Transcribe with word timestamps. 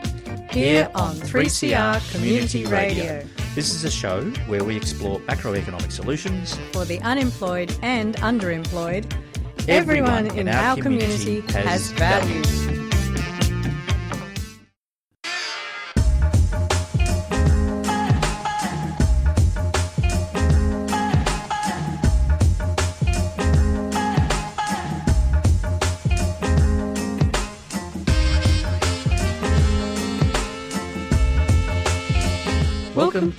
Here 0.52 0.89
on 0.95 1.16
3CR 1.16 2.11
Community 2.11 2.66
Radio. 2.66 3.23
This 3.54 3.71
is 3.71 3.84
a 3.84 3.91
show 3.91 4.23
where 4.48 4.63
we 4.63 4.75
explore 4.75 5.20
macroeconomic 5.21 5.91
solutions 5.91 6.57
For 6.73 6.86
the 6.86 6.99
unemployed 7.02 7.71
and 7.84 8.16
underemployed, 8.18 9.05
Everyone 9.67 10.26
everyone, 10.26 10.40
in 10.40 10.48
in 10.48 10.55
our 10.55 10.76
community 10.76 11.41
community 11.43 11.54
has 11.54 11.91
has 11.91 11.91
values. 11.91 12.66
Welcome 12.66 12.79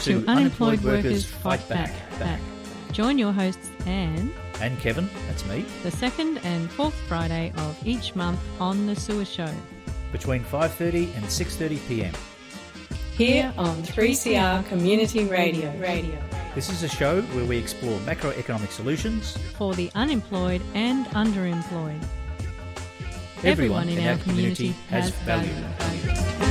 to 0.01 0.25
Unemployed 0.27 0.81
Workers 0.83 1.27
Fight 1.27 1.67
Back. 1.69 1.93
Back. 2.19 2.41
Join 2.93 3.19
your 3.19 3.33
hosts 3.33 3.71
Anne 3.87 4.33
And 4.61 4.79
Kevin, 4.79 5.09
that's 5.27 5.47
me, 5.47 5.65
the 5.83 5.91
second 5.91 6.39
and 6.39 6.71
fourth 6.71 6.95
Friday 7.07 7.53
of 7.57 7.87
each 7.87 8.15
month 8.15 8.41
on 8.61 8.87
The 8.87 8.97
Sewer 8.97 9.25
Show. 9.25 9.53
between 10.11 10.43
5.30 10.43 11.15
and 11.17 11.25
6.30 11.25 11.89
p.m. 11.89 12.15
Here 13.17 13.53
on 13.59 13.77
3CR 13.83 14.67
Community 14.69 15.25
Radio. 15.25 15.73
Radio. 15.79 16.19
This 16.55 16.71
is 16.71 16.83
a 16.83 16.89
show 16.89 17.21
where 17.23 17.45
we 17.45 17.59
explore 17.59 17.99
macroeconomic 18.01 18.71
solutions 18.71 19.37
For 19.57 19.75
the 19.75 19.91
unemployed 19.95 20.63
and 20.75 21.07
underemployed. 21.09 22.03
Everyone 23.45 23.89
in 23.89 24.07
our 24.07 24.17
community 24.19 24.75
has 24.89 25.11
value. 25.11 25.53
Welcome 25.79 26.50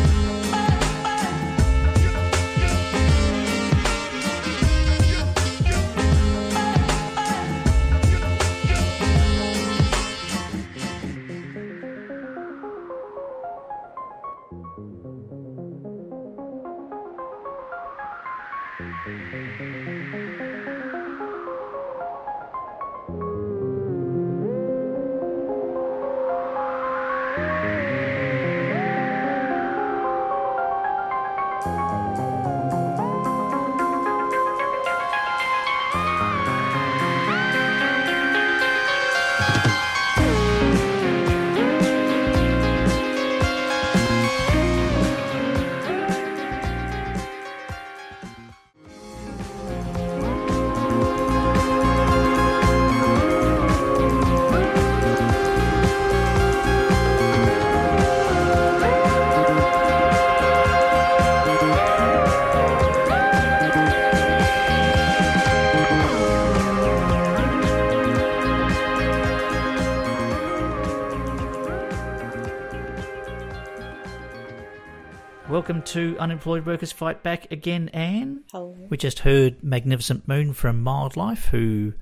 to 75.89 76.16
Unemployed 76.19 76.67
Workers 76.67 76.91
Fight 76.91 77.23
Back 77.23 77.51
again, 77.51 77.89
Anne. 77.89 78.44
Hello. 78.51 78.77
We 78.89 78.97
just 78.97 79.19
heard 79.19 79.63
Magnificent 79.63 80.27
Moon 80.27 80.53
from 80.53 80.83
Mildlife, 80.83 81.45
who 81.45 81.94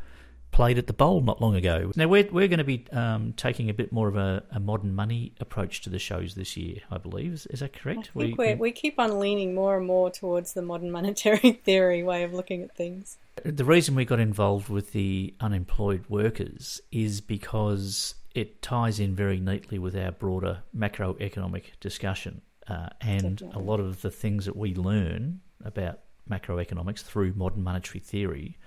played 0.52 0.78
at 0.78 0.88
the 0.88 0.94
Bowl 0.94 1.22
not 1.22 1.42
long 1.42 1.56
ago. 1.56 1.94
Now, 1.96 2.10
we're, 2.10 2.28
we're 2.30 2.50
going 2.50 2.58
to 2.58 2.66
be 2.66 2.86
um, 2.92 3.32
taking 3.38 3.70
a 3.70 3.74
bit 3.74 3.94
more 3.94 4.10
of 4.10 4.18
a, 4.18 4.44
a 4.52 4.60
modern 4.60 4.94
money 4.94 5.32
approach 5.40 5.84
to 5.84 5.90
the 5.90 6.00
shows 6.00 6.36
this 6.36 6.58
year, 6.58 6.80
I 6.92 6.98
believe. 6.98 7.32
Is, 7.32 7.46
is 7.46 7.62
that 7.62 7.72
correct? 7.72 8.12
I 8.14 8.20
think 8.20 8.38
we, 8.38 8.56
we 8.56 8.72
keep 8.74 9.00
on 9.00 9.20
leaning 9.20 9.56
more 9.56 9.78
and 9.78 9.88
more 9.88 10.12
towards 10.12 10.52
the 10.52 10.62
modern 10.62 10.92
monetary 10.92 11.52
theory 11.64 12.04
way 12.04 12.24
of 12.24 12.34
looking 12.34 12.64
at 12.64 12.76
things. 12.76 13.18
The 13.46 13.64
reason 13.64 13.96
we 13.96 14.04
got 14.04 14.20
involved 14.20 14.68
with 14.68 14.92
the 14.92 15.34
unemployed 15.40 16.04
workers 16.10 16.82
is 16.92 17.22
because 17.22 18.16
it 18.36 18.62
ties 18.62 19.00
in 19.00 19.16
very 19.16 19.40
neatly 19.40 19.80
with 19.80 19.96
our 19.96 20.12
broader 20.12 20.64
macroeconomic 20.76 21.80
discussion. 21.80 22.42
Uh, 22.68 22.90
and 23.02 23.38
Definitely. 23.38 23.62
a 23.62 23.66
lot 23.66 23.80
of 23.80 24.02
the 24.02 24.12
things 24.12 24.46
that 24.46 24.56
we 24.56 24.76
learn 24.76 25.40
about 25.64 26.00
macroeconomics 26.30 27.02
through 27.02 27.34
modern 27.34 27.64
monetary 27.64 28.00
theory 28.00 28.58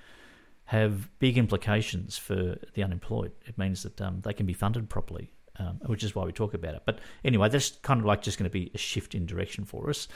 have 0.64 1.10
big 1.18 1.36
implications 1.36 2.16
for 2.16 2.56
the 2.74 2.82
unemployed. 2.82 3.32
It 3.44 3.58
means 3.58 3.82
that 3.82 4.00
um, 4.00 4.20
they 4.22 4.32
can 4.32 4.46
be 4.46 4.52
funded 4.52 4.88
properly, 4.88 5.32
um, 5.58 5.80
which 5.86 6.04
is 6.04 6.14
why 6.14 6.24
we 6.24 6.32
talk 6.32 6.54
about 6.54 6.74
it. 6.74 6.82
But 6.86 7.00
anyway, 7.24 7.48
that's 7.48 7.70
kind 7.82 8.00
of 8.00 8.06
like 8.06 8.22
just 8.22 8.38
going 8.38 8.48
to 8.48 8.52
be 8.52 8.70
a 8.74 8.78
shift 8.78 9.14
in 9.14 9.26
direction 9.26 9.64
for 9.64 9.90
us. 9.90 10.08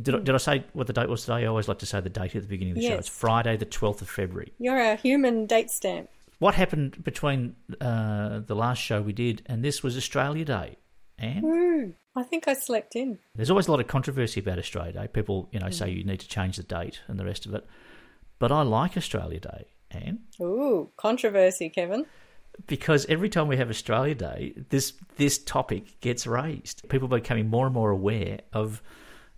Did 0.00 0.14
I, 0.14 0.18
did 0.20 0.34
I 0.34 0.38
say 0.38 0.64
what 0.72 0.86
the 0.86 0.92
date 0.92 1.08
was 1.08 1.22
today? 1.22 1.44
I 1.44 1.46
always 1.46 1.68
like 1.68 1.80
to 1.80 1.86
say 1.86 2.00
the 2.00 2.08
date 2.08 2.34
at 2.34 2.42
the 2.42 2.48
beginning 2.48 2.72
of 2.72 2.76
the 2.78 2.88
show. 2.88 2.94
It's 2.94 3.08
Friday, 3.08 3.56
the 3.56 3.66
12th 3.66 4.02
of 4.02 4.08
February. 4.08 4.52
You're 4.58 4.80
a 4.80 4.96
human 4.96 5.46
date 5.46 5.70
stamp. 5.70 6.08
What 6.38 6.54
happened 6.54 7.04
between 7.04 7.56
uh, 7.80 8.40
the 8.40 8.54
last 8.54 8.78
show 8.78 9.02
we 9.02 9.12
did 9.12 9.42
and 9.46 9.62
this 9.62 9.82
was 9.82 9.96
Australia 9.96 10.44
Day? 10.44 10.76
Woo! 11.42 11.94
I 12.16 12.22
think 12.22 12.48
I 12.48 12.54
slept 12.54 12.96
in. 12.96 13.18
there's 13.36 13.50
always 13.50 13.68
a 13.68 13.70
lot 13.70 13.80
of 13.80 13.86
controversy 13.86 14.40
about 14.40 14.58
Australia 14.58 14.92
Day. 14.92 15.08
People, 15.08 15.48
you 15.52 15.60
know, 15.60 15.70
say 15.70 15.90
mm. 15.90 15.98
you 15.98 16.04
need 16.04 16.20
to 16.20 16.28
change 16.28 16.56
the 16.56 16.62
date 16.62 17.00
and 17.06 17.18
the 17.18 17.24
rest 17.24 17.46
of 17.46 17.54
it. 17.54 17.66
But 18.38 18.50
I 18.50 18.62
like 18.62 18.96
Australia 18.96 19.38
Day, 19.38 19.66
Anne, 19.90 20.20
Ooh, 20.40 20.90
controversy, 20.96 21.68
Kevin. 21.68 22.06
because 22.66 23.06
every 23.06 23.28
time 23.28 23.48
we 23.48 23.58
have 23.58 23.70
Australia 23.70 24.14
Day, 24.14 24.54
this 24.70 24.94
this 25.16 25.38
topic 25.38 26.00
gets 26.00 26.26
raised. 26.26 26.88
People 26.88 27.06
are 27.06 27.20
becoming 27.20 27.48
more 27.48 27.66
and 27.66 27.74
more 27.74 27.90
aware 27.90 28.40
of 28.52 28.82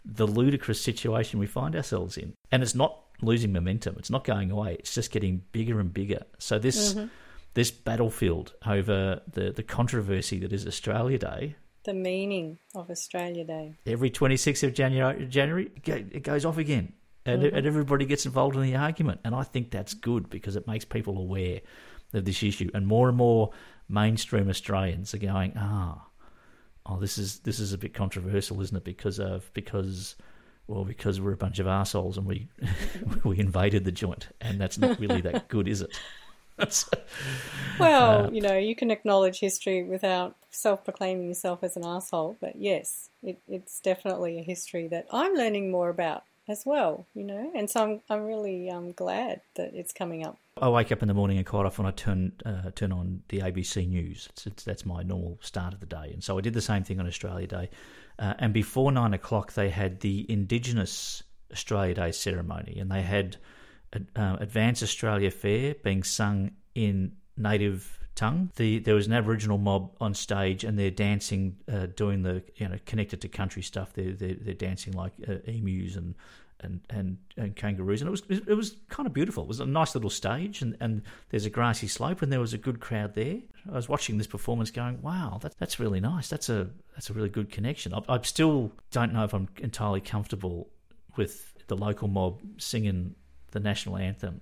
the 0.04 0.26
ludicrous 0.26 0.80
situation 0.80 1.38
we 1.38 1.46
find 1.46 1.76
ourselves 1.76 2.16
in, 2.16 2.32
and 2.50 2.62
it's 2.62 2.74
not 2.74 3.00
losing 3.20 3.52
momentum. 3.52 3.96
It's 3.98 4.10
not 4.10 4.24
going 4.24 4.50
away. 4.50 4.76
It's 4.78 4.94
just 4.94 5.10
getting 5.10 5.42
bigger 5.52 5.78
and 5.78 5.92
bigger. 5.92 6.22
So 6.38 6.58
this 6.58 6.94
mm-hmm. 6.94 7.08
this 7.54 7.70
battlefield 7.70 8.54
over 8.66 9.20
the 9.30 9.52
the 9.52 9.62
controversy 9.62 10.38
that 10.38 10.52
is 10.52 10.66
Australia 10.66 11.18
Day 11.18 11.56
The 11.84 11.94
meaning 11.94 12.58
of 12.74 12.90
Australia 12.90 13.44
Day. 13.44 13.74
every 13.86 14.10
26th 14.10 14.62
of 14.62 14.74
January, 14.74 15.26
January 15.26 15.70
it 15.84 16.22
goes 16.22 16.44
off 16.44 16.58
again. 16.58 16.92
And, 17.24 17.44
and 17.44 17.66
everybody 17.66 18.04
gets 18.04 18.26
involved 18.26 18.56
in 18.56 18.62
the 18.62 18.74
argument. 18.74 19.20
And 19.24 19.32
I 19.34 19.44
think 19.44 19.70
that's 19.70 19.94
good 19.94 20.28
because 20.28 20.56
it 20.56 20.66
makes 20.66 20.84
people 20.84 21.18
aware 21.18 21.60
of 22.12 22.24
this 22.24 22.42
issue. 22.42 22.68
And 22.74 22.86
more 22.86 23.08
and 23.08 23.16
more 23.16 23.50
mainstream 23.88 24.48
Australians 24.48 25.14
are 25.14 25.18
going, 25.18 25.52
ah, 25.56 26.04
oh, 26.86 26.98
this 26.98 27.18
is 27.18 27.40
this 27.40 27.60
is 27.60 27.72
a 27.72 27.78
bit 27.78 27.94
controversial, 27.94 28.60
isn't 28.60 28.76
it? 28.76 28.84
Because 28.84 29.20
of 29.20 29.50
because 29.54 30.16
well, 30.66 30.84
because 30.84 31.20
we're 31.20 31.32
a 31.32 31.36
bunch 31.36 31.58
of 31.58 31.66
assholes 31.66 32.16
and 32.18 32.26
we 32.26 32.48
we 33.24 33.38
invaded 33.38 33.84
the 33.84 33.92
joint, 33.92 34.28
and 34.40 34.60
that's 34.60 34.78
not 34.78 34.98
really 34.98 35.20
that 35.20 35.48
good, 35.48 35.68
is 35.68 35.82
it? 35.82 35.96
Well, 37.78 38.26
Uh, 38.26 38.30
you 38.30 38.40
know, 38.40 38.56
you 38.56 38.76
can 38.76 38.90
acknowledge 38.90 39.40
history 39.40 39.82
without 39.82 40.36
self 40.52 40.84
proclaiming 40.84 41.26
yourself 41.26 41.64
as 41.64 41.76
an 41.76 41.84
asshole, 41.84 42.36
but 42.40 42.56
yes, 42.56 43.08
it, 43.22 43.38
it's 43.48 43.80
definitely 43.80 44.38
a 44.38 44.42
history 44.42 44.86
that 44.88 45.06
I'm 45.10 45.34
learning 45.34 45.70
more 45.70 45.88
about 45.88 46.24
as 46.48 46.64
well, 46.66 47.06
you 47.14 47.24
know, 47.24 47.50
and 47.54 47.68
so 47.68 47.82
I'm, 47.82 48.00
I'm 48.10 48.24
really 48.24 48.70
um, 48.70 48.92
glad 48.92 49.40
that 49.54 49.74
it's 49.74 49.92
coming 49.92 50.24
up. 50.24 50.38
I 50.60 50.68
wake 50.68 50.92
up 50.92 51.00
in 51.00 51.08
the 51.08 51.14
morning 51.14 51.38
and 51.38 51.46
quite 51.46 51.64
often 51.66 51.86
I 51.86 51.92
turn 51.92 52.32
uh, 52.44 52.70
turn 52.74 52.92
on 52.92 53.22
the 53.28 53.40
ABC 53.40 53.88
News. 53.88 54.28
It's, 54.30 54.46
it's, 54.46 54.64
that's 54.64 54.84
my 54.84 55.02
normal 55.02 55.38
start 55.40 55.72
of 55.72 55.80
the 55.80 55.86
day, 55.86 56.10
and 56.12 56.22
so 56.22 56.38
I 56.38 56.40
did 56.40 56.54
the 56.54 56.60
same 56.60 56.84
thing 56.84 57.00
on 57.00 57.06
Australia 57.06 57.46
Day. 57.46 57.70
Uh, 58.18 58.34
and 58.38 58.52
before 58.52 58.92
nine 58.92 59.14
o'clock, 59.14 59.54
they 59.54 59.70
had 59.70 60.00
the 60.00 60.30
Indigenous 60.30 61.22
Australia 61.50 61.94
Day 61.94 62.12
ceremony, 62.12 62.78
and 62.78 62.90
they 62.90 63.02
had 63.02 63.36
uh, 64.16 64.36
Advance 64.40 64.82
Australia 64.82 65.30
Fair 65.30 65.74
being 65.82 66.02
sung 66.02 66.52
in 66.74 67.12
native 67.36 67.98
tongue. 68.14 68.50
The 68.56 68.78
there 68.78 68.94
was 68.94 69.06
an 69.06 69.12
Aboriginal 69.12 69.58
mob 69.58 69.92
on 70.00 70.14
stage, 70.14 70.64
and 70.64 70.78
they're 70.78 70.90
dancing, 70.90 71.56
uh, 71.72 71.86
doing 71.96 72.22
the 72.22 72.42
you 72.56 72.68
know 72.68 72.76
connected 72.86 73.20
to 73.22 73.28
country 73.28 73.62
stuff. 73.62 73.92
They're 73.94 74.12
they're, 74.12 74.36
they're 74.40 74.54
dancing 74.54 74.94
like 74.94 75.12
uh, 75.28 75.36
emus 75.44 75.96
and. 75.96 76.14
And, 76.64 76.80
and, 76.90 77.16
and 77.36 77.56
kangaroos 77.56 78.02
and 78.02 78.06
it 78.06 78.12
was 78.12 78.22
it 78.30 78.56
was 78.56 78.76
kind 78.88 79.08
of 79.08 79.12
beautiful. 79.12 79.42
It 79.42 79.48
was 79.48 79.58
a 79.58 79.66
nice 79.66 79.96
little 79.96 80.08
stage 80.08 80.62
and, 80.62 80.76
and 80.78 81.02
there's 81.30 81.44
a 81.44 81.50
grassy 81.50 81.88
slope 81.88 82.22
and 82.22 82.30
there 82.30 82.38
was 82.38 82.54
a 82.54 82.58
good 82.58 82.78
crowd 82.78 83.16
there. 83.16 83.38
I 83.68 83.74
was 83.74 83.88
watching 83.88 84.16
this 84.16 84.28
performance, 84.28 84.70
going, 84.70 85.02
"Wow, 85.02 85.40
that, 85.42 85.58
that's 85.58 85.80
really 85.80 85.98
nice. 85.98 86.28
That's 86.28 86.48
a 86.48 86.70
that's 86.94 87.10
a 87.10 87.14
really 87.14 87.30
good 87.30 87.50
connection." 87.50 87.92
I, 87.92 88.02
I 88.08 88.20
still 88.22 88.70
don't 88.92 89.12
know 89.12 89.24
if 89.24 89.34
I'm 89.34 89.48
entirely 89.58 90.00
comfortable 90.00 90.68
with 91.16 91.52
the 91.66 91.74
local 91.76 92.06
mob 92.06 92.40
singing 92.58 93.16
the 93.52 93.60
national 93.60 93.96
anthem. 93.96 94.40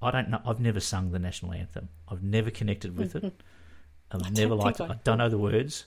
I 0.00 0.10
don't 0.10 0.30
know. 0.30 0.40
I've 0.46 0.60
never 0.60 0.80
sung 0.80 1.10
the 1.10 1.18
national 1.18 1.52
anthem. 1.52 1.88
I've 2.08 2.22
never 2.22 2.50
connected 2.50 2.96
with 2.96 3.16
it. 3.16 3.42
I've 4.10 4.32
never 4.32 4.54
liked 4.54 4.78
it. 4.78 4.88
I 4.88 4.98
don't 5.02 5.18
know 5.18 5.28
the 5.28 5.38
words. 5.38 5.84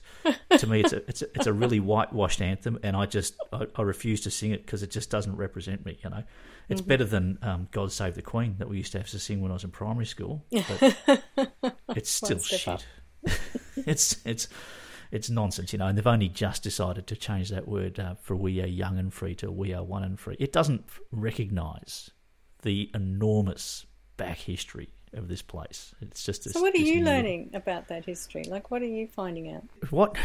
to 0.58 0.66
me, 0.66 0.80
it's 0.80 0.92
a 0.92 0.96
it's 1.08 1.22
a, 1.22 1.26
it's 1.34 1.46
a 1.46 1.52
really 1.52 1.80
whitewashed 1.80 2.42
anthem, 2.42 2.78
and 2.82 2.94
I 2.94 3.06
just 3.06 3.34
I, 3.52 3.66
I 3.74 3.82
refuse 3.82 4.20
to 4.22 4.30
sing 4.30 4.50
it 4.50 4.66
because 4.66 4.82
it 4.82 4.90
just 4.90 5.10
doesn't 5.10 5.36
represent 5.36 5.86
me. 5.86 5.98
You 6.04 6.10
know, 6.10 6.24
it's 6.68 6.82
mm-hmm. 6.82 6.88
better 6.88 7.04
than 7.04 7.38
um, 7.40 7.68
"God 7.70 7.92
Save 7.92 8.16
the 8.16 8.22
Queen" 8.22 8.56
that 8.58 8.68
we 8.68 8.76
used 8.76 8.92
to 8.92 8.98
have 8.98 9.08
to 9.08 9.18
sing 9.18 9.40
when 9.40 9.50
I 9.50 9.54
was 9.54 9.64
in 9.64 9.70
primary 9.70 10.06
school. 10.06 10.44
But 11.90 11.96
it's 11.96 12.10
still 12.10 12.38
shit. 12.38 12.86
it's 13.76 14.20
it's 14.24 14.48
it's 15.10 15.30
nonsense, 15.30 15.72
you 15.72 15.78
know. 15.78 15.86
And 15.86 15.96
they've 15.96 16.06
only 16.06 16.28
just 16.28 16.62
decided 16.62 17.06
to 17.08 17.16
change 17.16 17.48
that 17.50 17.66
word 17.66 17.98
uh, 17.98 18.14
for 18.20 18.36
"We 18.36 18.60
are 18.60 18.66
young 18.66 18.98
and 18.98 19.12
free" 19.12 19.34
to 19.36 19.50
"We 19.50 19.72
are 19.72 19.82
one 19.82 20.04
and 20.04 20.20
free." 20.20 20.36
It 20.38 20.52
doesn't 20.52 20.84
recognise 21.10 22.10
the 22.62 22.90
enormous 22.94 23.86
back 24.16 24.38
history 24.38 24.88
of 25.12 25.28
this 25.28 25.42
place. 25.42 25.94
It's 26.00 26.24
just 26.24 26.44
this, 26.44 26.52
so. 26.52 26.60
What 26.60 26.74
are 26.74 26.78
you 26.78 26.96
new... 26.96 27.04
learning 27.04 27.50
about 27.54 27.88
that 27.88 28.04
history? 28.04 28.44
Like, 28.44 28.70
what 28.70 28.82
are 28.82 28.86
you 28.86 29.06
finding 29.06 29.52
out? 29.52 29.64
What 29.90 30.16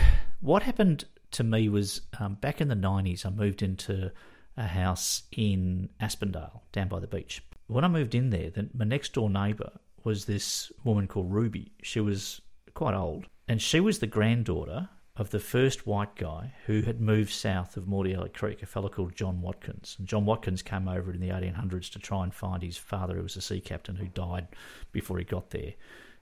What 0.42 0.64
happened 0.64 1.06
to 1.32 1.44
me 1.44 1.70
was 1.70 2.02
um, 2.20 2.36
back 2.36 2.62
in 2.62 2.68
the 2.68 2.76
nineties. 2.76 3.26
I 3.26 3.30
moved 3.30 3.62
into 3.62 4.12
a 4.58 4.68
house 4.68 5.24
in 5.32 5.90
Aspendale, 6.00 6.62
down 6.72 6.88
by 6.88 7.00
the 7.00 7.08
beach. 7.08 7.44
When 7.68 7.84
I 7.84 7.88
moved 7.88 8.16
in 8.16 8.30
there, 8.30 8.52
then 8.52 8.70
my 8.74 8.86
next 8.86 9.14
door 9.14 9.30
neighbour 9.30 9.72
was 10.04 10.26
this 10.26 10.72
woman 10.84 11.08
called 11.08 11.32
Ruby. 11.34 11.72
She 11.82 12.00
was 12.00 12.42
quite 12.74 12.94
old, 12.94 13.26
and 13.48 13.62
she 13.62 13.80
was 13.80 14.00
the 14.00 14.08
granddaughter 14.08 14.88
of 15.18 15.30
the 15.30 15.40
first 15.40 15.88
white 15.88 16.16
guy 16.16 16.54
who 16.66 16.82
had 16.82 17.00
moved 17.00 17.32
south 17.32 17.78
of 17.78 17.86
Mordialloc 17.86 18.34
Creek, 18.34 18.62
a 18.62 18.66
fellow 18.66 18.90
called 18.90 19.16
John 19.16 19.42
Watkins. 19.42 19.96
And 19.98 20.08
John 20.08 20.26
Watkins 20.26 20.62
came 20.62 20.90
over 20.90 21.14
in 21.14 21.22
the 21.22 21.30
1800s 21.30 21.90
to 21.92 22.00
try 22.00 22.24
and 22.24 22.34
find 22.34 22.62
his 22.62 22.78
father, 22.78 23.16
who 23.16 23.24
was 23.24 23.38
a 23.38 23.42
sea 23.42 23.62
captain 23.62 23.96
who 23.96 24.08
died 24.08 24.48
before 24.92 25.18
he 25.18 25.24
got 25.24 25.52
there. 25.52 25.74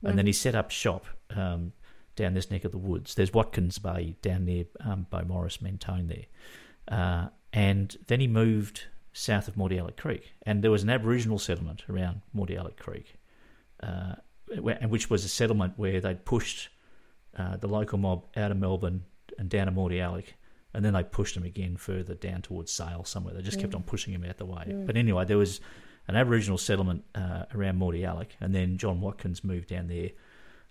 Mm. 0.04 0.10
And 0.10 0.18
then 0.19 0.28
he 0.28 0.34
set 0.34 0.54
up 0.54 0.69
shop 0.69 1.06
um, 1.31 1.74
down 2.16 2.36
this 2.36 2.51
neck 2.51 2.66
of 2.66 2.72
the 2.72 2.78
woods. 2.78 3.16
There's 3.16 3.34
Watkins 3.34 3.80
Bay 3.80 4.16
down 4.22 4.45
near 4.45 4.66
um, 4.81 5.07
Beaumaris, 5.12 5.60
Mentone 5.60 6.07
there. 6.07 6.25
Uh, 6.88 7.30
and 7.51 7.98
then 8.07 8.19
he 8.19 8.28
moved 8.28 8.84
south 9.12 9.48
of 9.48 9.56
Mordialloc 9.56 9.98
Creek. 9.98 10.34
And 10.44 10.63
there 10.63 10.72
was 10.72 10.84
an 10.84 10.92
Aboriginal 10.92 11.40
settlement 11.40 11.84
around 11.90 12.22
Mordialloc 12.36 12.78
Creek, 12.78 13.16
uh, 13.81 14.16
which 14.57 15.10
was 15.10 15.25
a 15.25 15.30
settlement 15.30 15.74
where 15.78 16.00
they'd 16.00 16.25
pushed 16.25 16.69
uh, 17.38 17.57
the 17.57 17.68
local 17.68 17.97
mob 17.97 18.25
out 18.35 18.51
of 18.51 18.57
Melbourne 18.57 19.03
and 19.38 19.50
down 19.50 19.68
to 19.68 19.71
Mordialloc, 19.71 20.25
and 20.74 20.83
then 20.83 20.94
they 20.94 21.03
pushed 21.03 21.35
him 21.38 21.44
again 21.44 21.77
further 21.77 22.15
down 22.15 22.41
towards 22.41 22.71
Sale 22.71 23.06
somewhere. 23.06 23.33
They 23.33 23.41
just 23.41 23.59
kept 23.59 23.75
on 23.75 23.83
pushing 23.83 24.13
him 24.13 24.24
out 24.24 24.38
the 24.38 24.45
way. 24.45 24.65
Mm. 24.68 24.85
But 24.85 24.97
anyway, 24.97 25.25
there 25.25 25.38
was 25.38 25.62
an 26.07 26.15
Aboriginal 26.15 26.57
settlement 26.57 27.03
uh, 27.15 27.44
around 27.53 27.80
Mordialloc, 27.80 28.27
and 28.41 28.53
then 28.53 28.77
John 28.77 29.00
Watkins 29.00 29.44
moved 29.44 29.69
down 29.69 29.88
there 29.88 30.09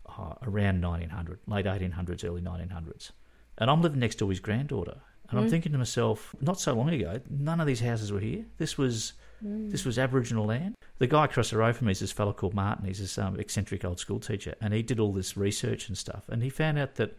uh, 0.06 0.34
around 0.42 0.82
1900, 0.82 1.40
late 1.46 1.66
1800s, 1.66 2.24
early 2.24 2.42
1900s. 2.42 3.12
And 3.58 3.70
I'm 3.70 3.80
living 3.80 4.00
next 4.00 4.16
to 4.16 4.28
his 4.28 4.40
granddaughter, 4.40 5.00
and 5.30 5.38
mm. 5.38 5.42
I'm 5.42 5.50
thinking 5.50 5.72
to 5.72 5.78
myself, 5.78 6.34
not 6.40 6.60
so 6.60 6.74
long 6.74 6.90
ago, 6.90 7.20
none 7.30 7.60
of 7.60 7.66
these 7.66 7.80
houses 7.80 8.12
were 8.12 8.20
here. 8.20 8.44
This 8.58 8.76
was 8.76 9.14
mm. 9.44 9.70
this 9.70 9.84
was 9.84 9.98
Aboriginal 9.98 10.46
land. 10.46 10.74
The 10.98 11.06
guy 11.06 11.24
across 11.24 11.50
the 11.50 11.56
road 11.56 11.76
from 11.76 11.86
me 11.86 11.92
is 11.92 12.00
this 12.00 12.12
fellow 12.12 12.32
called 12.32 12.54
Martin. 12.54 12.86
He's 12.86 13.00
this 13.00 13.18
um, 13.18 13.38
eccentric 13.38 13.84
old 13.84 13.98
school 13.98 14.20
teacher, 14.20 14.54
and 14.60 14.72
he 14.72 14.82
did 14.82 15.00
all 15.00 15.12
this 15.12 15.36
research 15.36 15.88
and 15.88 15.98
stuff, 15.98 16.28
and 16.28 16.42
he 16.42 16.48
found 16.48 16.78
out 16.78 16.96
that 16.96 17.16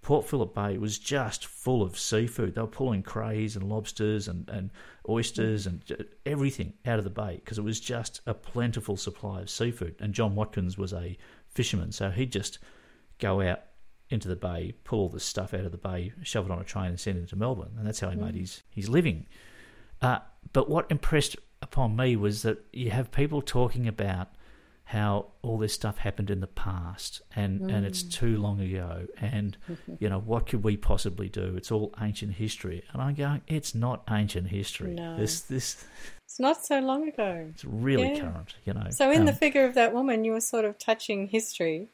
Port 0.00 0.26
Phillip 0.26 0.54
Bay 0.54 0.78
was 0.78 0.98
just 0.98 1.44
full 1.46 1.82
of 1.82 1.98
seafood. 1.98 2.54
They 2.54 2.60
were 2.60 2.66
pulling 2.66 3.02
crays 3.02 3.56
and 3.56 3.68
lobsters 3.68 4.28
and, 4.28 4.48
and 4.48 4.70
oysters 5.08 5.66
and 5.66 5.82
everything 6.24 6.74
out 6.86 6.98
of 6.98 7.04
the 7.04 7.10
bay 7.10 7.40
because 7.44 7.58
it 7.58 7.64
was 7.64 7.80
just 7.80 8.20
a 8.26 8.32
plentiful 8.32 8.96
supply 8.96 9.40
of 9.40 9.50
seafood. 9.50 9.96
And 10.00 10.14
John 10.14 10.34
Watkins 10.34 10.78
was 10.78 10.92
a 10.92 11.18
fisherman, 11.48 11.92
so 11.92 12.10
he'd 12.10 12.32
just 12.32 12.58
go 13.18 13.40
out 13.40 13.62
into 14.10 14.28
the 14.28 14.36
bay, 14.36 14.72
pull 14.84 15.00
all 15.00 15.08
this 15.08 15.24
stuff 15.24 15.52
out 15.52 15.66
of 15.66 15.72
the 15.72 15.78
bay, 15.78 16.12
shove 16.22 16.46
it 16.46 16.52
on 16.52 16.60
a 16.60 16.64
train, 16.64 16.86
and 16.86 17.00
send 17.00 17.18
it 17.18 17.28
to 17.28 17.36
Melbourne. 17.36 17.72
And 17.76 17.86
that's 17.86 18.00
how 18.00 18.08
he 18.08 18.16
mm. 18.16 18.24
made 18.24 18.36
his, 18.36 18.62
his 18.70 18.88
living. 18.88 19.26
Uh, 20.00 20.20
but 20.52 20.70
what 20.70 20.90
impressed 20.90 21.36
upon 21.72 21.96
me 21.96 22.16
was 22.16 22.42
that 22.42 22.58
you 22.72 22.90
have 22.90 23.10
people 23.10 23.42
talking 23.42 23.86
about 23.86 24.28
how 24.84 25.26
all 25.42 25.58
this 25.58 25.74
stuff 25.74 25.98
happened 25.98 26.30
in 26.30 26.40
the 26.40 26.46
past 26.46 27.20
and, 27.36 27.60
mm. 27.60 27.72
and 27.72 27.84
it's 27.84 28.02
mm. 28.02 28.10
too 28.10 28.38
long 28.38 28.58
ago 28.58 29.06
and 29.20 29.56
you 29.98 30.08
know 30.08 30.18
what 30.18 30.46
could 30.46 30.64
we 30.64 30.76
possibly 30.76 31.28
do 31.28 31.54
it's 31.56 31.70
all 31.70 31.92
ancient 32.00 32.32
history 32.32 32.82
and 32.92 33.02
i'm 33.02 33.14
going 33.14 33.42
it's 33.46 33.74
not 33.74 34.02
ancient 34.10 34.48
history 34.48 34.94
no. 34.94 35.16
this 35.18 35.42
this 35.42 35.84
it's 36.24 36.40
not 36.40 36.64
so 36.64 36.80
long 36.80 37.06
ago 37.06 37.46
it's 37.50 37.66
really 37.66 38.14
yeah. 38.14 38.20
current 38.20 38.54
you 38.64 38.72
know 38.72 38.86
so 38.88 39.10
in 39.10 39.20
um, 39.20 39.26
the 39.26 39.32
figure 39.34 39.66
of 39.66 39.74
that 39.74 39.92
woman 39.92 40.24
you 40.24 40.32
were 40.32 40.40
sort 40.40 40.64
of 40.64 40.78
touching 40.78 41.28
history 41.28 41.88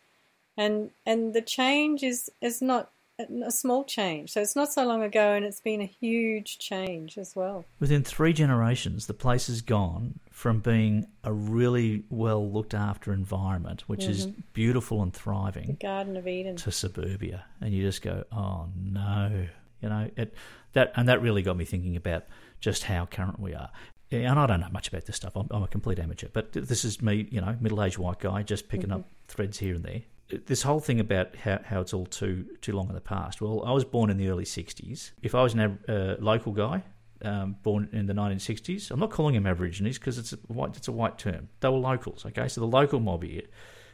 and 0.57 0.91
and 1.05 1.35
the 1.35 1.43
change 1.43 2.05
is 2.05 2.31
is 2.41 2.63
not 2.63 2.93
a 3.19 3.51
small 3.51 3.85
change. 3.85 4.31
So 4.31 4.41
it's 4.41 4.57
not 4.57 4.73
so 4.73 4.85
long 4.85 5.03
ago, 5.03 5.35
and 5.35 5.45
it's 5.45 5.61
been 5.61 5.81
a 5.81 5.87
huge 5.87 6.59
change 6.59 7.17
as 7.17 7.37
well. 7.37 7.65
Within 7.79 8.03
three 8.03 8.33
generations, 8.33 9.07
the 9.07 9.15
place 9.15 9.47
has 9.47 9.61
gone 9.61 10.19
from 10.31 10.61
being 10.61 11.07
a 11.23 11.33
really 11.33 12.05
well 12.11 12.51
looked 12.51 12.75
after 12.75 13.13
environment, 13.13 13.85
which 13.87 14.03
mm-hmm. 14.03 14.11
is 14.11 14.27
beautiful 14.53 15.03
and 15.03 15.13
thriving, 15.15 15.67
the 15.67 15.73
Garden 15.75 16.17
of 16.17 16.27
Eden, 16.27 16.57
to 16.57 16.73
suburbia, 16.73 17.45
and 17.61 17.73
you 17.73 17.83
just 17.83 18.03
go, 18.03 18.25
"Oh 18.33 18.69
no," 18.77 19.47
you 19.81 19.89
know 19.89 20.11
it. 20.17 20.35
That 20.73 20.93
and 20.97 21.09
that 21.09 21.23
really 21.23 21.43
got 21.43 21.57
me 21.57 21.65
thinking 21.65 21.97
about 21.97 22.25
just 22.61 22.85
how 22.85 23.07
current 23.07 23.39
we 23.39 23.55
are. 23.55 23.71
And 24.11 24.39
I 24.39 24.47
don't 24.47 24.61
know 24.61 24.69
much 24.71 24.89
about 24.89 25.07
this 25.07 25.17
stuff. 25.17 25.35
I'm, 25.35 25.49
I'm 25.51 25.63
a 25.63 25.69
complete 25.69 25.99
amateur, 25.99 26.29
but 26.33 26.53
this 26.53 26.85
is 26.85 27.03
me, 27.03 27.27
you 27.33 27.41
know, 27.41 27.57
middle-aged 27.61 27.99
white 27.99 28.21
guy, 28.21 28.43
just 28.43 28.69
picking 28.69 28.91
mm-hmm. 28.91 29.01
up 29.01 29.11
threads 29.27 29.59
here 29.59 29.75
and 29.75 29.85
there 29.85 30.03
this 30.29 30.63
whole 30.63 30.81
thing 30.81 31.01
about 31.01 31.37
how, 31.37 31.61
how 31.65 31.81
it's 31.81 31.93
all 31.93 32.07
too 32.07 32.47
too 32.61 32.73
long 32.73 32.89
in 32.89 32.95
the 32.95 33.01
past. 33.01 33.41
Well, 33.41 33.63
I 33.65 33.73
was 33.73 33.85
born 33.85 34.11
in 34.11 34.17
the 34.17 34.29
early 34.29 34.45
'60s. 34.45 35.13
If 35.23 35.35
I 35.35 35.43
was 35.43 35.55
a 35.55 35.77
uh, 35.89 36.17
local 36.23 36.53
guy 36.53 36.83
um, 37.23 37.57
born 37.63 37.89
in 37.93 38.07
the 38.07 38.15
1960s, 38.15 38.91
I'm 38.91 39.01
not 39.01 39.11
calling 39.11 39.35
them 39.35 39.47
Aborigines 39.47 39.99
because 39.99 40.19
it's 40.19 40.33
a 40.33 40.37
white 40.49 40.77
it's 40.77 40.89
a 40.89 40.93
white 40.93 41.19
term. 41.19 41.49
They 41.61 41.69
were 41.69 41.79
locals. 41.79 42.25
Okay, 42.27 42.49
so 42.49 42.61
the 42.61 42.67
local 42.67 43.01
mob 43.01 43.23
here, 43.23 43.43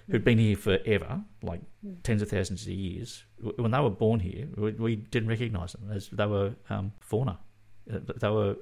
who'd 0.08 0.24
been 0.24 0.38
here 0.38 0.56
forever, 0.56 1.22
like 1.42 1.60
tens 2.02 2.22
of 2.22 2.30
thousands 2.30 2.62
of 2.62 2.72
years, 2.72 3.24
when 3.56 3.72
they 3.72 3.80
were 3.80 3.90
born 3.90 4.20
here, 4.20 4.48
we, 4.56 4.72
we 4.72 4.96
didn't 4.96 5.28
recognise 5.28 5.72
them 5.72 5.90
as 5.90 6.08
they 6.08 6.26
were 6.26 6.54
um, 6.68 6.92
fauna. 7.00 7.38
Uh, 7.92 7.98
they 8.16 8.28
were 8.28 8.56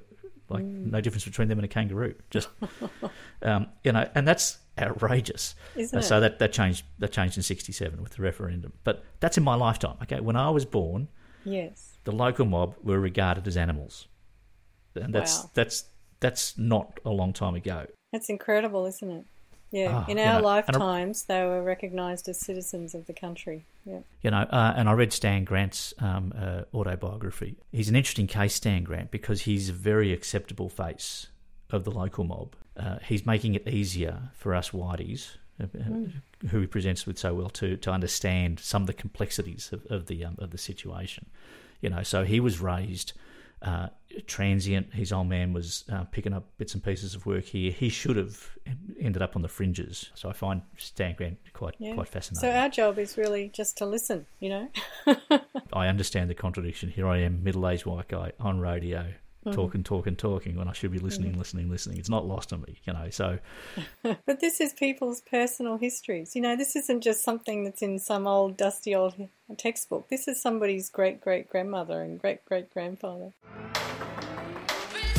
like 0.49 0.63
mm. 0.63 0.91
no 0.91 1.01
difference 1.01 1.25
between 1.25 1.47
them 1.47 1.59
and 1.59 1.65
a 1.65 1.67
kangaroo. 1.67 2.15
Just 2.29 2.49
um, 3.41 3.67
you 3.83 3.91
know, 3.91 4.07
and 4.15 4.27
that's 4.27 4.57
outrageous. 4.77 5.55
Isn't 5.75 5.99
uh, 5.99 6.01
so 6.01 6.19
that 6.19 6.39
that 6.39 6.51
changed 6.51 6.85
that 6.99 7.11
changed 7.11 7.37
in 7.37 7.43
'67 7.43 8.01
with 8.01 8.13
the 8.13 8.21
referendum. 8.21 8.73
But 8.83 9.03
that's 9.19 9.37
in 9.37 9.43
my 9.43 9.55
lifetime. 9.55 9.97
Okay, 10.03 10.19
when 10.19 10.35
I 10.35 10.49
was 10.49 10.65
born, 10.65 11.07
yes, 11.43 11.97
the 12.03 12.11
local 12.11 12.45
mob 12.45 12.75
were 12.83 12.99
regarded 12.99 13.47
as 13.47 13.57
animals, 13.57 14.07
and 14.95 15.13
that's 15.13 15.39
wow. 15.39 15.51
that's 15.53 15.85
that's 16.19 16.57
not 16.57 16.99
a 17.05 17.09
long 17.09 17.33
time 17.33 17.55
ago. 17.55 17.85
That's 18.11 18.29
incredible, 18.29 18.85
isn't 18.85 19.09
it? 19.09 19.25
Yeah, 19.71 20.03
oh, 20.07 20.11
in 20.11 20.17
our 20.17 20.41
know, 20.41 20.47
lifetimes, 20.47 21.25
I, 21.29 21.33
they 21.33 21.45
were 21.45 21.61
recognised 21.61 22.27
as 22.27 22.39
citizens 22.39 22.95
of 22.95 23.05
the 23.05 23.13
country. 23.13 23.65
Yeah, 23.85 23.99
you 24.21 24.31
know, 24.31 24.37
uh, 24.37 24.73
and 24.75 24.89
I 24.89 24.93
read 24.93 25.13
Stan 25.13 25.43
Grant's 25.43 25.93
um, 25.99 26.33
uh, 26.35 26.63
autobiography. 26.73 27.55
He's 27.71 27.89
an 27.89 27.95
interesting 27.95 28.27
case, 28.27 28.55
Stan 28.55 28.83
Grant, 28.83 29.11
because 29.11 29.41
he's 29.41 29.69
a 29.69 29.73
very 29.73 30.11
acceptable 30.11 30.69
face 30.69 31.27
of 31.69 31.83
the 31.83 31.91
local 31.91 32.23
mob. 32.23 32.55
Uh, 32.75 32.97
he's 33.03 33.25
making 33.25 33.53
it 33.53 33.67
easier 33.67 34.31
for 34.33 34.55
us 34.55 34.71
whiteys, 34.71 35.35
mm. 35.61 36.11
who 36.49 36.61
he 36.61 36.67
presents 36.67 37.05
with 37.05 37.19
so 37.19 37.35
well, 37.35 37.49
to 37.49 37.77
to 37.77 37.91
understand 37.91 38.59
some 38.59 38.83
of 38.83 38.87
the 38.87 38.93
complexities 38.93 39.69
of, 39.71 39.85
of 39.87 40.07
the 40.07 40.25
um, 40.25 40.35
of 40.39 40.49
the 40.49 40.57
situation. 40.57 41.27
You 41.81 41.89
know, 41.91 42.03
so 42.03 42.23
he 42.23 42.39
was 42.39 42.59
raised 42.59 43.13
uh, 43.61 43.87
transient. 44.27 44.93
His 44.93 45.11
old 45.11 45.27
man 45.27 45.53
was 45.53 45.83
uh, 45.91 46.03
picking 46.05 46.33
up 46.33 46.45
bits 46.57 46.73
and 46.73 46.83
pieces 46.83 47.15
of 47.15 47.25
work 47.25 47.45
here. 47.45 47.71
He 47.71 47.89
should 47.89 48.15
have 48.15 48.57
ended 48.99 49.21
up 49.21 49.35
on 49.35 49.41
the 49.41 49.47
fringes. 49.47 50.09
So 50.15 50.29
I 50.29 50.33
find 50.33 50.61
Stan 50.77 51.15
Grant 51.15 51.37
quite 51.53 51.75
yeah. 51.79 51.93
quite 51.93 52.07
fascinating. 52.07 52.49
So 52.49 52.55
our 52.57 52.69
job 52.69 52.97
is 52.99 53.17
really 53.17 53.49
just 53.49 53.77
to 53.77 53.85
listen. 53.85 54.25
You 54.39 54.49
know. 54.49 54.69
I 55.73 55.87
understand 55.87 56.29
the 56.29 56.35
contradiction. 56.35 56.89
Here 56.89 57.07
I 57.07 57.19
am, 57.19 57.43
middle-aged 57.43 57.85
white 57.85 58.07
guy 58.07 58.31
on 58.39 58.59
radio 58.59 59.13
Mm-hmm. 59.45 59.55
talking, 59.55 59.83
talking, 59.83 60.15
talking 60.17 60.57
when 60.57 60.67
I 60.67 60.73
should 60.73 60.91
be 60.91 60.99
listening, 60.99 61.37
listening, 61.37 61.69
listening. 61.69 61.97
It's 61.97 62.09
not 62.09 62.25
lost 62.25 62.51
on 62.51 62.61
me, 62.63 62.81
you 62.83 62.91
know. 62.91 63.09
So, 63.09 63.39
But 64.03 64.41
this 64.41 64.59
is 64.59 64.73
people's 64.73 65.21
personal 65.21 65.77
histories. 65.77 66.35
You 66.35 66.41
know, 66.41 66.57
this 66.57 66.75
isn't 66.75 67.01
just 67.01 67.23
something 67.23 67.63
that's 67.63 67.81
in 67.81 67.99
some 67.99 68.27
old, 68.27 68.57
dusty 68.57 68.93
old 68.93 69.13
textbook. 69.57 70.09
This 70.09 70.27
is 70.27 70.41
somebody's 70.41 70.89
great 70.89 71.21
great 71.21 71.49
grandmother 71.49 72.01
and 72.01 72.19
great 72.19 72.43
great 72.43 72.69
grandfather. 72.69 73.31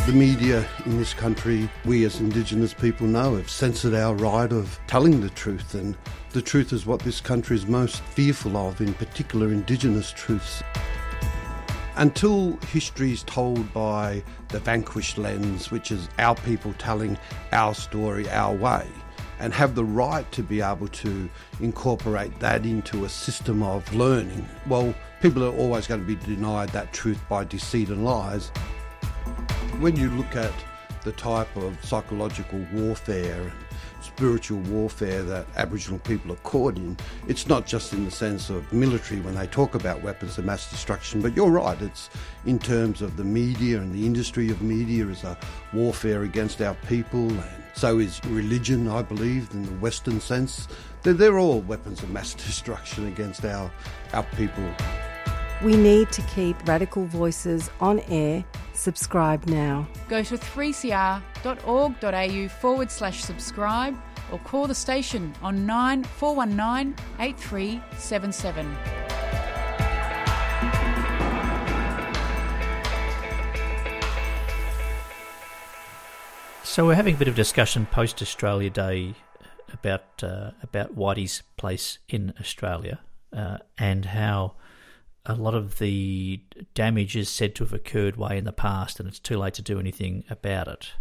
The 0.06 0.12
media 0.12 0.66
in 0.84 0.98
this 0.98 1.14
country, 1.14 1.70
we 1.86 2.04
as 2.04 2.20
Indigenous 2.20 2.74
people 2.74 3.06
know, 3.06 3.36
have 3.36 3.48
censored 3.48 3.94
our 3.94 4.14
right 4.14 4.52
of 4.52 4.78
telling 4.86 5.20
the 5.20 5.30
truth, 5.30 5.74
and 5.74 5.96
the 6.32 6.42
truth 6.42 6.74
is 6.74 6.84
what 6.84 7.00
this 7.00 7.20
country 7.20 7.56
is 7.56 7.66
most 7.66 8.02
fearful 8.02 8.56
of, 8.56 8.80
in 8.80 8.92
particular, 8.94 9.48
Indigenous 9.48 10.10
truths. 10.10 10.62
Until 11.96 12.56
history 12.72 13.12
is 13.12 13.22
told 13.24 13.72
by 13.74 14.22
the 14.48 14.60
vanquished 14.60 15.18
lens, 15.18 15.70
which 15.70 15.90
is 15.90 16.08
our 16.18 16.34
people 16.34 16.72
telling 16.78 17.18
our 17.52 17.74
story 17.74 18.30
our 18.30 18.54
way, 18.54 18.86
and 19.38 19.52
have 19.52 19.74
the 19.74 19.84
right 19.84 20.30
to 20.32 20.42
be 20.42 20.60
able 20.60 20.88
to 20.88 21.28
incorporate 21.60 22.38
that 22.40 22.64
into 22.64 23.04
a 23.04 23.08
system 23.08 23.62
of 23.62 23.92
learning, 23.94 24.48
well, 24.66 24.94
people 25.20 25.44
are 25.44 25.54
always 25.56 25.86
going 25.86 26.00
to 26.00 26.06
be 26.06 26.16
denied 26.16 26.68
that 26.70 26.92
truth 26.92 27.20
by 27.28 27.44
deceit 27.44 27.88
and 27.88 28.04
lies. 28.04 28.48
When 29.80 29.96
you 29.96 30.10
look 30.10 30.36
at 30.36 30.52
the 31.04 31.12
type 31.12 31.54
of 31.56 31.82
psychological 31.84 32.64
warfare 32.72 33.52
spiritual 34.20 34.58
warfare 34.68 35.22
that 35.22 35.46
Aboriginal 35.56 35.98
people 36.00 36.30
are 36.30 36.42
caught 36.42 36.76
in, 36.76 36.94
it's 37.26 37.48
not 37.48 37.64
just 37.64 37.94
in 37.94 38.04
the 38.04 38.10
sense 38.10 38.50
of 38.50 38.70
military 38.70 39.18
when 39.22 39.34
they 39.34 39.46
talk 39.46 39.74
about 39.74 40.02
weapons 40.02 40.36
of 40.36 40.44
mass 40.44 40.68
destruction, 40.68 41.22
but 41.22 41.34
you're 41.34 41.48
right, 41.50 41.80
it's 41.80 42.10
in 42.44 42.58
terms 42.58 43.00
of 43.00 43.16
the 43.16 43.24
media 43.24 43.78
and 43.78 43.94
the 43.94 44.04
industry 44.04 44.50
of 44.50 44.60
media 44.60 45.06
as 45.06 45.24
a 45.24 45.38
warfare 45.72 46.24
against 46.24 46.60
our 46.60 46.74
people, 46.86 47.30
and 47.30 47.64
so 47.72 47.98
is 47.98 48.20
religion, 48.26 48.88
I 48.88 49.00
believe, 49.00 49.48
in 49.54 49.62
the 49.64 49.72
Western 49.76 50.20
sense. 50.20 50.68
They're, 51.02 51.14
they're 51.14 51.38
all 51.38 51.62
weapons 51.62 52.02
of 52.02 52.10
mass 52.10 52.34
destruction 52.46 53.06
against 53.06 53.42
our, 53.46 53.72
our 54.12 54.24
people. 54.36 54.68
We 55.62 55.78
need 55.78 56.12
to 56.12 56.20
keep 56.34 56.68
radical 56.68 57.06
voices 57.06 57.70
on 57.80 58.00
air. 58.00 58.44
Subscribe 58.74 59.46
now. 59.46 59.88
Go 60.10 60.22
to 60.22 60.36
3cr.org.au 60.36 61.20
forward 62.48 62.90
slash 62.90 63.22
subscribe 63.22 63.96
or 64.32 64.38
call 64.40 64.66
the 64.66 64.74
station 64.74 65.34
on 65.42 65.66
9419 65.66 66.94
8377. 67.18 68.76
so 76.70 76.86
we're 76.86 76.94
having 76.94 77.16
a 77.16 77.18
bit 77.18 77.26
of 77.26 77.34
discussion 77.34 77.84
post 77.84 78.22
Australia 78.22 78.70
Day 78.70 79.14
about 79.72 80.22
uh, 80.22 80.52
about 80.62 80.96
Whitey's 80.96 81.42
place 81.56 81.98
in 82.08 82.32
Australia 82.38 83.00
uh, 83.36 83.58
and 83.76 84.04
how 84.04 84.54
a 85.26 85.34
lot 85.34 85.54
of 85.54 85.78
the 85.78 86.40
damage 86.74 87.16
is 87.16 87.28
said 87.28 87.56
to 87.56 87.64
have 87.64 87.72
occurred 87.72 88.16
way 88.16 88.38
in 88.38 88.44
the 88.44 88.52
past, 88.52 89.00
and 89.00 89.08
it's 89.08 89.18
too 89.18 89.36
late 89.36 89.54
to 89.54 89.62
do 89.62 89.80
anything 89.80 90.24
about 90.30 90.68
it. 90.68 90.92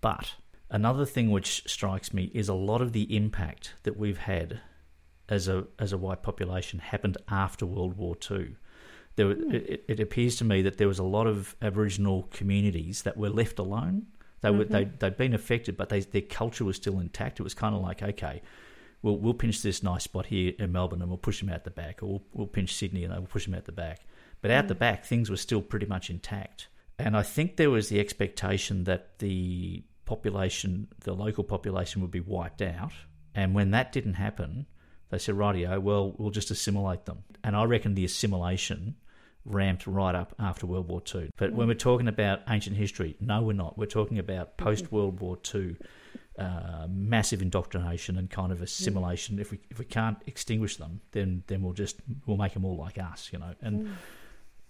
But 0.00 0.34
another 0.70 1.04
thing 1.04 1.30
which 1.30 1.62
strikes 1.66 2.12
me 2.12 2.30
is 2.34 2.48
a 2.48 2.54
lot 2.54 2.80
of 2.80 2.92
the 2.92 3.14
impact 3.16 3.74
that 3.82 3.96
we've 3.96 4.18
had 4.18 4.60
as 5.28 5.48
a 5.48 5.66
as 5.78 5.92
a 5.92 5.98
white 5.98 6.22
population 6.22 6.78
happened 6.78 7.16
after 7.28 7.64
World 7.66 7.96
War 7.96 8.14
Two. 8.14 8.56
There, 9.16 9.32
hmm. 9.32 9.54
it, 9.54 9.84
it 9.88 10.00
appears 10.00 10.36
to 10.36 10.44
me 10.44 10.62
that 10.62 10.78
there 10.78 10.88
was 10.88 10.98
a 10.98 11.04
lot 11.04 11.26
of 11.26 11.54
Aboriginal 11.62 12.28
communities 12.30 13.02
that 13.02 13.16
were 13.16 13.30
left 13.30 13.58
alone. 13.58 14.06
They 14.40 14.50
were 14.50 14.64
mm-hmm. 14.64 14.72
they 14.72 14.84
they'd 14.84 15.16
been 15.16 15.34
affected, 15.34 15.76
but 15.76 15.88
they, 15.88 16.00
their 16.00 16.22
culture 16.22 16.64
was 16.64 16.76
still 16.76 17.00
intact. 17.00 17.40
It 17.40 17.44
was 17.44 17.54
kind 17.54 17.74
of 17.74 17.80
like 17.80 18.02
okay, 18.02 18.42
we'll 19.02 19.16
we'll 19.16 19.34
pinch 19.34 19.62
this 19.62 19.82
nice 19.82 20.04
spot 20.04 20.26
here 20.26 20.52
in 20.58 20.72
Melbourne 20.72 21.00
and 21.00 21.10
we'll 21.10 21.18
push 21.18 21.40
them 21.40 21.48
out 21.48 21.64
the 21.64 21.70
back, 21.70 22.02
or 22.02 22.06
we'll, 22.06 22.22
we'll 22.32 22.46
pinch 22.46 22.74
Sydney 22.74 23.04
and 23.04 23.12
we'll 23.14 23.26
push 23.26 23.46
them 23.46 23.54
out 23.54 23.64
the 23.64 23.72
back. 23.72 24.00
But 24.42 24.50
out 24.50 24.68
the 24.68 24.74
mm. 24.74 24.80
back, 24.80 25.04
things 25.04 25.30
were 25.30 25.38
still 25.38 25.62
pretty 25.62 25.86
much 25.86 26.10
intact. 26.10 26.68
And 26.98 27.16
I 27.16 27.22
think 27.22 27.56
there 27.56 27.70
was 27.70 27.88
the 27.88 27.98
expectation 27.98 28.84
that 28.84 29.18
the 29.18 29.82
population, 30.04 30.88
the 31.00 31.14
local 31.14 31.44
population, 31.44 32.02
would 32.02 32.10
be 32.10 32.20
wiped 32.20 32.62
out. 32.62 32.92
And 33.34 33.54
when 33.54 33.70
that 33.72 33.92
didn't 33.92 34.14
happen, 34.14 34.66
they 35.10 35.18
said, 35.18 35.34
"Rightio, 35.34 35.80
well, 35.80 36.14
we'll 36.18 36.30
just 36.30 36.50
assimilate 36.50 37.04
them." 37.04 37.24
And 37.42 37.56
I 37.56 37.64
reckon 37.64 37.94
the 37.94 38.04
assimilation 38.04 38.96
ramped 39.44 39.86
right 39.86 40.14
up 40.14 40.34
after 40.38 40.66
World 40.66 40.88
War 40.88 41.00
Two. 41.00 41.30
But 41.36 41.52
when 41.52 41.68
we're 41.68 41.74
talking 41.74 42.08
about 42.08 42.40
ancient 42.48 42.76
history, 42.76 43.16
no, 43.20 43.42
we're 43.42 43.52
not. 43.52 43.76
We're 43.76 43.86
talking 43.86 44.18
about 44.18 44.56
post 44.56 44.90
World 44.92 45.20
War 45.20 45.36
Two 45.36 45.76
uh, 46.38 46.86
massive 46.90 47.42
indoctrination 47.42 48.18
and 48.18 48.28
kind 48.28 48.50
of 48.50 48.60
assimilation. 48.60 49.38
If 49.38 49.50
we 49.50 49.60
if 49.70 49.78
we 49.78 49.84
can't 49.84 50.18
extinguish 50.26 50.76
them, 50.76 51.00
then 51.12 51.44
then 51.46 51.62
we'll 51.62 51.74
just 51.74 51.96
we'll 52.26 52.36
make 52.36 52.54
them 52.54 52.64
all 52.64 52.76
like 52.76 52.98
us, 52.98 53.30
you 53.32 53.38
know. 53.38 53.54
And 53.62 53.96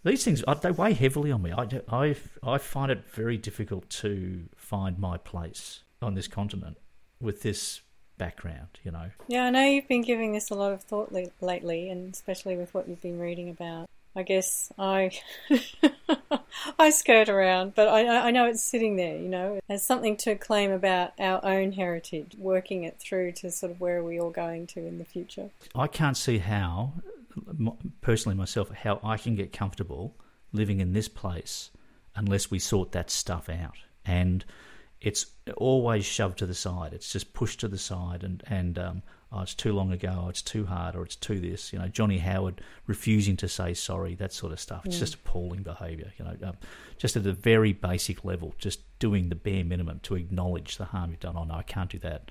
these 0.05 0.25
things 0.25 0.45
uh, 0.47 0.55
they 0.55 0.71
weigh 0.71 0.93
heavily 0.93 1.33
on 1.33 1.43
me. 1.43 1.53
I, 1.53 1.67
I 1.91 2.17
I 2.43 2.59
find 2.59 2.91
it 2.91 3.05
very 3.11 3.37
difficult 3.37 3.89
to 3.91 4.45
find 4.57 4.99
my 4.99 5.17
place 5.17 5.81
on 6.01 6.15
this 6.15 6.29
continent 6.29 6.77
with 7.21 7.43
this 7.43 7.81
background, 8.19 8.81
you 8.85 8.91
know. 8.91 9.11
Yeah, 9.29 9.45
I 9.45 9.51
know 9.51 9.65
you've 9.65 9.89
been 9.89 10.03
giving 10.03 10.33
this 10.33 10.51
a 10.51 10.55
lot 10.55 10.73
of 10.73 10.83
thought 10.83 11.13
le- 11.13 11.31
lately, 11.41 11.89
and 11.89 12.13
especially 12.13 12.57
with 12.57 12.73
what 12.75 12.89
you've 12.89 13.01
been 13.01 13.19
reading 13.19 13.49
about. 13.49 13.89
I 14.17 14.23
guess 14.23 14.71
I 14.79 15.11
I 16.79 16.91
skirt 16.91 17.29
around, 17.29 17.75
but 17.75 17.89
I, 17.89 18.29
I 18.29 18.31
know 18.31 18.47
it's 18.47 18.63
sitting 18.63 18.95
there, 18.95 19.17
you 19.17 19.29
know, 19.29 19.59
as 19.69 19.85
something 19.85 20.17
to 20.19 20.37
claim 20.37 20.71
about 20.71 21.13
our 21.19 21.45
own 21.45 21.73
heritage, 21.73 22.37
working 22.39 22.85
it 22.85 23.01
through 23.01 23.33
to 23.33 23.51
sort 23.51 23.73
of 23.73 23.81
where 23.81 23.99
are 23.99 24.05
we 24.05 24.21
all 24.21 24.31
going 24.31 24.69
to 24.69 24.87
in 24.87 24.99
the 24.99 25.05
future. 25.05 25.51
I 25.75 25.89
can't 25.89 26.17
see 26.17 26.39
how, 26.39 26.93
personally 28.01 28.37
myself, 28.37 28.71
how 28.71 29.01
I 29.03 29.17
can 29.17 29.35
get 29.35 29.53
comfortable 29.53 30.17
living 30.53 30.81
in 30.81 30.93
this 30.93 31.09
place 31.09 31.71
unless 32.17 32.51
we 32.51 32.59
sort 32.59 32.93
that 32.93 33.11
stuff 33.11 33.49
out. 33.49 33.77
And 34.05 34.45
it's 35.01 35.27
always 35.57 36.05
shoved 36.05 36.39
to 36.39 36.47
the 36.47 36.55
side. 36.55 36.95
It's 36.95 37.13
just 37.13 37.35
pushed 37.35 37.61
to 37.61 37.69
the 37.69 37.79
side, 37.79 38.25
and 38.25 38.43
and 38.47 38.79
um, 38.79 39.03
oh, 39.31 39.43
it's 39.43 39.55
too 39.55 39.73
long 39.75 39.93
ago, 39.93 40.27
it's 40.31 40.41
too 40.41 40.65
hard, 40.65 40.97
or 40.97 41.05
it's 41.05 41.17
too 41.17 41.39
this. 41.41 41.73
You 41.73 41.79
know, 41.79 41.89
Johnny 41.89 42.19
Howard 42.19 42.63
refusing 42.87 43.37
to 43.39 43.49
say 43.49 43.75
sorry, 43.75 44.15
that 44.15 44.33
sort 44.33 44.53
of 44.53 44.61
stuff. 44.61 44.87
It's 44.87 44.99
just 44.99 45.15
appalling 45.15 45.63
behaviour. 45.63 46.11
You 46.19 46.25
know, 46.25 46.37
um, 46.49 46.57
just 46.97 47.17
at 47.17 47.27
a 47.27 47.33
very 47.33 47.75
basic 47.75 48.25
level, 48.25 48.55
just 48.59 48.81
doing 48.99 49.29
the 49.29 49.35
bare 49.35 49.65
minimum 49.65 50.01
to 50.05 50.15
acknowledge 50.15 50.79
the 50.79 50.87
harm 50.87 51.11
you've 51.11 51.21
done. 51.21 51.37
Oh 51.37 51.45
no, 51.45 51.55
I 51.55 51.63
can't 51.63 51.91
do 51.91 51.99
that. 51.99 52.31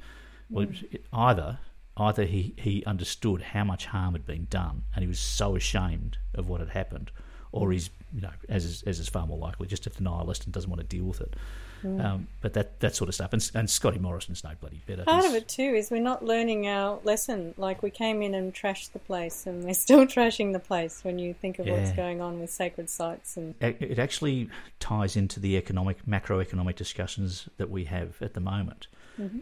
Well, 0.50 0.68
it, 0.92 1.06
either 1.14 1.60
either 1.98 2.26
he, 2.26 2.54
he 2.58 2.84
understood 2.86 3.42
how 3.42 3.64
much 3.64 3.86
harm 3.88 4.14
had 4.14 4.26
been 4.26 4.48
done 4.50 4.84
and 4.96 5.04
he 5.04 5.08
was 5.08 5.20
so 5.20 5.56
ashamed 5.56 6.18
of 6.34 6.50
what 6.50 6.60
had 6.60 6.70
happened, 6.70 7.12
or 7.52 7.72
he's 7.72 7.90
you 8.14 8.22
know 8.22 8.32
as 8.50 8.66
is, 8.66 8.84
as 8.84 9.00
is 9.00 9.10
far 9.10 9.26
more 9.28 9.38
likely 9.38 9.68
just 9.68 9.86
a 9.88 9.90
denialist 9.90 10.46
and 10.46 10.54
doesn't 10.54 10.70
want 10.70 10.82
to 10.82 10.88
deal 10.88 11.06
with 11.06 11.22
it. 11.22 11.36
Um, 11.84 12.30
but 12.40 12.54
that 12.54 12.80
that 12.80 12.96
sort 12.96 13.10
of 13.10 13.16
stuff, 13.16 13.34
and, 13.34 13.52
and 13.56 13.70
Scotty 13.70 14.00
Morrison's 14.00 14.42
no 14.42 14.52
bloody 14.60 14.82
better. 14.88 15.04
Part 15.04 15.24
He's- 15.24 15.36
of 15.36 15.42
it 15.42 15.50
too 15.50 15.64
is 15.76 15.92
we're 15.92 16.02
not 16.02 16.24
learning 16.24 16.66
our 16.66 17.00
lesson. 17.04 17.54
Like 17.58 17.84
we 17.84 17.90
came 17.90 18.22
in 18.22 18.34
and 18.34 18.54
trashed 18.54 18.94
the 18.94 19.00
place, 19.00 19.46
and 19.46 19.66
we're 19.66 19.74
still 19.74 20.06
trashing 20.16 20.54
the 20.54 20.60
place. 20.60 21.04
When 21.04 21.20
you 21.20 21.34
think 21.34 21.60
of 21.60 21.68
what's 21.68 21.92
going 21.92 22.22
on 22.22 22.40
with 22.40 22.50
sacred 22.52 22.90
sites, 22.90 23.36
and 23.36 23.54
it 23.60 23.82
it 23.82 24.00
actually 24.00 24.50
ties 24.80 25.18
into 25.18 25.42
the 25.42 25.58
economic 25.58 26.06
macroeconomic 26.06 26.78
discussions 26.78 27.50
that 27.58 27.70
we 27.70 27.84
have 27.84 28.22
at 28.22 28.34
the 28.34 28.40
moment 28.40 28.88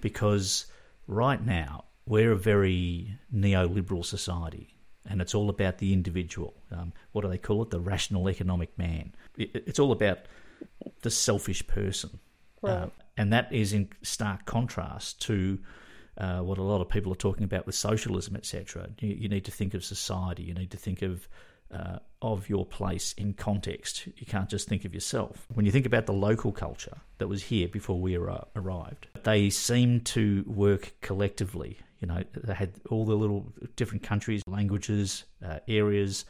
because 0.01 0.65
right 1.07 1.45
now 1.45 1.83
we're 2.05 2.31
a 2.31 2.37
very 2.37 3.17
neoliberal 3.33 4.03
society 4.03 4.75
and 5.09 5.21
it's 5.21 5.33
all 5.33 5.49
about 5.49 5.77
the 5.79 5.93
individual 5.93 6.53
um, 6.71 6.93
what 7.11 7.21
do 7.21 7.27
they 7.27 7.37
call 7.37 7.61
it 7.61 7.69
the 7.69 7.79
rational 7.79 8.29
economic 8.29 8.77
man 8.77 9.13
it, 9.37 9.49
it's 9.53 9.79
all 9.79 9.91
about 9.91 10.19
the 11.01 11.09
selfish 11.11 11.65
person 11.67 12.19
Uh, 12.63 12.87
and 13.17 13.33
that 13.33 13.51
is 13.51 13.73
in 13.73 13.89
stark 14.03 14.45
contrast 14.45 15.21
to 15.21 15.59
uh, 16.17 16.39
what 16.39 16.57
a 16.57 16.63
lot 16.63 16.81
of 16.81 16.89
people 16.89 17.11
are 17.11 17.15
talking 17.15 17.43
about 17.43 17.65
with 17.65 17.75
socialism, 17.75 18.35
etc. 18.35 18.89
You, 18.99 19.15
you 19.15 19.29
need 19.29 19.45
to 19.45 19.51
think 19.51 19.73
of 19.73 19.83
society. 19.83 20.43
You 20.43 20.53
need 20.53 20.71
to 20.71 20.77
think 20.77 21.01
of 21.01 21.27
uh, 21.73 21.99
of 22.21 22.49
your 22.49 22.65
place 22.65 23.13
in 23.13 23.33
context. 23.33 24.05
You 24.17 24.25
can't 24.25 24.49
just 24.49 24.67
think 24.67 24.83
of 24.85 24.93
yourself. 24.93 25.47
When 25.53 25.65
you 25.65 25.71
think 25.71 25.85
about 25.85 26.05
the 26.05 26.13
local 26.13 26.51
culture 26.51 26.97
that 27.17 27.27
was 27.27 27.43
here 27.43 27.67
before 27.67 27.99
we 27.99 28.15
arrived, 28.15 29.07
they 29.23 29.49
seem 29.49 30.01
to 30.01 30.43
work 30.45 30.93
collectively. 31.01 31.79
You 32.01 32.07
know, 32.07 32.23
they 32.33 32.53
had 32.53 32.71
all 32.89 33.05
the 33.05 33.15
little 33.15 33.53
different 33.75 34.03
countries, 34.03 34.41
languages, 34.47 35.25
uh, 35.45 35.59
areas, 35.67 36.25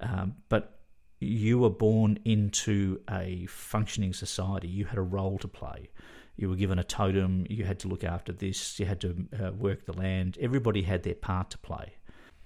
um, 0.00 0.36
but 0.48 0.78
you 1.20 1.58
were 1.58 1.70
born 1.70 2.18
into 2.24 3.00
a 3.10 3.46
functioning 3.46 4.12
society. 4.12 4.68
You 4.68 4.84
had 4.84 4.98
a 4.98 5.02
role 5.02 5.36
to 5.38 5.48
play. 5.48 5.90
You 6.36 6.48
were 6.48 6.54
given 6.54 6.78
a 6.78 6.84
totem. 6.84 7.46
You 7.50 7.64
had 7.64 7.80
to 7.80 7.88
look 7.88 8.04
after 8.04 8.32
this. 8.32 8.78
You 8.78 8.86
had 8.86 9.00
to 9.00 9.26
uh, 9.42 9.52
work 9.52 9.84
the 9.84 9.92
land. 9.92 10.38
Everybody 10.40 10.82
had 10.82 11.02
their 11.02 11.16
part 11.16 11.50
to 11.50 11.58
play. 11.58 11.94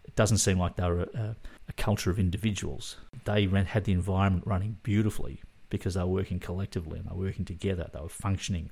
It 0.05 0.17
doesn't 0.17 0.39
seem 0.39 0.59
like 0.59 0.77
they 0.77 0.89
were 0.89 1.03
a, 1.03 1.19
a, 1.19 1.37
a 1.69 1.73
culture 1.77 2.11
of 2.11 2.19
individuals. 2.19 2.97
They 3.25 3.47
ran, 3.47 3.67
had 3.67 3.85
the 3.85 3.93
environment 3.93 4.47
running 4.47 4.79
beautifully, 4.83 5.43
because 5.69 5.95
they 5.95 6.01
were 6.01 6.07
working 6.07 6.41
collectively 6.41 6.99
and 6.99 7.07
they 7.07 7.15
were 7.15 7.27
working 7.27 7.45
together. 7.45 7.91
They 7.93 8.01
were 8.01 8.09
functioning, 8.09 8.71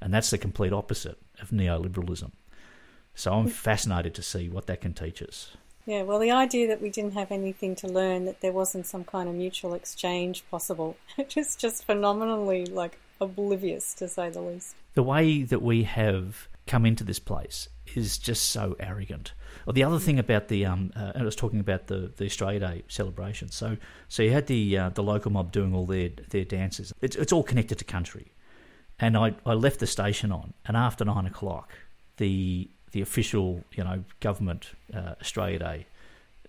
and 0.00 0.12
that's 0.12 0.30
the 0.30 0.38
complete 0.38 0.72
opposite 0.72 1.18
of 1.42 1.50
neoliberalism. 1.50 2.32
So 3.14 3.32
I'm 3.32 3.48
fascinated 3.48 4.14
to 4.14 4.22
see 4.22 4.48
what 4.48 4.66
that 4.66 4.80
can 4.80 4.92
teach 4.92 5.22
us. 5.22 5.56
Yeah, 5.86 6.02
well, 6.02 6.18
the 6.18 6.30
idea 6.30 6.66
that 6.68 6.80
we 6.80 6.88
didn't 6.88 7.12
have 7.12 7.30
anything 7.30 7.76
to 7.76 7.86
learn, 7.86 8.24
that 8.24 8.40
there 8.40 8.52
wasn't 8.52 8.86
some 8.86 9.04
kind 9.04 9.28
of 9.28 9.34
mutual 9.34 9.74
exchange 9.74 10.42
possible, 10.50 10.96
is 11.36 11.56
just 11.56 11.84
phenomenally 11.84 12.64
like 12.66 12.98
oblivious 13.20 13.94
to 13.94 14.08
say 14.08 14.30
the 14.30 14.40
least. 14.40 14.74
The 14.94 15.02
way 15.02 15.42
that 15.42 15.62
we 15.62 15.82
have 15.84 16.48
come 16.66 16.86
into 16.86 17.04
this 17.04 17.18
place 17.18 17.68
is 17.94 18.16
just 18.16 18.50
so 18.50 18.76
arrogant. 18.80 19.34
Well, 19.66 19.74
the 19.74 19.84
other 19.84 19.98
thing 19.98 20.18
about 20.18 20.48
the 20.48 20.64
um, 20.64 20.92
uh, 20.96 21.12
I 21.14 21.22
was 21.22 21.36
talking 21.36 21.60
about 21.60 21.86
the, 21.86 22.12
the 22.16 22.24
Australia 22.24 22.60
Day 22.60 22.82
celebration. 22.88 23.50
So, 23.50 23.76
so 24.08 24.22
you 24.22 24.30
had 24.32 24.46
the 24.46 24.78
uh, 24.78 24.88
the 24.90 25.02
local 25.02 25.30
mob 25.30 25.52
doing 25.52 25.74
all 25.74 25.86
their 25.86 26.10
their 26.30 26.44
dances. 26.44 26.92
It's 27.02 27.16
it's 27.16 27.32
all 27.32 27.42
connected 27.42 27.78
to 27.78 27.84
country, 27.84 28.32
and 28.98 29.16
I, 29.16 29.34
I 29.44 29.52
left 29.52 29.80
the 29.80 29.86
station 29.86 30.32
on, 30.32 30.54
and 30.66 30.76
after 30.76 31.04
nine 31.04 31.26
o'clock, 31.26 31.72
the 32.16 32.70
the 32.94 33.02
official 33.02 33.64
you 33.72 33.84
know 33.84 34.04
government 34.20 34.70
uh, 34.94 35.14
Australia 35.20 35.58
Day 35.58 35.86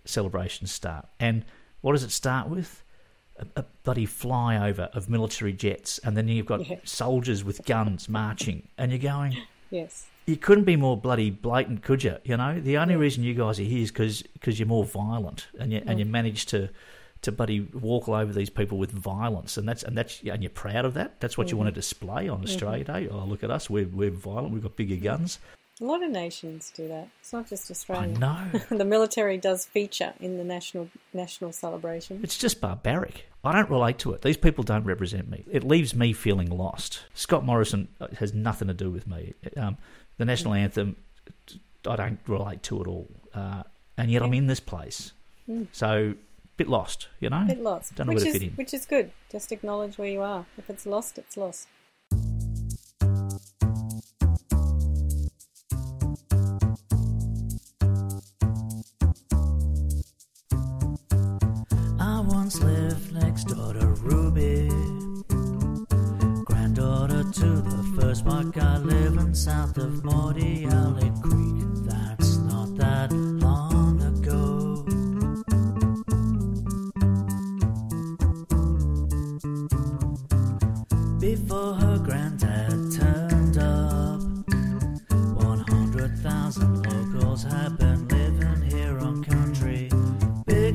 celebrations 0.06 0.72
start. 0.72 1.08
And 1.20 1.44
what 1.82 1.94
does 1.94 2.04
it 2.04 2.12
start 2.12 2.48
with? 2.48 2.84
A, 3.38 3.62
a 3.62 3.66
bloody 3.84 4.06
flyover 4.08 4.96
of 4.96 5.10
military 5.10 5.52
jets, 5.52 6.00
and 6.00 6.16
then 6.16 6.30
you've 6.30 6.46
got 6.46 6.66
Yeah. 6.66 6.78
soldiers 6.86 7.44
with 7.44 7.66
guns 7.66 8.08
marching, 8.08 8.70
and 8.78 8.92
you're 8.92 9.00
going 9.00 9.36
Yes. 9.72 10.06
you 10.26 10.38
couldn't 10.38 10.64
be 10.64 10.78
more 10.78 10.96
bloody 10.96 11.32
blatant, 11.32 11.82
could 11.82 12.04
you? 12.04 12.18
You 12.24 12.38
know, 12.38 12.62
the 12.62 12.78
only 12.78 12.96
reason 12.96 13.24
you 13.24 13.34
guys 13.34 13.60
are 13.60 13.64
here 13.64 13.82
is 13.82 13.92
because 13.92 14.60
you're 14.60 14.68
more 14.68 14.86
violent, 14.86 15.48
and 15.60 15.74
you 15.74 15.82
and 15.86 16.00
you 16.00 16.06
manage 16.06 16.46
to 16.48 16.70
to 17.24 17.32
bloody 17.32 17.62
walk 17.74 18.08
all 18.08 18.16
over 18.16 18.32
these 18.32 18.52
people 18.52 18.78
with 18.78 18.92
violence, 18.92 19.58
and 19.58 19.68
that's 19.68 19.82
and 19.84 19.98
that's 19.98 20.22
and 20.22 20.44
you're 20.44 20.52
proud 20.52 20.86
of 20.86 20.94
that. 20.94 21.20
That's 21.20 21.38
what 21.38 21.50
you 21.50 21.58
want 21.58 21.68
to 21.68 21.72
mm-hmm. 21.72 21.80
display 21.80 22.30
on 22.30 22.38
mm-hmm. 22.38 22.46
Australia 22.46 22.84
Day. 22.84 23.08
Oh, 23.10 23.26
look 23.26 23.44
at 23.44 23.50
us, 23.50 23.68
we're 23.68 23.88
we're 23.88 24.12
violent. 24.12 24.54
We've 24.54 24.64
got 24.64 24.76
bigger 24.76 24.96
mm-hmm. 24.96 25.04
guns. 25.04 25.40
A 25.82 25.84
lot 25.84 26.02
of 26.04 26.10
nations 26.10 26.72
do 26.76 26.88
that. 26.88 27.10
It's 27.20 27.34
not 27.34 27.50
just 27.50 27.70
Australia. 27.70 28.16
I 28.16 28.18
know. 28.18 28.60
the 28.78 28.86
military 28.86 29.38
does 29.38 29.66
feature 29.66 30.14
in 30.22 30.38
the 30.38 30.44
national 30.44 30.90
national 31.14 31.52
celebration. 31.52 32.22
It's 32.24 32.38
just 32.38 32.62
barbaric. 32.62 33.26
I 33.44 33.52
don't 33.52 33.70
relate 33.70 34.00
to 34.00 34.14
it. 34.14 34.22
These 34.22 34.38
people 34.38 34.64
don't 34.64 34.86
represent 34.86 35.30
me. 35.30 35.44
It 35.52 35.64
leaves 35.64 35.94
me 35.94 36.14
feeling 36.14 36.50
lost. 36.50 37.02
Scott 37.14 37.44
Morrison 37.44 37.90
uh, 38.00 38.08
has 38.20 38.34
nothing 38.34 38.70
to 38.70 38.74
do 38.74 38.90
with 38.90 39.06
me. 39.06 39.34
Um, 39.58 39.78
the 40.18 40.26
national 40.26 40.54
anthem, 40.54 40.96
I 41.86 41.96
don't 41.98 42.20
relate 42.26 42.64
to 42.64 42.82
at 42.82 42.88
all. 42.88 43.08
Uh, 43.34 43.64
and 43.98 44.10
yet 44.10 44.24
I'm 44.24 44.34
in 44.34 44.48
this 44.48 44.60
place. 44.60 45.12
So, 45.74 46.16
bit 46.58 46.68
lost, 46.68 47.10
you 47.20 47.30
know? 47.30 47.46
bit 47.48 47.62
lost, 47.62 47.94
Don't 47.96 48.08
know 48.08 48.14
which 48.14 48.24
where 48.24 48.32
to 48.32 48.38
is 48.38 48.42
fit 48.42 48.50
in. 48.50 48.56
which 48.56 48.74
is 48.74 48.86
good. 48.88 49.12
Just 49.32 49.52
acknowledge 49.52 49.98
where 50.00 50.08
you 50.10 50.22
are. 50.22 50.48
If 50.58 50.72
it's 50.72 50.88
lost, 50.88 51.20
it's 51.20 51.38
lost. 51.38 51.68
To 63.48 63.88
Ruby, 64.02 64.70
granddaughter 66.46 67.24
to 67.24 67.46
the 67.62 67.96
first 67.96 68.26
white 68.26 68.52
guy 68.52 68.80
living 68.80 69.36
south 69.36 69.78
of 69.78 70.02
Mordialloc 70.02 71.22
Creek. 71.22 71.64
That's 71.86 72.38
not 72.38 72.76
that 72.78 73.12
long 73.14 74.02
ago. 74.02 74.84
Before 81.20 81.76
her 81.76 82.00
granddad 82.00 82.92
turned 82.92 83.58
up, 83.60 84.22
100,000 85.44 86.84
locals 86.84 87.44
have 87.44 87.78
been 87.78 88.08
living 88.08 88.72
here 88.72 88.98
on 88.98 89.24
country 89.24 89.90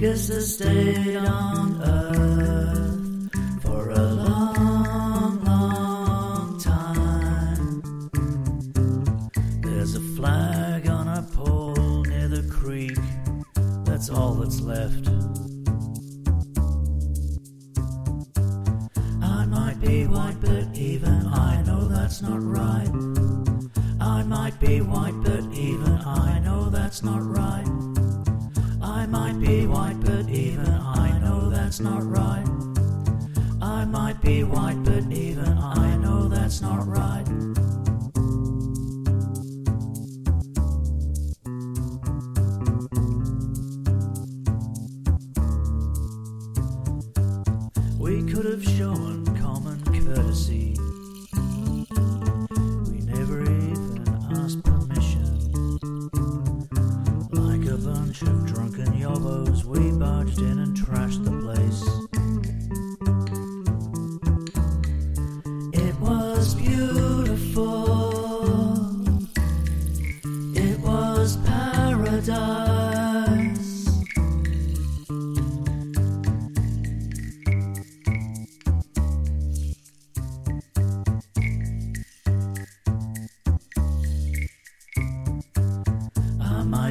biggest 0.00 0.30
estate 0.30 1.16
on 1.16 1.79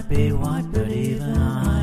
be 0.10 0.32
white, 0.32 0.65
but 0.72 0.91
even 0.91 1.38
I 1.38 1.79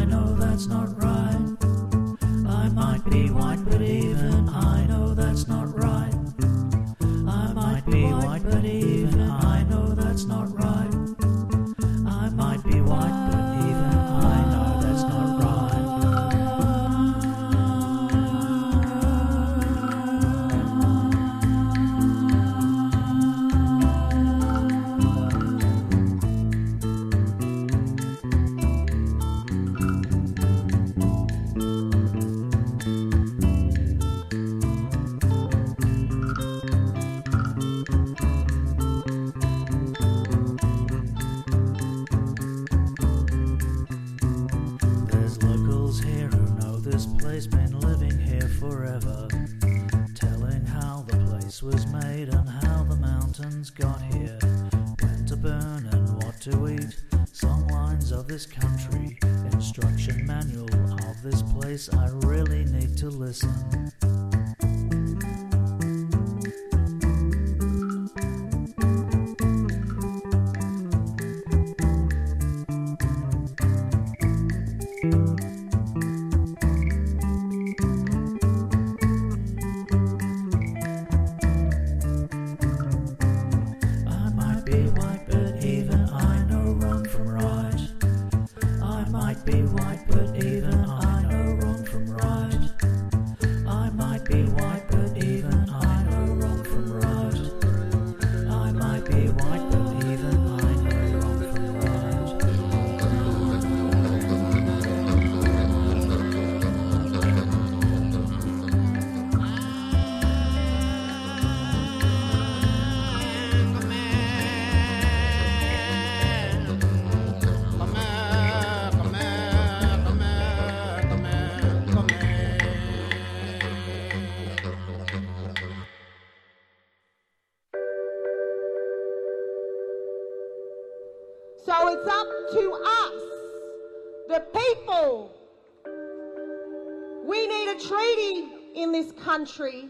country. 139.46 139.84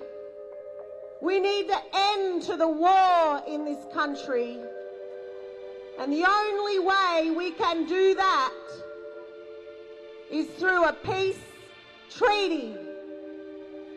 We 1.22 1.40
need 1.40 1.68
the 1.68 1.80
end 1.94 2.42
to 2.42 2.56
the 2.56 2.68
war 2.68 3.42
in 3.48 3.64
this 3.64 3.82
country. 3.94 4.58
And 5.98 6.12
the 6.12 6.26
only 6.26 6.78
way 6.78 7.30
we 7.34 7.52
can 7.52 7.86
do 7.86 8.14
that 8.14 8.52
is 10.30 10.46
through 10.58 10.84
a 10.84 10.92
peace 10.92 11.40
treaty. 12.10 12.74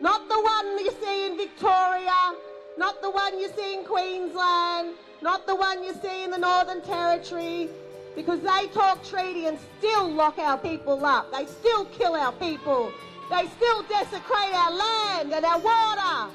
Not 0.00 0.30
the 0.30 0.40
one 0.40 0.78
you 0.78 0.90
see 1.02 1.26
in 1.26 1.36
Victoria, 1.36 2.32
not 2.78 3.02
the 3.02 3.10
one 3.10 3.38
you 3.38 3.50
see 3.54 3.74
in 3.74 3.84
Queensland, 3.84 4.94
not 5.20 5.46
the 5.46 5.54
one 5.54 5.84
you 5.84 5.92
see 5.92 6.24
in 6.24 6.30
the 6.30 6.38
Northern 6.38 6.80
Territory, 6.80 7.68
because 8.16 8.40
they 8.40 8.66
talk 8.68 9.04
treaty 9.04 9.44
and 9.44 9.58
still 9.78 10.10
lock 10.10 10.38
our 10.38 10.56
people 10.56 11.04
up. 11.04 11.30
They 11.32 11.44
still 11.44 11.84
kill 11.84 12.14
our 12.14 12.32
people. 12.32 12.90
They 13.30 13.46
still 13.46 13.82
desecrate 13.84 14.54
our 14.54 14.72
land 14.72 15.32
and 15.32 15.44
our 15.44 15.60
water. 15.60 16.32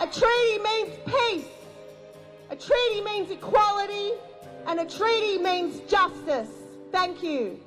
A 0.00 0.06
treaty 0.08 0.58
means 0.58 0.98
peace. 1.06 1.46
A 2.50 2.56
treaty 2.56 3.02
means 3.02 3.30
equality. 3.30 4.14
And 4.66 4.80
a 4.80 4.84
treaty 4.84 5.38
means 5.38 5.78
justice. 5.88 6.50
Thank 6.90 7.22
you. 7.22 7.60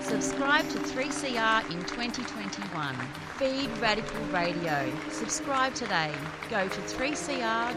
Subscribe 0.00 0.66
to 0.70 0.78
3CR 0.78 1.70
in 1.70 1.84
2021. 1.84 2.96
Feed 3.36 3.68
Radical 3.78 4.20
Radio. 4.32 4.90
Subscribe 5.10 5.74
today. 5.74 6.10
Go 6.48 6.66
to 6.66 6.80
3cr.org.au 6.80 7.76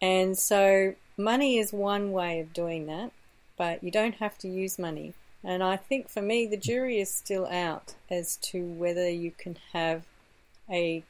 And 0.00 0.37
so, 0.38 0.94
money 1.16 1.59
is 1.59 1.72
one 1.72 2.12
way 2.12 2.40
of 2.40 2.52
doing 2.52 2.87
that, 2.87 3.12
but 3.57 3.83
you 3.83 3.90
don't 3.90 4.16
have 4.16 4.38
to 4.38 4.48
use 4.48 4.79
money. 4.79 5.14
And 5.42 5.62
I 5.62 5.76
think 5.76 6.09
for 6.09 6.22
me, 6.22 6.46
the 6.46 6.57
jury 6.57 6.98
is 6.98 7.12
still 7.12 7.46
out 7.46 7.94
as 8.11 8.37
to 8.38 8.64
whether 8.64 9.09
you 9.09 9.31
can 9.31 9.57
have 9.72 10.05
a 10.68 11.05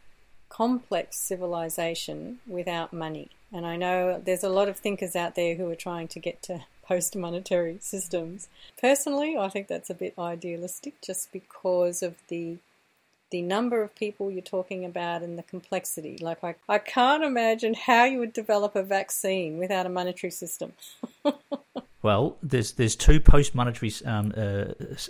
complex 0.48 1.16
civilization 1.16 2.38
without 2.46 2.92
money. 2.92 3.30
And 3.52 3.66
I 3.66 3.76
know 3.76 4.20
there's 4.22 4.44
a 4.44 4.48
lot 4.48 4.68
of 4.68 4.76
thinkers 4.76 5.16
out 5.16 5.34
there 5.34 5.54
who 5.54 5.70
are 5.70 5.76
trying 5.76 6.08
to 6.08 6.20
get 6.20 6.42
to 6.42 6.64
post 6.82 7.16
monetary 7.16 7.78
systems. 7.80 8.48
Personally, 8.80 9.36
I 9.36 9.48
think 9.48 9.68
that's 9.68 9.90
a 9.90 9.94
bit 9.94 10.14
idealistic 10.18 11.00
just 11.02 11.32
because 11.32 12.02
of 12.02 12.16
the 12.28 12.58
the 13.30 13.42
number 13.42 13.82
of 13.82 13.94
people 13.94 14.30
you're 14.30 14.40
talking 14.42 14.84
about 14.84 15.22
and 15.22 15.36
the 15.38 15.42
complexity. 15.42 16.16
Like, 16.20 16.42
I, 16.44 16.54
I 16.68 16.78
can't 16.78 17.24
imagine 17.24 17.74
how 17.74 18.04
you 18.04 18.18
would 18.20 18.32
develop 18.32 18.76
a 18.76 18.82
vaccine 18.82 19.58
without 19.58 19.86
a 19.86 19.88
monetary 19.88 20.30
system. 20.30 20.72
Well, 22.02 22.36
there's 22.40 22.72
there's 22.72 22.94
two 22.94 23.18
post 23.18 23.52
monetary 23.54 23.92
um, 24.04 24.32
uh, 24.36 24.66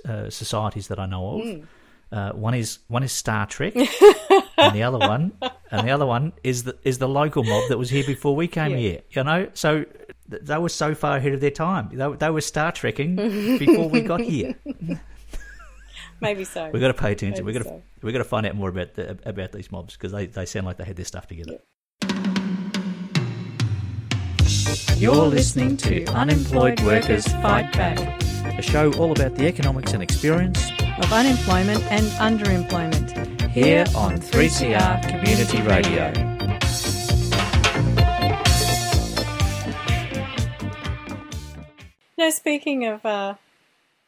uh, 0.09 0.31
societies 0.31 0.88
that 0.88 0.98
I 0.98 1.05
know 1.05 1.40
of. 1.40 1.42
Hmm. 1.46 1.64
Uh, 2.11 2.31
one 2.33 2.55
is 2.55 2.79
one 2.88 3.02
is 3.02 3.12
Star 3.12 3.44
Trek, 3.44 3.74
and 4.57 4.74
the 4.74 4.83
other 4.83 4.96
one 4.96 5.33
and 5.70 5.87
the 5.87 5.90
other 5.90 6.07
one 6.07 6.33
is 6.42 6.62
the 6.64 6.79
is 6.85 6.96
the 6.98 7.09
local 7.09 7.44
mob 7.44 7.64
that 7.68 7.76
was 7.76 7.90
here 7.90 8.05
before 8.07 8.35
we 8.35 8.48
came 8.48 8.70
Yeah. 8.70 8.76
here. 8.79 9.00
You 9.11 9.24
know, 9.24 9.48
so 9.52 9.85
th- 10.31 10.42
they 10.42 10.57
were 10.57 10.70
so 10.70 10.94
far 10.94 11.18
ahead 11.18 11.35
of 11.35 11.40
their 11.42 11.50
time. 11.50 11.90
They, 11.92 12.09
they 12.12 12.31
were 12.31 12.40
Star 12.40 12.72
Trekking 12.72 13.16
before 13.59 13.90
we 13.90 14.00
got 14.00 14.20
here. 14.20 14.55
Maybe 16.20 16.44
so. 16.44 16.70
We've 16.72 16.81
got 16.81 16.88
to 16.88 16.94
pay 16.94 17.12
attention. 17.12 17.44
Maybe 17.44 17.59
We've 17.59 17.64
got 17.64 17.70
to 17.70 17.76
so. 17.76 17.83
we've 18.02 18.12
got 18.12 18.18
to 18.18 18.24
find 18.24 18.46
out 18.46 18.55
more 18.55 18.68
about 18.68 18.94
the, 18.94 19.18
about 19.24 19.52
these 19.52 19.70
mobs 19.70 19.94
because 19.94 20.12
they, 20.12 20.26
they 20.26 20.46
sound 20.46 20.66
like 20.66 20.79
they 20.79 20.85
had 20.85 20.96
their 20.96 21.05
stuff 21.05 21.26
together. 21.26 21.59
You're 24.96 25.26
listening 25.26 25.76
to 25.79 26.07
Unemployed 26.07 26.81
Workers 26.81 27.26
Fight 27.29 27.70
Back 27.72 27.98
A 28.59 28.62
show 28.62 28.90
all 28.94 29.12
about 29.12 29.35
the 29.35 29.46
economics 29.46 29.92
and 29.92 30.02
experience 30.02 30.70
of 30.98 31.12
unemployment 31.12 31.83
and 31.92 32.07
underemployment 32.18 33.50
here 33.50 33.85
on 33.94 34.18
3CR 34.18 35.02
Community 35.09 35.61
Radio. 35.62 36.12
Now, 42.16 42.31
speaking 42.31 42.87
of 42.87 43.05
uh, 43.05 43.35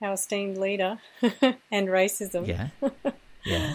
our 0.03 0.13
esteemed 0.13 0.59
leader 0.59 0.99
and 1.71 1.89
racism, 1.89 2.47
Yeah, 2.47 2.69
yeah. 3.45 3.75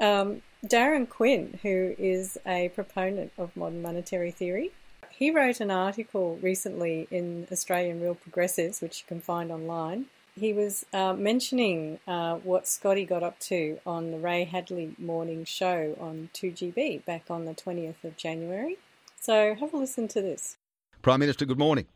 um, 0.00 0.42
Darren 0.66 1.08
Quinn, 1.08 1.58
who 1.62 1.94
is 1.98 2.38
a 2.46 2.68
proponent 2.70 3.32
of 3.38 3.56
modern 3.56 3.82
monetary 3.82 4.30
theory, 4.30 4.72
he 5.10 5.30
wrote 5.30 5.60
an 5.60 5.70
article 5.70 6.38
recently 6.42 7.06
in 7.10 7.46
Australian 7.52 8.00
Real 8.00 8.14
Progressives, 8.14 8.80
which 8.80 9.00
you 9.00 9.04
can 9.06 9.20
find 9.20 9.50
online. 9.52 10.06
He 10.34 10.52
was 10.52 10.86
uh, 10.92 11.12
mentioning 11.12 11.98
uh, 12.06 12.36
what 12.36 12.66
Scotty 12.66 13.04
got 13.04 13.22
up 13.22 13.38
to 13.40 13.78
on 13.84 14.10
the 14.12 14.18
Ray 14.18 14.44
Hadley 14.44 14.94
morning 14.96 15.44
show 15.44 15.96
on 16.00 16.30
2GB 16.34 17.04
back 17.04 17.24
on 17.28 17.44
the 17.44 17.54
20th 17.54 18.02
of 18.04 18.16
January. 18.16 18.78
So 19.20 19.54
have 19.54 19.74
a 19.74 19.76
listen 19.76 20.08
to 20.08 20.22
this. 20.22 20.56
Prime 21.02 21.20
Minister, 21.20 21.44
good 21.44 21.58
morning. 21.58 21.86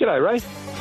G'day, 0.00 0.20
Ray. 0.24 0.79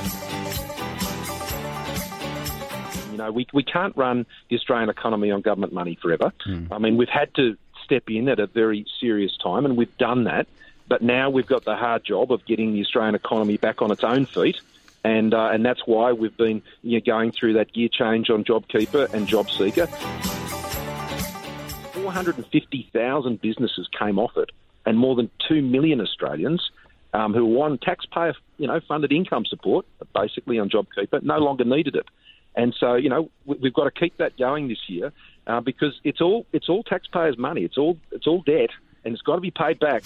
Know, 3.20 3.32
we, 3.32 3.48
we 3.54 3.64
can't 3.64 3.96
run 3.96 4.26
the 4.50 4.56
Australian 4.56 4.90
economy 4.90 5.32
on 5.32 5.42
government 5.42 5.74
money 5.74 5.98
forever. 6.02 6.34
I 6.72 6.80
mean, 6.80 6.98
we've 6.98 7.08
had 7.10 7.34
to 7.36 7.58
step 7.84 8.10
in 8.10 8.28
at 8.30 8.40
a 8.40 8.48
very 8.48 8.86
serious 9.00 9.38
time, 9.38 9.66
and 9.66 9.78
we've 9.78 9.96
done 9.98 10.24
that. 10.24 10.48
But 10.88 11.04
now 11.04 11.30
we've 11.30 11.46
got 11.46 11.66
the 11.66 11.76
hard 11.76 12.04
job 12.04 12.32
of 12.32 12.46
getting 12.46 12.74
the 12.74 12.82
Australian 12.82 13.16
economy 13.16 13.58
back 13.58 13.82
on 13.82 13.92
its 13.92 14.04
own 14.04 14.26
feet. 14.26 14.60
And, 15.04 15.34
uh, 15.34 15.50
and 15.54 15.66
that's 15.66 15.82
why 15.86 16.12
we've 16.12 16.36
been 16.36 16.62
you 16.82 16.98
know, 16.98 17.04
going 17.06 17.32
through 17.32 17.54
that 17.54 17.72
gear 17.72 17.90
change 17.92 18.30
on 18.30 18.44
JobKeeper 18.44 19.14
and 19.14 19.28
JobSeeker. 19.28 19.88
450,000 21.94 23.42
businesses 23.42 23.88
came 23.98 24.20
off 24.20 24.36
it, 24.36 24.50
and 24.86 24.98
more 24.98 25.16
than 25.16 25.30
2 25.48 25.62
million 25.62 26.02
Australians 26.02 26.72
um, 27.14 27.34
who 27.34 27.46
were 27.46 27.66
on 27.66 27.78
taxpayer 27.78 28.34
you 28.58 28.68
know, 28.68 28.80
funded 28.88 29.12
income 29.12 29.46
support, 29.46 29.86
basically 30.14 30.60
on 30.60 30.70
JobKeeper, 30.70 31.24
no 31.24 31.38
longer 31.38 31.64
needed 31.64 31.96
it. 31.96 32.06
And 32.56 32.76
so, 32.80 32.96
you 32.96 33.10
know, 33.10 33.30
we've 33.46 33.74
got 33.74 33.86
to 33.86 33.92
keep 33.92 34.18
that 34.18 34.38
going 34.38 34.68
this 34.68 34.90
year 34.90 35.14
uh, 35.48 35.62
because 35.62 36.00
it's 36.04 36.22
all 36.22 36.46
it's 36.52 36.70
all 36.70 36.84
taxpayers' 36.84 37.38
money. 37.38 37.64
It's 37.64 37.78
all 37.78 37.98
it's 38.12 38.28
all 38.28 38.42
debt, 38.42 38.72
and 39.06 39.14
it's 39.14 39.22
got 39.22 39.36
to 39.36 39.42
be 39.42 39.52
paid 39.52 39.80
back. 39.80 40.04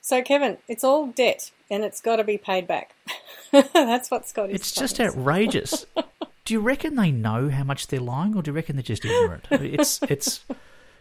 So, 0.00 0.22
Kevin, 0.22 0.56
it's 0.68 0.84
all 0.84 1.08
debt 1.08 1.50
and 1.70 1.84
it's 1.84 2.00
got 2.00 2.16
to 2.16 2.24
be 2.24 2.38
paid 2.38 2.66
back. 2.66 2.94
That's 3.72 4.10
what 4.10 4.26
Scott 4.26 4.50
is. 4.50 4.56
It's 4.56 4.72
just 4.72 5.00
outrageous. 5.00 5.86
do 6.44 6.54
you 6.54 6.60
reckon 6.60 6.96
they 6.96 7.10
know 7.10 7.48
how 7.48 7.64
much 7.64 7.88
they're 7.88 8.00
lying, 8.00 8.34
or 8.34 8.42
do 8.42 8.50
you 8.50 8.54
reckon 8.54 8.76
they're 8.76 8.82
just 8.82 9.04
ignorant? 9.04 9.46
It's 9.50 10.02
it's 10.04 10.44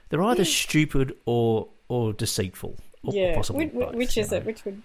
they're 0.10 0.24
either 0.24 0.46
stupid 0.46 1.16
or 1.26 1.68
or 1.88 2.14
deceitful, 2.14 2.76
or 3.04 3.14
yeah, 3.14 3.36
possibly 3.36 3.68
which, 3.68 3.74
both, 3.74 3.96
which 3.96 4.18
is 4.18 4.32
know. 4.32 4.38
it? 4.38 4.46
Which 4.46 4.66
would? 4.66 4.82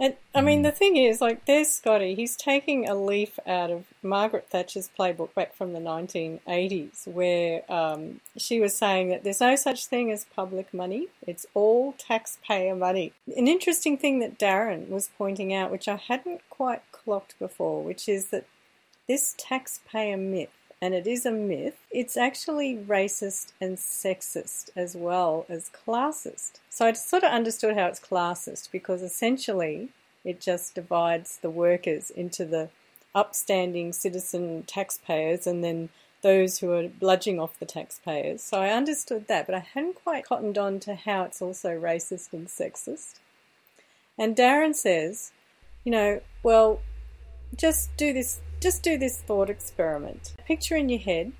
And 0.00 0.14
I 0.34 0.40
mean, 0.40 0.62
the 0.62 0.72
thing 0.72 0.96
is, 0.96 1.20
like, 1.20 1.44
there's 1.44 1.68
Scotty. 1.68 2.14
He's 2.14 2.34
taking 2.34 2.88
a 2.88 2.94
leaf 2.94 3.38
out 3.46 3.70
of 3.70 3.84
Margaret 4.02 4.48
Thatcher's 4.48 4.88
playbook 4.98 5.34
back 5.34 5.54
from 5.54 5.74
the 5.74 5.78
1980s, 5.78 7.06
where 7.06 7.70
um, 7.70 8.22
she 8.38 8.60
was 8.60 8.74
saying 8.74 9.10
that 9.10 9.24
there's 9.24 9.42
no 9.42 9.56
such 9.56 9.84
thing 9.86 10.10
as 10.10 10.24
public 10.34 10.72
money; 10.72 11.08
it's 11.26 11.44
all 11.52 11.92
taxpayer 11.98 12.74
money. 12.74 13.12
An 13.36 13.46
interesting 13.46 13.98
thing 13.98 14.20
that 14.20 14.38
Darren 14.38 14.88
was 14.88 15.10
pointing 15.18 15.52
out, 15.52 15.70
which 15.70 15.86
I 15.86 15.96
hadn't 15.96 16.40
quite 16.48 16.80
clocked 16.92 17.38
before, 17.38 17.84
which 17.84 18.08
is 18.08 18.30
that 18.30 18.46
this 19.06 19.34
taxpayer 19.36 20.16
myth, 20.16 20.48
and 20.82 20.94
it 20.94 21.06
is 21.06 21.26
a 21.26 21.30
myth, 21.30 21.76
it's 21.90 22.16
actually 22.16 22.76
racist 22.76 23.52
and 23.60 23.76
sexist 23.76 24.70
as 24.74 24.96
well 24.96 25.44
as 25.48 25.70
classist. 25.70 26.52
So 26.70 26.86
I 26.86 26.92
sort 26.92 27.22
of 27.22 27.30
understood 27.30 27.76
how 27.76 27.86
it's 27.86 28.00
classist 28.00 28.70
because 28.72 29.02
essentially 29.02 29.90
it 30.24 30.40
just 30.40 30.74
divides 30.74 31.38
the 31.42 31.50
workers 31.50 32.10
into 32.10 32.44
the 32.44 32.70
upstanding 33.14 33.92
citizen 33.92 34.64
taxpayers 34.66 35.46
and 35.46 35.62
then 35.62 35.90
those 36.22 36.58
who 36.58 36.70
are 36.72 36.88
bludging 36.88 37.40
off 37.40 37.58
the 37.58 37.66
taxpayers. 37.66 38.42
So 38.42 38.60
I 38.60 38.70
understood 38.70 39.26
that, 39.28 39.46
but 39.46 39.54
I 39.54 39.60
hadn't 39.60 40.02
quite 40.02 40.26
cottoned 40.26 40.58
on 40.58 40.80
to 40.80 40.94
how 40.94 41.24
it's 41.24 41.42
also 41.42 41.70
racist 41.70 42.32
and 42.32 42.46
sexist. 42.46 43.18
And 44.18 44.36
Darren 44.36 44.74
says, 44.74 45.32
you 45.84 45.92
know, 45.92 46.20
well, 46.42 46.80
just 47.56 47.96
do 47.96 48.12
this 48.12 48.40
just 48.60 48.82
do 48.82 48.98
this 48.98 49.18
thought 49.18 49.50
experiment. 49.50 50.34
Picture 50.46 50.76
in 50.76 50.88
your 50.88 51.00
head 51.00 51.32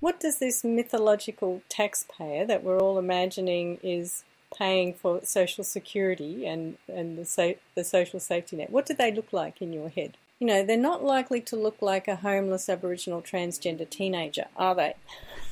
what 0.00 0.20
does 0.20 0.38
this 0.38 0.62
mythological 0.62 1.62
taxpayer 1.68 2.46
that 2.46 2.62
we're 2.62 2.78
all 2.78 2.98
imagining 2.98 3.78
is 3.82 4.22
paying 4.56 4.94
for 4.94 5.20
social 5.24 5.64
security 5.64 6.46
and, 6.46 6.78
and 6.88 7.18
the, 7.18 7.24
sa- 7.24 7.52
the 7.74 7.84
social 7.84 8.20
safety 8.20 8.56
net, 8.56 8.70
what 8.70 8.86
do 8.86 8.94
they 8.94 9.12
look 9.12 9.32
like 9.32 9.60
in 9.60 9.72
your 9.72 9.88
head? 9.88 10.16
You 10.38 10.46
know, 10.46 10.64
they're 10.64 10.76
not 10.76 11.02
likely 11.02 11.40
to 11.42 11.56
look 11.56 11.82
like 11.82 12.06
a 12.06 12.16
homeless 12.16 12.68
Aboriginal 12.68 13.20
transgender 13.20 13.88
teenager, 13.88 14.46
are 14.56 14.74
they? 14.74 14.94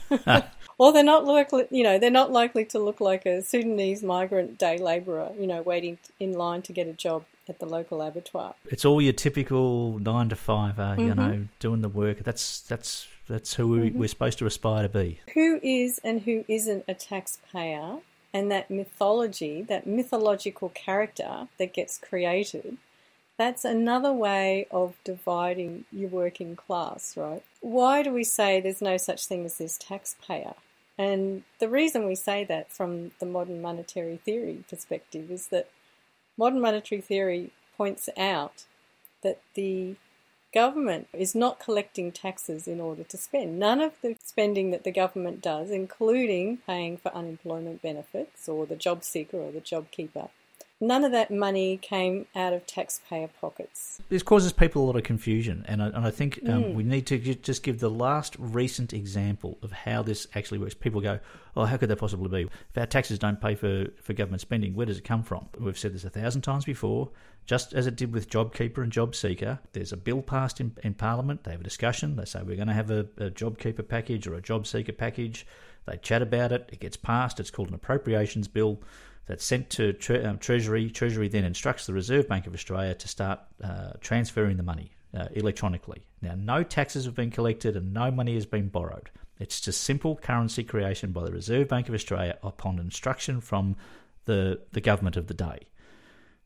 or 0.78 0.92
they're 0.92 1.02
not 1.02 1.24
likely, 1.24 1.66
you 1.70 1.82
know, 1.82 1.98
they're 1.98 2.10
not 2.10 2.30
likely 2.30 2.64
to 2.66 2.78
look 2.78 3.00
like 3.00 3.26
a 3.26 3.42
Sudanese 3.42 4.04
migrant 4.04 4.58
day 4.58 4.78
labourer, 4.78 5.32
you 5.38 5.48
know, 5.48 5.60
waiting 5.62 5.98
in 6.20 6.32
line 6.32 6.62
to 6.62 6.72
get 6.72 6.86
a 6.86 6.92
job 6.92 7.24
at 7.48 7.58
the 7.58 7.66
local 7.66 8.02
abattoir. 8.02 8.54
It's 8.66 8.84
all 8.84 9.00
your 9.00 9.12
typical 9.12 9.98
nine 9.98 10.28
to 10.30 10.36
five, 10.36 10.78
uh, 10.78 10.96
you 10.98 11.14
know, 11.14 11.46
doing 11.60 11.82
the 11.82 11.88
work. 11.88 12.18
That's 12.24 12.60
that's 12.62 13.06
that's 13.28 13.54
who 13.54 13.68
we, 13.68 13.90
Mhm. 13.90 13.94
we're 13.94 14.08
supposed 14.08 14.38
to 14.38 14.46
aspire 14.46 14.82
to 14.84 14.88
be. 14.88 15.20
who 15.34 15.58
is 15.62 16.00
and 16.04 16.22
who 16.22 16.44
isn't 16.48 16.84
a 16.86 16.94
taxpayer 16.94 17.98
and 18.32 18.50
that 18.50 18.70
mythology, 18.70 19.62
that 19.62 19.86
mythological 19.86 20.68
character 20.70 21.48
that 21.58 21.72
gets 21.72 21.98
created, 21.98 22.76
that's 23.38 23.64
another 23.64 24.12
way 24.12 24.66
of 24.70 24.94
dividing 25.04 25.84
your 25.92 26.08
working 26.08 26.54
class, 26.56 27.16
right? 27.16 27.42
Why 27.60 28.02
do 28.02 28.12
we 28.12 28.24
say 28.24 28.60
there's 28.60 28.80
no 28.82 28.96
such 28.96 29.26
thing 29.26 29.44
as 29.44 29.58
this 29.58 29.76
taxpayer? 29.78 30.54
And 30.98 31.42
the 31.58 31.68
reason 31.68 32.06
we 32.06 32.14
say 32.14 32.44
that 32.44 32.72
from 32.72 33.10
the 33.18 33.26
modern 33.26 33.60
monetary 33.60 34.16
theory 34.18 34.64
perspective 34.70 35.30
is 35.30 35.48
that 35.48 35.68
modern 36.36 36.60
monetary 36.60 37.00
theory 37.00 37.52
points 37.76 38.08
out 38.16 38.64
that 39.22 39.40
the 39.54 39.96
government 40.54 41.08
is 41.12 41.34
not 41.34 41.60
collecting 41.60 42.10
taxes 42.10 42.66
in 42.66 42.80
order 42.80 43.04
to 43.04 43.16
spend. 43.16 43.58
None 43.58 43.80
of 43.80 43.92
the 44.00 44.16
spending 44.22 44.70
that 44.70 44.84
the 44.84 44.90
government 44.90 45.42
does, 45.42 45.70
including 45.70 46.58
paying 46.66 46.96
for 46.96 47.14
unemployment 47.14 47.82
benefits 47.82 48.48
or 48.48 48.64
the 48.64 48.76
job 48.76 49.04
seeker 49.04 49.38
or 49.38 49.52
the 49.52 49.60
job 49.60 49.90
keeper, 49.90 50.28
none 50.80 51.04
of 51.04 51.12
that 51.12 51.30
money 51.30 51.78
came 51.78 52.26
out 52.34 52.52
of 52.52 52.66
taxpayer 52.66 53.28
pockets. 53.40 54.00
This 54.08 54.22
causes 54.22 54.52
people 54.52 54.84
a 54.84 54.86
lot 54.86 54.96
of 54.96 55.04
confusion, 55.04 55.64
and 55.68 55.82
I, 55.82 55.86
and 55.86 56.06
I 56.06 56.10
think 56.10 56.40
um, 56.46 56.64
Mm. 56.64 56.74
we 56.74 56.82
need 56.84 57.06
to 57.06 57.18
just 57.18 57.62
give 57.62 57.80
the 57.80 57.90
last 57.90 58.36
recent 58.38 58.92
example 58.92 59.58
of 59.62 59.72
how 59.72 60.02
this 60.02 60.26
actually 60.34 60.58
works. 60.58 60.74
People 60.74 61.00
go, 61.00 61.18
"Oh, 61.56 61.64
how 61.64 61.76
could 61.76 61.88
that 61.88 61.96
possibly 61.96 62.28
be? 62.44 62.50
If 62.70 62.78
our 62.78 62.86
taxes 62.86 63.18
don't 63.18 63.40
pay 63.40 63.54
for, 63.54 63.86
for 64.02 64.12
government 64.12 64.40
spending, 64.42 64.74
where 64.74 64.86
does 64.86 64.98
it 64.98 65.04
come 65.04 65.22
from?" 65.22 65.48
We've 65.58 65.78
said 65.78 65.94
this 65.94 66.04
a 66.04 66.10
thousand 66.10 66.42
times 66.42 66.64
before. 66.64 67.10
Just 67.46 67.72
as 67.74 67.86
it 67.86 67.94
did 67.94 68.12
with 68.12 68.28
JobKeeper 68.28 68.78
and 68.82 68.90
JobSeeker, 68.92 69.60
there's 69.72 69.92
a 69.92 69.96
bill 69.96 70.20
passed 70.20 70.60
in, 70.60 70.76
in 70.82 70.94
Parliament. 70.94 71.44
They 71.44 71.52
have 71.52 71.60
a 71.60 71.64
discussion. 71.64 72.16
They 72.16 72.24
say 72.24 72.40
we're 72.42 72.56
going 72.56 72.66
to 72.66 72.74
have 72.74 72.90
a, 72.90 73.06
a 73.18 73.30
JobKeeper 73.30 73.86
package 73.86 74.26
or 74.26 74.34
a 74.34 74.42
JobSeeker 74.42 74.96
package. 74.98 75.46
They 75.86 75.96
chat 75.98 76.22
about 76.22 76.50
it. 76.50 76.68
It 76.72 76.80
gets 76.80 76.96
passed. 76.96 77.38
It's 77.38 77.52
called 77.52 77.68
an 77.68 77.74
appropriations 77.74 78.48
bill 78.48 78.80
that's 79.26 79.44
sent 79.44 79.70
to 79.70 79.92
tre- 79.92 80.24
um, 80.24 80.38
Treasury. 80.38 80.90
Treasury 80.90 81.28
then 81.28 81.44
instructs 81.44 81.86
the 81.86 81.92
Reserve 81.92 82.28
Bank 82.28 82.46
of 82.46 82.54
Australia 82.54 82.94
to 82.94 83.08
start 83.08 83.40
uh, 83.62 83.92
transferring 84.00 84.56
the 84.56 84.62
money 84.62 84.92
uh, 85.16 85.26
electronically. 85.32 86.06
Now, 86.22 86.34
no 86.36 86.62
taxes 86.62 87.04
have 87.04 87.14
been 87.14 87.30
collected 87.30 87.76
and 87.76 87.92
no 87.92 88.10
money 88.10 88.34
has 88.34 88.46
been 88.46 88.68
borrowed. 88.68 89.10
It's 89.38 89.60
just 89.60 89.82
simple 89.82 90.16
currency 90.16 90.64
creation 90.64 91.12
by 91.12 91.24
the 91.24 91.32
Reserve 91.32 91.68
Bank 91.68 91.88
of 91.88 91.94
Australia 91.94 92.38
upon 92.42 92.78
instruction 92.78 93.40
from 93.40 93.76
the, 94.24 94.60
the 94.72 94.80
government 94.80 95.16
of 95.16 95.26
the 95.26 95.34
day. 95.34 95.60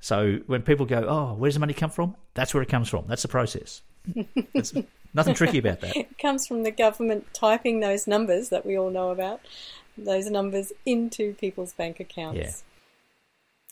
So 0.01 0.39
when 0.47 0.63
people 0.63 0.87
go, 0.87 1.05
oh, 1.07 1.35
where's 1.35 1.55
the 1.55 1.61
money 1.61 1.75
come 1.75 1.91
from? 1.91 2.17
That's 2.35 2.55
where 2.55 2.63
it 2.63 2.69
comes 2.69 2.89
from. 2.89 3.05
That's 3.07 3.23
the 3.23 3.29
process. 3.29 3.83
It's 4.55 4.73
nothing 5.15 5.35
tricky 5.35 5.59
about 5.59 5.81
that. 5.81 5.97
It 5.97 6.19
comes 6.19 6.47
from 6.47 6.63
the 6.63 6.71
government 6.71 7.27
typing 7.35 7.81
those 7.81 8.07
numbers 8.07 8.49
that 8.49 8.65
we 8.65 8.79
all 8.79 8.91
know 8.91 9.11
about, 9.11 9.41
those 9.99 10.31
numbers 10.31 10.73
into 10.87 11.35
people's 11.35 11.73
bank 11.73 12.01
accounts. 12.01 12.39
Yeah. 12.39 12.53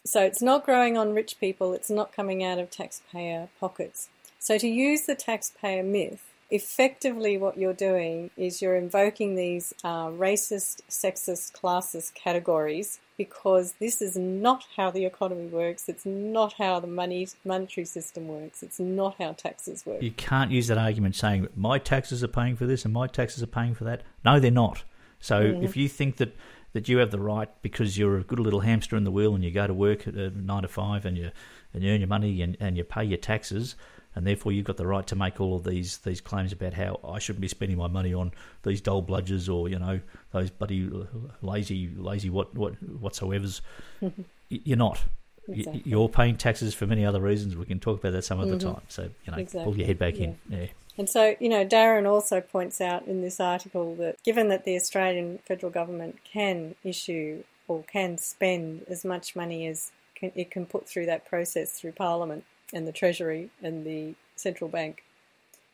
So 0.09 0.23
it's 0.23 0.41
not 0.41 0.65
growing 0.65 0.97
on 0.97 1.15
rich 1.15 1.39
people, 1.39 1.75
it's 1.75 1.91
not 1.91 2.13
coming 2.13 2.43
out 2.43 2.59
of 2.59 2.71
taxpayer 2.71 3.49
pockets. 3.61 4.09
So 4.39 4.57
to 4.57 4.67
use 4.67 5.03
the 5.03 5.15
taxpayer 5.15 5.83
myth, 5.83 6.23
effectively 6.51 7.37
what 7.37 7.59
you're 7.59 7.75
doing 7.75 8.31
is 8.37 8.63
you're 8.63 8.77
invoking 8.77 9.37
these 9.37 9.75
uh, 9.85 10.07
racist, 10.07 10.81
sexist, 10.89 11.53
classist 11.53 12.15
categories 12.15 13.01
because 13.19 13.73
this 13.81 14.01
is 14.01 14.17
not 14.17 14.65
how 14.77 14.91
the 14.91 15.05
economy 15.05 15.47
works. 15.49 15.91
It's 15.91 16.07
not 16.07 16.55
how 16.55 16.81
the 16.81 16.87
money 16.87 17.29
monetary 17.45 17.85
system 17.85 18.29
works. 18.29 18.63
It's 18.63 18.81
not 18.81 19.17
how 19.19 19.33
taxes 19.33 19.85
work. 19.85 20.03
You 20.03 20.13
can't 20.13 20.51
use 20.51 20.69
that 20.69 20.79
argument 20.79 21.17
saying 21.17 21.43
that 21.43 21.57
my 21.57 21.79
taxes 21.79 22.25
are 22.25 22.29
paying 22.29 22.57
for 22.57 22.65
this 22.65 22.85
and 22.87 22.95
my 22.95 23.09
taxes 23.09 23.43
are 23.43 23.49
paying 23.49 23.75
for 23.75 23.85
that. 23.85 24.05
No, 24.25 24.41
they're 24.41 24.51
not. 24.51 24.85
So 25.21 25.53
Mhm. 25.53 25.65
if 25.65 25.77
you 25.77 25.89
think 25.89 26.17
that, 26.19 26.35
that 26.79 26.89
you 26.89 26.99
have 26.99 27.11
the 27.11 27.19
right 27.19 27.49
because 27.61 27.99
you're 27.99 28.19
a 28.19 28.23
good 28.23 28.39
little 28.39 28.61
hamster 28.61 28.95
in 28.97 29.03
the 29.03 29.11
wheel 29.11 29.35
and 29.35 29.43
you 29.43 29.51
go 29.51 29.67
to 29.67 29.75
work 29.75 30.07
at 30.07 30.17
uh, 30.17 30.31
nine 30.37 30.63
to 30.63 30.69
five 30.69 31.05
and 31.05 31.19
you 31.19 31.33
and 31.75 31.83
you 31.83 31.91
earn 31.91 32.01
your 32.01 32.07
money 32.07 32.41
and, 32.41 32.57
and 32.61 32.77
you 32.77 32.85
pay 32.85 33.03
your 33.03 33.19
taxes 33.19 33.75
and 34.15 34.25
therefore 34.25 34.53
you've 34.53 34.65
got 34.65 34.77
the 34.77 34.87
right 34.87 35.05
to 35.09 35.17
make 35.17 35.41
all 35.41 35.57
of 35.57 35.65
these 35.65 35.99
these 35.99 36.21
claims 36.21 36.53
about 36.53 36.75
how 36.75 37.01
I 37.03 37.19
shouldn't 37.19 37.41
be 37.41 37.49
spending 37.49 37.79
my 37.79 37.89
money 37.89 38.15
on 38.15 38.31
these 38.63 38.81
dull 38.81 39.03
bludgers 39.03 39.53
or 39.53 39.69
you 39.69 39.77
know 39.81 39.99
those 40.31 40.51
bloody 40.51 40.89
lazy 41.43 41.91
lazy 41.97 42.31
what 42.31 42.55
what 42.55 42.75
whatsoever's. 42.81 43.61
You're 44.49 44.79
not. 44.79 45.03
Exactly. 45.49 45.83
You're 45.85 46.09
paying 46.09 46.37
taxes 46.37 46.75
for 46.75 46.87
many 46.87 47.05
other 47.05 47.21
reasons. 47.21 47.57
We 47.57 47.65
can 47.65 47.81
talk 47.81 47.99
about 47.99 48.13
that 48.13 48.23
some 48.23 48.39
other 48.39 48.55
Mhm. 48.55 48.61
time. 48.61 48.83
So 48.87 49.11
you 49.25 49.33
know, 49.33 49.45
pull 49.65 49.77
your 49.77 49.87
head 49.89 49.99
back 49.99 50.17
yeah. 50.17 50.25
in. 50.27 50.39
Yeah. 50.49 50.67
And 50.99 51.09
so, 51.09 51.37
you 51.39 51.49
know, 51.49 51.65
Darren 51.65 52.11
also 52.11 52.41
points 52.41 52.81
out 52.81 53.07
in 53.07 53.23
this 53.23 53.39
article 53.39 53.95
that 53.97 54.23
given 54.25 54.49
that 54.49 54.65
the 54.65 54.77
Australian 54.77 55.39
federal 55.47 55.71
government 55.71 56.19
can 56.25 56.75
issue 56.83 57.45
or 57.69 57.85
can 57.85 58.19
spend 58.19 58.85
as 58.89 59.05
much 59.05 59.37
money 59.37 59.67
as 59.67 59.93
it 60.21 60.51
can 60.51 60.67
put 60.67 60.89
through 60.89 61.07
that 61.07 61.25
process 61.25 61.79
through 61.79 61.93
Parliament 61.93 62.45
and 62.73 62.87
the 62.87 62.93
Treasury 62.93 63.51
and 63.63 63.87
the 63.87 64.15
central 64.35 64.69
bank, 64.69 65.05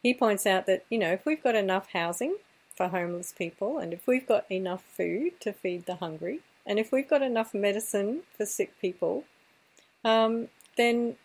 he 0.02 0.12
points 0.12 0.44
out 0.44 0.66
that, 0.66 0.84
you 0.90 0.98
know, 0.98 1.12
if 1.12 1.24
we've 1.24 1.42
got 1.42 1.54
enough 1.54 1.88
housing 1.92 2.36
for 2.76 2.88
homeless 2.88 3.32
people 3.36 3.78
and 3.78 3.94
if 3.94 4.06
we've 4.06 4.26
got 4.26 4.44
enough 4.52 4.82
food 4.82 5.40
to 5.40 5.52
feed 5.52 5.86
the 5.86 5.96
hungry, 5.96 6.40
And 6.66 6.78
if 6.78 6.92
we've 6.92 7.08
got 7.08 7.22
enough 7.22 7.52
medicine 7.52 8.22
for 8.36 8.46
sick 8.46 8.78
people, 8.80 9.24
um, 10.04 10.48
then 10.76 11.16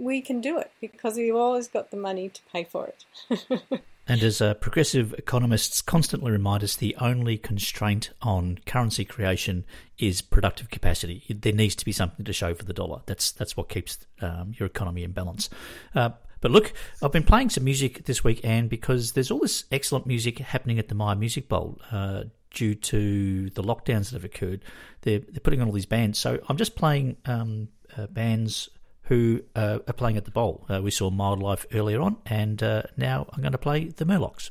we 0.00 0.20
can 0.22 0.40
do 0.40 0.58
it 0.58 0.72
because 0.80 1.16
we've 1.16 1.34
always 1.34 1.68
got 1.68 1.90
the 1.90 1.96
money 1.96 2.30
to 2.30 2.40
pay 2.52 2.64
for 2.64 2.88
it. 2.88 3.44
and 4.08 4.22
as 4.22 4.38
progressive 4.60 5.12
economists 5.14 5.82
constantly 5.82 6.32
remind 6.32 6.64
us, 6.64 6.74
the 6.74 6.96
only 6.96 7.36
constraint 7.36 8.10
on 8.22 8.58
currency 8.64 9.04
creation 9.04 9.64
is 9.98 10.22
productive 10.22 10.70
capacity. 10.70 11.22
There 11.28 11.52
needs 11.52 11.76
to 11.76 11.84
be 11.84 11.92
something 11.92 12.24
to 12.24 12.32
show 12.32 12.54
for 12.54 12.64
the 12.64 12.72
dollar. 12.72 13.02
That's 13.06 13.30
that's 13.32 13.56
what 13.56 13.68
keeps 13.68 13.98
um, 14.22 14.54
your 14.58 14.66
economy 14.66 15.04
in 15.04 15.12
balance. 15.12 15.50
Uh, 15.94 16.10
but 16.40 16.50
look, 16.50 16.72
I've 17.02 17.12
been 17.12 17.22
playing 17.22 17.50
some 17.50 17.64
music 17.64 18.06
this 18.06 18.24
week, 18.24 18.40
and 18.42 18.70
because 18.70 19.12
there's 19.12 19.30
all 19.30 19.40
this 19.40 19.64
excellent 19.70 20.06
music 20.06 20.38
happening 20.38 20.78
at 20.78 20.88
the 20.88 20.94
Myer 20.94 21.14
Music 21.14 21.48
Bowl 21.48 21.78
uh, 21.92 22.24
due 22.50 22.74
to 22.74 23.50
the 23.50 23.62
lockdowns 23.62 24.10
that 24.10 24.14
have 24.14 24.24
occurred, 24.24 24.64
they're, 25.02 25.18
they're 25.18 25.40
putting 25.40 25.60
on 25.60 25.66
all 25.66 25.74
these 25.74 25.84
bands. 25.84 26.18
So 26.18 26.40
I'm 26.48 26.56
just 26.56 26.76
playing 26.76 27.18
um, 27.26 27.68
uh, 27.94 28.06
bands 28.06 28.70
who 29.10 29.42
uh, 29.56 29.80
are 29.88 29.92
playing 29.92 30.16
at 30.16 30.24
the 30.24 30.30
bowl. 30.30 30.64
Uh, 30.70 30.80
we 30.80 30.90
saw 30.92 31.10
Mild 31.10 31.42
Life 31.42 31.66
earlier 31.74 32.00
on, 32.00 32.16
and 32.26 32.62
uh, 32.62 32.84
now 32.96 33.26
I'm 33.32 33.42
going 33.42 33.52
to 33.52 33.58
play 33.58 33.86
the 33.88 34.04
Murlocs. 34.06 34.50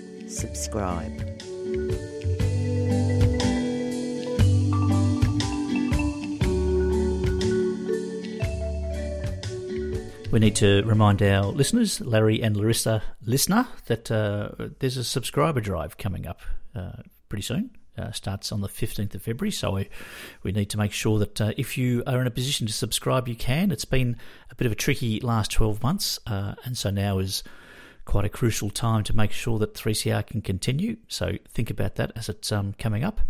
subscribe. 0.31 1.11
We 10.31 10.39
need 10.39 10.55
to 10.55 10.81
remind 10.83 11.21
our 11.21 11.43
listeners, 11.47 11.99
Larry 11.99 12.41
and 12.41 12.55
Larissa 12.55 13.03
listener, 13.25 13.67
that 13.87 14.09
uh, 14.09 14.51
there's 14.79 14.95
a 14.95 15.03
subscriber 15.03 15.59
drive 15.59 15.97
coming 15.97 16.25
up 16.25 16.39
uh, 16.73 17.03
pretty 17.27 17.41
soon. 17.41 17.71
Uh, 17.97 18.11
starts 18.13 18.53
on 18.53 18.61
the 18.61 18.69
15th 18.69 19.13
of 19.13 19.21
February, 19.21 19.51
so 19.51 19.71
we, 19.71 19.89
we 20.43 20.53
need 20.53 20.69
to 20.69 20.77
make 20.77 20.93
sure 20.93 21.19
that 21.19 21.41
uh, 21.41 21.51
if 21.57 21.77
you 21.77 22.01
are 22.07 22.21
in 22.21 22.27
a 22.27 22.31
position 22.31 22.65
to 22.65 22.71
subscribe, 22.71 23.27
you 23.27 23.35
can. 23.35 23.69
It's 23.69 23.83
been 23.83 24.15
a 24.49 24.55
bit 24.55 24.65
of 24.65 24.71
a 24.71 24.75
tricky 24.75 25.19
last 25.19 25.51
12 25.51 25.83
months, 25.83 26.17
uh, 26.25 26.55
and 26.63 26.77
so 26.77 26.89
now 26.89 27.19
is 27.19 27.43
quite 28.11 28.25
a 28.25 28.29
crucial 28.29 28.69
time 28.69 29.05
to 29.05 29.15
make 29.15 29.31
sure 29.31 29.57
that 29.57 29.73
3CR 29.73 30.27
can 30.27 30.41
continue. 30.41 30.97
So 31.07 31.31
think 31.47 31.69
about 31.69 31.95
that 31.95 32.11
as 32.17 32.27
it's 32.27 32.51
um, 32.51 32.73
coming 32.77 33.05
up. 33.05 33.21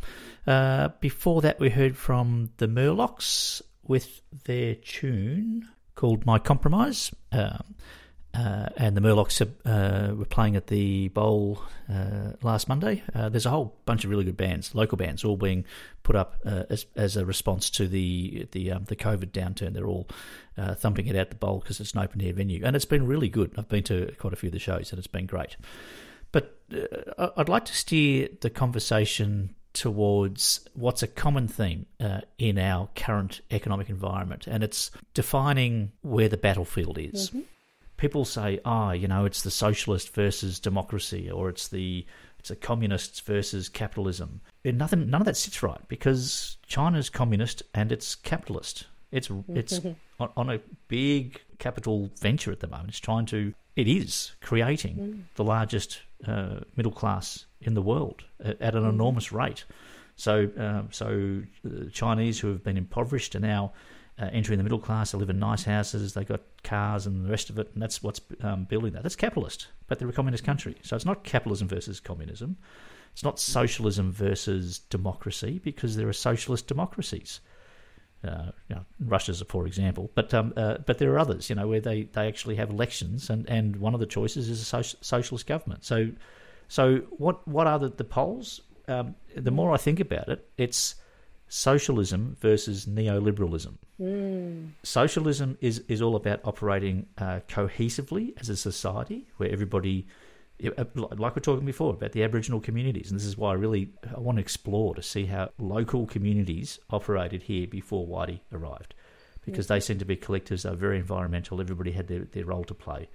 Uh, 0.48 0.89
before 1.00 1.44
that, 1.44 1.60
we 1.60 1.70
heard 1.70 1.96
from 1.96 2.50
the 2.58 2.65
Murlocs 2.65 3.62
with 3.84 4.24
their 4.46 4.74
tune 4.74 5.70
called 5.94 6.26
My 6.26 6.39
Compromise. 6.39 7.12
Um, 7.32 7.76
uh, 8.34 8.70
and 8.78 8.96
the 8.96 9.02
Murlocs 9.02 9.41
uh, 9.65 10.15
were 10.15 10.26
playing 10.26 10.56
at 10.56 10.67
the 10.67 11.10
Bowl 11.10 11.62
uh, 11.91 12.32
last 12.41 12.70
Monday. 12.70 13.04
Uh, 13.13 13.28
there's 13.28 13.46
a 13.46 13.50
whole 13.50 13.76
bunch 13.86 14.06
of 14.06 14.10
really 14.10 14.24
good 14.24 14.38
bands, 14.38 14.74
local 14.74 14.98
bands, 14.98 15.26
all 15.26 15.36
being 15.36 15.65
put 16.04 16.15
up 16.15 16.36
uh, 16.46 16.63
as, 16.70 16.86
as 16.96 17.17
a 17.17 17.26
response 17.26 17.70
to 17.72 17.88
the 17.88 18.48
the 18.52 18.72
um, 18.72 18.86
the 18.86 18.96
COVID 18.96 19.32
downturn. 19.32 19.74
They're 19.74 19.88
all 19.88 20.08
uh, 20.58 20.76
thumping 20.76 21.08
it 21.08 21.15
out 21.15 21.30
the 21.30 21.36
Bowl 21.36 21.60
because 21.60 21.82
it's 21.82 21.91
an 21.91 22.00
open 22.00 22.22
air 22.22 22.34
venue, 22.34 22.62
and 22.63 22.76
it's 22.76 22.86
been 22.86 23.06
really 23.06 23.30
good. 23.30 23.52
I've 23.58 23.70
been 23.70 23.84
to 23.84 24.13
quite 24.17 24.34
a 24.34 24.38
few 24.38 24.48
of 24.48 24.54
the 24.54 24.60
shows, 24.60 24.91
and 24.91 25.00
it's 25.00 25.08
been 25.08 25.26
great. 25.26 25.58
But 26.32 26.58
I'd 27.36 27.50
like 27.50 27.65
to 27.65 27.76
steer 27.76 28.30
the 28.39 28.50
conversation 28.50 29.56
towards 29.74 30.65
what's 30.74 31.04
a 31.04 31.08
common 31.08 31.50
theme 31.50 31.86
uh, 32.00 32.22
in 32.38 32.58
our 32.58 32.88
current 32.96 33.41
economic 33.52 33.89
environment, 33.89 34.48
and 34.48 34.63
it's 34.63 34.91
defining 35.13 35.91
where 36.02 36.30
the 36.30 36.38
battlefield 36.38 36.98
is. 36.98 37.32
Mm-hmm 37.32 37.41
people 38.01 38.25
say, 38.25 38.59
ah, 38.65 38.89
oh, 38.89 38.91
you 38.91 39.07
know, 39.07 39.25
it's 39.25 39.43
the 39.43 39.51
socialist 39.51 40.13
versus 40.13 40.59
democracy, 40.59 41.29
or 41.29 41.47
it's 41.49 41.67
the 41.67 42.05
it's 42.39 42.49
the 42.49 42.55
communists 42.55 43.19
versus 43.19 43.69
capitalism. 43.69 44.41
And 44.65 44.79
nothing, 44.79 45.07
none 45.09 45.21
of 45.21 45.25
that 45.25 45.37
sits 45.37 45.61
right 45.61 45.79
because 45.87 46.57
China's 46.65 47.11
communist 47.11 47.61
and 47.75 47.91
it's 47.91 48.15
capitalist. 48.15 48.87
It's 49.11 49.29
it's 49.47 49.79
on, 50.19 50.29
on, 50.35 50.49
a 50.49 50.59
big 50.87 51.39
capital 51.59 52.09
venture 52.19 52.51
at 52.51 52.59
the 52.59 52.67
moment. 52.67 52.89
It's 52.89 52.99
trying 52.99 53.27
to. 53.27 53.53
It 53.75 53.87
is 53.87 54.31
creating 54.41 54.95
mm. 54.95 55.23
the 55.35 55.43
largest 55.43 56.01
uh, 56.27 56.61
middle 56.75 56.91
class 56.91 57.45
in 57.61 57.75
the 57.75 57.81
world 57.81 58.23
at, 58.43 58.59
at 58.59 58.75
an 58.75 58.83
mm. 58.83 58.89
enormous 58.89 59.31
rate. 59.31 59.63
So, 60.15 60.49
um, 60.57 60.89
so 60.91 61.41
the 61.63 61.89
Chinese 61.91 62.39
who 62.39 62.49
have 62.49 62.63
been 62.63 62.77
impoverished 62.77 63.35
are 63.35 63.39
now 63.39 63.73
uh, 64.21 64.29
entering 64.31 64.57
the 64.57 64.63
middle 64.63 64.79
class. 64.79 65.12
They 65.12 65.17
live 65.17 65.29
in 65.29 65.39
nice 65.39 65.63
houses. 65.63 66.13
They 66.13 66.23
got 66.23 66.41
cars 66.63 67.07
and 67.07 67.25
the 67.25 67.29
rest 67.29 67.49
of 67.49 67.57
it, 67.57 67.71
and 67.73 67.81
that's 67.81 68.03
what's 68.03 68.21
um, 68.41 68.65
building 68.65 68.93
that. 68.93 69.03
That's 69.03 69.15
capitalist, 69.15 69.67
but 69.88 69.97
they're 69.97 70.10
a 70.10 70.13
communist 70.13 70.43
country. 70.43 70.75
So 70.84 70.95
it's 70.95 71.05
not 71.05 71.23
capitalism 71.23 71.67
versus 71.67 71.99
communism. 71.99 72.57
It's 73.13 73.23
not 73.23 73.39
socialism 73.39 74.12
versus 74.12 74.79
democracy 74.79 75.60
because 75.63 75.95
there 75.95 76.07
are 76.07 76.13
socialist 76.13 76.67
democracies. 76.67 77.41
Uh, 78.23 78.51
you 78.69 78.75
know, 78.75 78.86
Russia's 78.99 79.41
a 79.41 79.45
poor 79.45 79.65
example, 79.65 80.12
but 80.13 80.31
um, 80.36 80.53
uh, 80.55 80.77
but 80.86 80.99
there 80.99 81.12
are 81.13 81.19
others, 81.19 81.49
you 81.49 81.55
know, 81.55 81.67
where 81.67 81.81
they, 81.81 82.03
they 82.03 82.27
actually 82.27 82.55
have 82.55 82.69
elections, 82.69 83.31
and, 83.31 83.49
and 83.49 83.77
one 83.77 83.95
of 83.95 83.99
the 83.99 84.05
choices 84.05 84.47
is 84.47 84.62
a 84.62 84.84
socialist 84.84 85.47
government. 85.47 85.84
So, 85.84 86.12
so 86.67 86.97
what 87.17 87.45
what 87.47 87.65
are 87.65 87.79
the, 87.79 87.89
the 87.89 88.03
polls? 88.03 88.62
Um, 88.88 89.15
the 89.36 89.49
more 89.49 89.71
I 89.71 89.77
think 89.77 89.99
about 89.99 90.29
it, 90.29 90.47
it's 90.57 90.95
socialism 91.51 92.37
versus 92.39 92.85
neoliberalism. 92.85 93.73
Mm. 93.99 94.69
Socialism 94.83 95.57
is, 95.59 95.83
is 95.89 96.01
all 96.01 96.15
about 96.15 96.39
operating 96.45 97.05
uh, 97.17 97.41
cohesively 97.49 98.31
as 98.39 98.47
a 98.47 98.55
society 98.55 99.27
where 99.35 99.51
everybody, 99.51 100.07
like 100.61 101.35
we're 101.35 101.41
talking 101.41 101.65
before 101.65 101.93
about 101.93 102.13
the 102.13 102.23
Aboriginal 102.23 102.61
communities, 102.61 103.11
and 103.11 103.19
this 103.19 103.27
is 103.27 103.37
why 103.37 103.51
I 103.51 103.55
really 103.55 103.91
I 104.15 104.19
want 104.21 104.37
to 104.37 104.41
explore 104.41 104.95
to 104.95 105.03
see 105.03 105.25
how 105.25 105.49
local 105.59 106.05
communities 106.05 106.79
operated 106.89 107.43
here 107.43 107.67
before 107.67 108.08
Whitey 108.08 108.39
arrived, 108.54 108.95
because 109.45 109.65
mm. 109.65 109.69
they 109.69 109.79
seem 109.81 109.99
to 109.99 110.06
be 110.06 110.15
collectors. 110.15 110.63
They're 110.63 110.73
very 110.73 110.99
environmental. 110.99 111.60
Everybody 111.60 111.91
had 111.91 112.08
their, 112.08 112.23
their 112.23 112.45
role 112.45 112.63
to 112.63 112.73
play. 112.73 113.10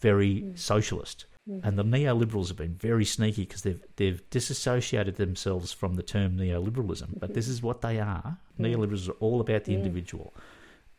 Very 0.00 0.42
mm. 0.42 0.58
socialist. 0.58 1.24
And 1.62 1.78
the 1.78 1.84
neoliberals 1.84 2.48
have 2.48 2.56
been 2.56 2.74
very 2.74 3.04
sneaky 3.04 3.42
because 3.42 3.62
they've 3.62 3.82
they've 3.96 4.22
disassociated 4.30 5.16
themselves 5.16 5.72
from 5.72 5.94
the 5.94 6.02
term 6.02 6.36
neoliberalism. 6.36 7.18
But 7.18 7.34
this 7.34 7.48
is 7.48 7.62
what 7.62 7.80
they 7.80 7.98
are. 8.00 8.38
Neoliberals 8.60 9.08
are 9.08 9.12
all 9.12 9.40
about 9.40 9.64
the 9.64 9.74
individual. 9.74 10.34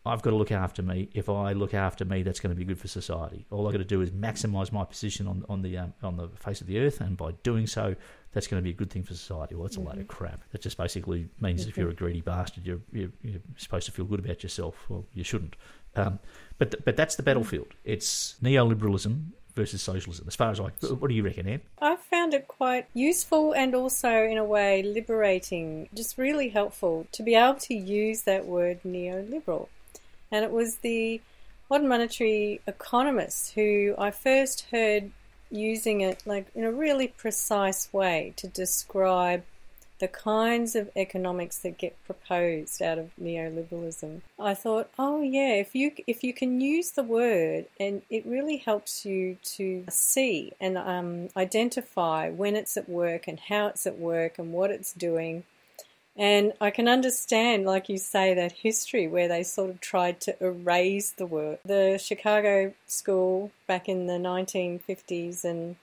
I've 0.05 0.21
got 0.21 0.29
to 0.31 0.37
look 0.37 0.51
after 0.51 0.81
me. 0.81 1.09
If 1.13 1.29
I 1.29 1.51
look 1.51 1.73
after 1.73 2.05
me, 2.05 2.23
that's 2.23 2.39
going 2.39 2.55
to 2.55 2.55
be 2.55 2.63
good 2.63 2.79
for 2.79 2.87
society. 2.87 3.45
All 3.51 3.67
I've 3.67 3.73
got 3.73 3.79
to 3.79 3.83
do 3.83 4.01
is 4.01 4.11
maximise 4.11 4.71
my 4.71 4.85
position 4.85 5.27
on 5.27 5.45
on 5.49 5.61
the 5.61 5.77
um, 5.77 5.93
on 6.01 6.15
the 6.15 6.29
face 6.29 6.61
of 6.61 6.67
the 6.67 6.79
earth, 6.79 7.01
and 7.01 7.17
by 7.17 7.31
doing 7.43 7.67
so, 7.67 7.95
that's 8.31 8.47
going 8.47 8.61
to 8.61 8.63
be 8.63 8.71
a 8.71 8.73
good 8.73 8.89
thing 8.89 9.03
for 9.03 9.13
society. 9.13 9.55
Well, 9.55 9.65
that's 9.65 9.77
a 9.77 9.81
load 9.81 9.97
of 9.99 10.07
crap. 10.07 10.41
That 10.51 10.61
just 10.61 10.77
basically 10.77 11.27
means 11.39 11.67
if 11.67 11.77
you're 11.77 11.89
a 11.89 11.93
greedy 11.93 12.21
bastard, 12.21 12.65
you're, 12.65 12.81
you're, 12.91 13.11
you're 13.21 13.41
supposed 13.57 13.85
to 13.87 13.91
feel 13.91 14.05
good 14.05 14.19
about 14.19 14.41
yourself. 14.41 14.85
Well, 14.89 15.05
you 15.13 15.23
shouldn't. 15.23 15.55
Um, 15.95 16.19
but 16.57 16.83
but 16.85 16.95
that's 16.95 17.15
the 17.15 17.23
battlefield. 17.23 17.73
It's 17.83 18.35
neoliberalism 18.41 19.31
versus 19.59 19.81
socialism, 19.81 20.25
as 20.27 20.35
far 20.35 20.51
as 20.51 20.59
I. 20.59 20.69
What 20.99 21.09
do 21.09 21.13
you 21.13 21.23
reckon, 21.23 21.47
Anne? 21.47 21.61
I 21.81 21.97
found 21.97 22.33
it 22.33 22.47
quite 22.47 22.85
useful 22.93 23.51
and 23.53 23.75
also, 23.75 24.23
in 24.23 24.37
a 24.37 24.43
way, 24.43 24.81
liberating. 24.81 25.89
Just 25.93 26.17
really 26.17 26.49
helpful 26.49 27.07
to 27.11 27.23
be 27.23 27.35
able 27.35 27.59
to 27.69 27.75
use 27.75 28.21
that 28.23 28.45
word 28.45 28.79
neoliberal, 28.83 29.67
and 30.31 30.45
it 30.45 30.51
was 30.51 30.77
the 30.77 31.21
modern 31.69 31.87
monetary 31.87 32.61
economists 32.65 33.51
who 33.51 33.93
I 33.97 34.11
first 34.11 34.67
heard 34.71 35.11
using 35.51 36.01
it 36.01 36.23
like 36.25 36.47
in 36.55 36.63
a 36.63 36.71
really 36.71 37.07
precise 37.07 37.91
way 37.91 38.33
to 38.37 38.47
describe 38.47 39.43
the 39.99 40.07
kinds 40.07 40.75
of 40.75 40.89
economics 40.95 41.57
that 41.59 41.77
get 41.77 42.01
proposed 42.05 42.81
out 42.81 42.97
of 42.97 43.11
neoliberalism. 43.21 44.21
I 44.39 44.53
thought, 44.53 44.89
oh 44.97 45.21
yeah, 45.21 45.53
if 45.53 45.75
you 45.75 45.91
if 46.07 46.23
you 46.23 46.33
can 46.33 46.61
use 46.61 46.91
the 46.91 47.03
word, 47.03 47.65
and 47.79 48.01
it 48.09 48.25
really 48.25 48.57
helps 48.57 49.05
you 49.05 49.37
to 49.43 49.85
see 49.89 50.53
and 50.59 50.77
um, 50.77 51.29
identify 51.35 52.29
when 52.29 52.55
it's 52.55 52.77
at 52.77 52.89
work 52.89 53.27
and 53.27 53.39
how 53.39 53.67
it's 53.67 53.85
at 53.85 53.99
work 53.99 54.39
and 54.39 54.53
what 54.53 54.71
it's 54.71 54.93
doing. 54.93 55.43
And 56.15 56.51
I 56.59 56.69
can 56.69 56.89
understand, 56.89 57.65
like 57.65 57.87
you 57.87 57.97
say, 57.97 58.33
that 58.33 58.51
history 58.51 59.07
where 59.07 59.29
they 59.29 59.43
sort 59.43 59.69
of 59.69 59.79
tried 59.79 60.19
to 60.21 60.35
erase 60.43 61.11
the 61.11 61.25
word. 61.25 61.59
The 61.63 61.97
Chicago 61.97 62.73
School 62.87 63.51
back 63.67 63.87
in 63.87 64.07
the 64.07 64.13
1950s 64.13 65.45
and 65.45 65.77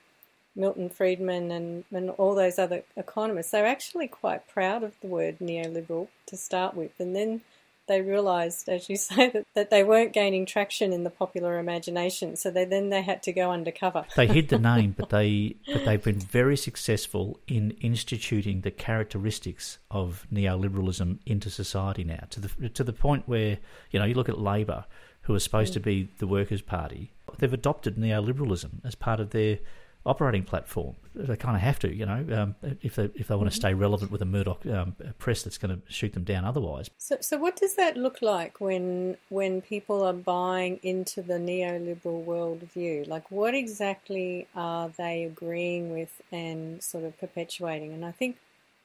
Milton 0.56 0.88
Friedman 0.88 1.50
and, 1.50 1.84
and 1.92 2.10
all 2.10 2.34
those 2.34 2.58
other 2.58 2.82
economists, 2.96 3.50
they're 3.50 3.66
actually 3.66 4.08
quite 4.08 4.48
proud 4.48 4.82
of 4.82 4.94
the 5.00 5.06
word 5.06 5.38
neoliberal 5.38 6.08
to 6.26 6.36
start 6.36 6.74
with. 6.74 6.98
And 6.98 7.14
then 7.14 7.42
they 7.86 8.00
realised, 8.00 8.68
as 8.68 8.88
you 8.88 8.96
say, 8.96 9.30
that, 9.30 9.46
that 9.54 9.70
they 9.70 9.84
weren't 9.84 10.12
gaining 10.12 10.46
traction 10.46 10.92
in 10.92 11.04
the 11.04 11.10
popular 11.10 11.58
imagination. 11.58 12.36
So 12.36 12.50
they 12.50 12.64
then 12.64 12.90
they 12.90 13.02
had 13.02 13.22
to 13.24 13.32
go 13.32 13.50
undercover. 13.50 14.04
They 14.16 14.26
hid 14.26 14.48
the 14.48 14.58
name, 14.74 14.94
but 14.96 15.10
they 15.10 15.56
but 15.72 15.84
they've 15.84 16.02
been 16.02 16.20
very 16.20 16.56
successful 16.56 17.40
in 17.46 17.72
instituting 17.80 18.62
the 18.62 18.70
characteristics 18.70 19.78
of 19.90 20.26
neoliberalism 20.32 21.18
into 21.26 21.50
society 21.50 22.04
now. 22.04 22.24
To 22.30 22.40
the 22.40 22.68
to 22.70 22.84
the 22.84 22.92
point 22.92 23.28
where 23.28 23.58
you 23.90 23.98
know 23.98 24.04
you 24.04 24.14
look 24.14 24.28
at 24.28 24.38
Labor, 24.38 24.84
who 25.22 25.34
are 25.34 25.40
supposed 25.40 25.72
mm. 25.72 25.74
to 25.74 25.80
be 25.80 26.08
the 26.18 26.26
workers' 26.26 26.62
party, 26.62 27.12
they've 27.38 27.52
adopted 27.52 27.96
neoliberalism 27.96 28.84
as 28.84 28.94
part 28.94 29.20
of 29.20 29.30
their 29.30 29.58
operating 30.06 30.44
platform. 30.44 30.94
They 31.14 31.36
kind 31.36 31.56
of 31.56 31.62
have 31.62 31.78
to, 31.80 31.92
you 31.92 32.06
know, 32.06 32.24
um, 32.32 32.54
if 32.80 32.94
they 32.94 33.10
if 33.14 33.28
they 33.28 33.34
want 33.34 33.50
to 33.50 33.54
mm-hmm. 33.54 33.66
stay 33.68 33.74
relevant 33.74 34.10
with 34.10 34.22
a 34.22 34.26
Murdoch 34.26 34.64
um, 34.66 34.94
press 35.18 35.42
that's 35.42 35.58
going 35.58 35.76
to 35.76 35.92
shoot 35.92 36.12
them 36.12 36.24
down 36.24 36.44
otherwise. 36.44 36.88
So, 36.98 37.16
so 37.20 37.36
what 37.36 37.56
does 37.56 37.74
that 37.74 37.96
look 37.96 38.22
like 38.22 38.60
when 38.60 39.16
when 39.28 39.60
people 39.60 40.02
are 40.02 40.12
buying 40.12 40.78
into 40.82 41.22
the 41.22 41.34
neoliberal 41.34 42.24
worldview? 42.24 43.08
Like, 43.08 43.30
what 43.30 43.54
exactly 43.54 44.46
are 44.54 44.88
they 44.96 45.24
agreeing 45.24 45.92
with 45.92 46.22
and 46.30 46.82
sort 46.82 47.04
of 47.04 47.18
perpetuating? 47.18 47.92
And 47.92 48.04
I 48.04 48.12
think 48.12 48.36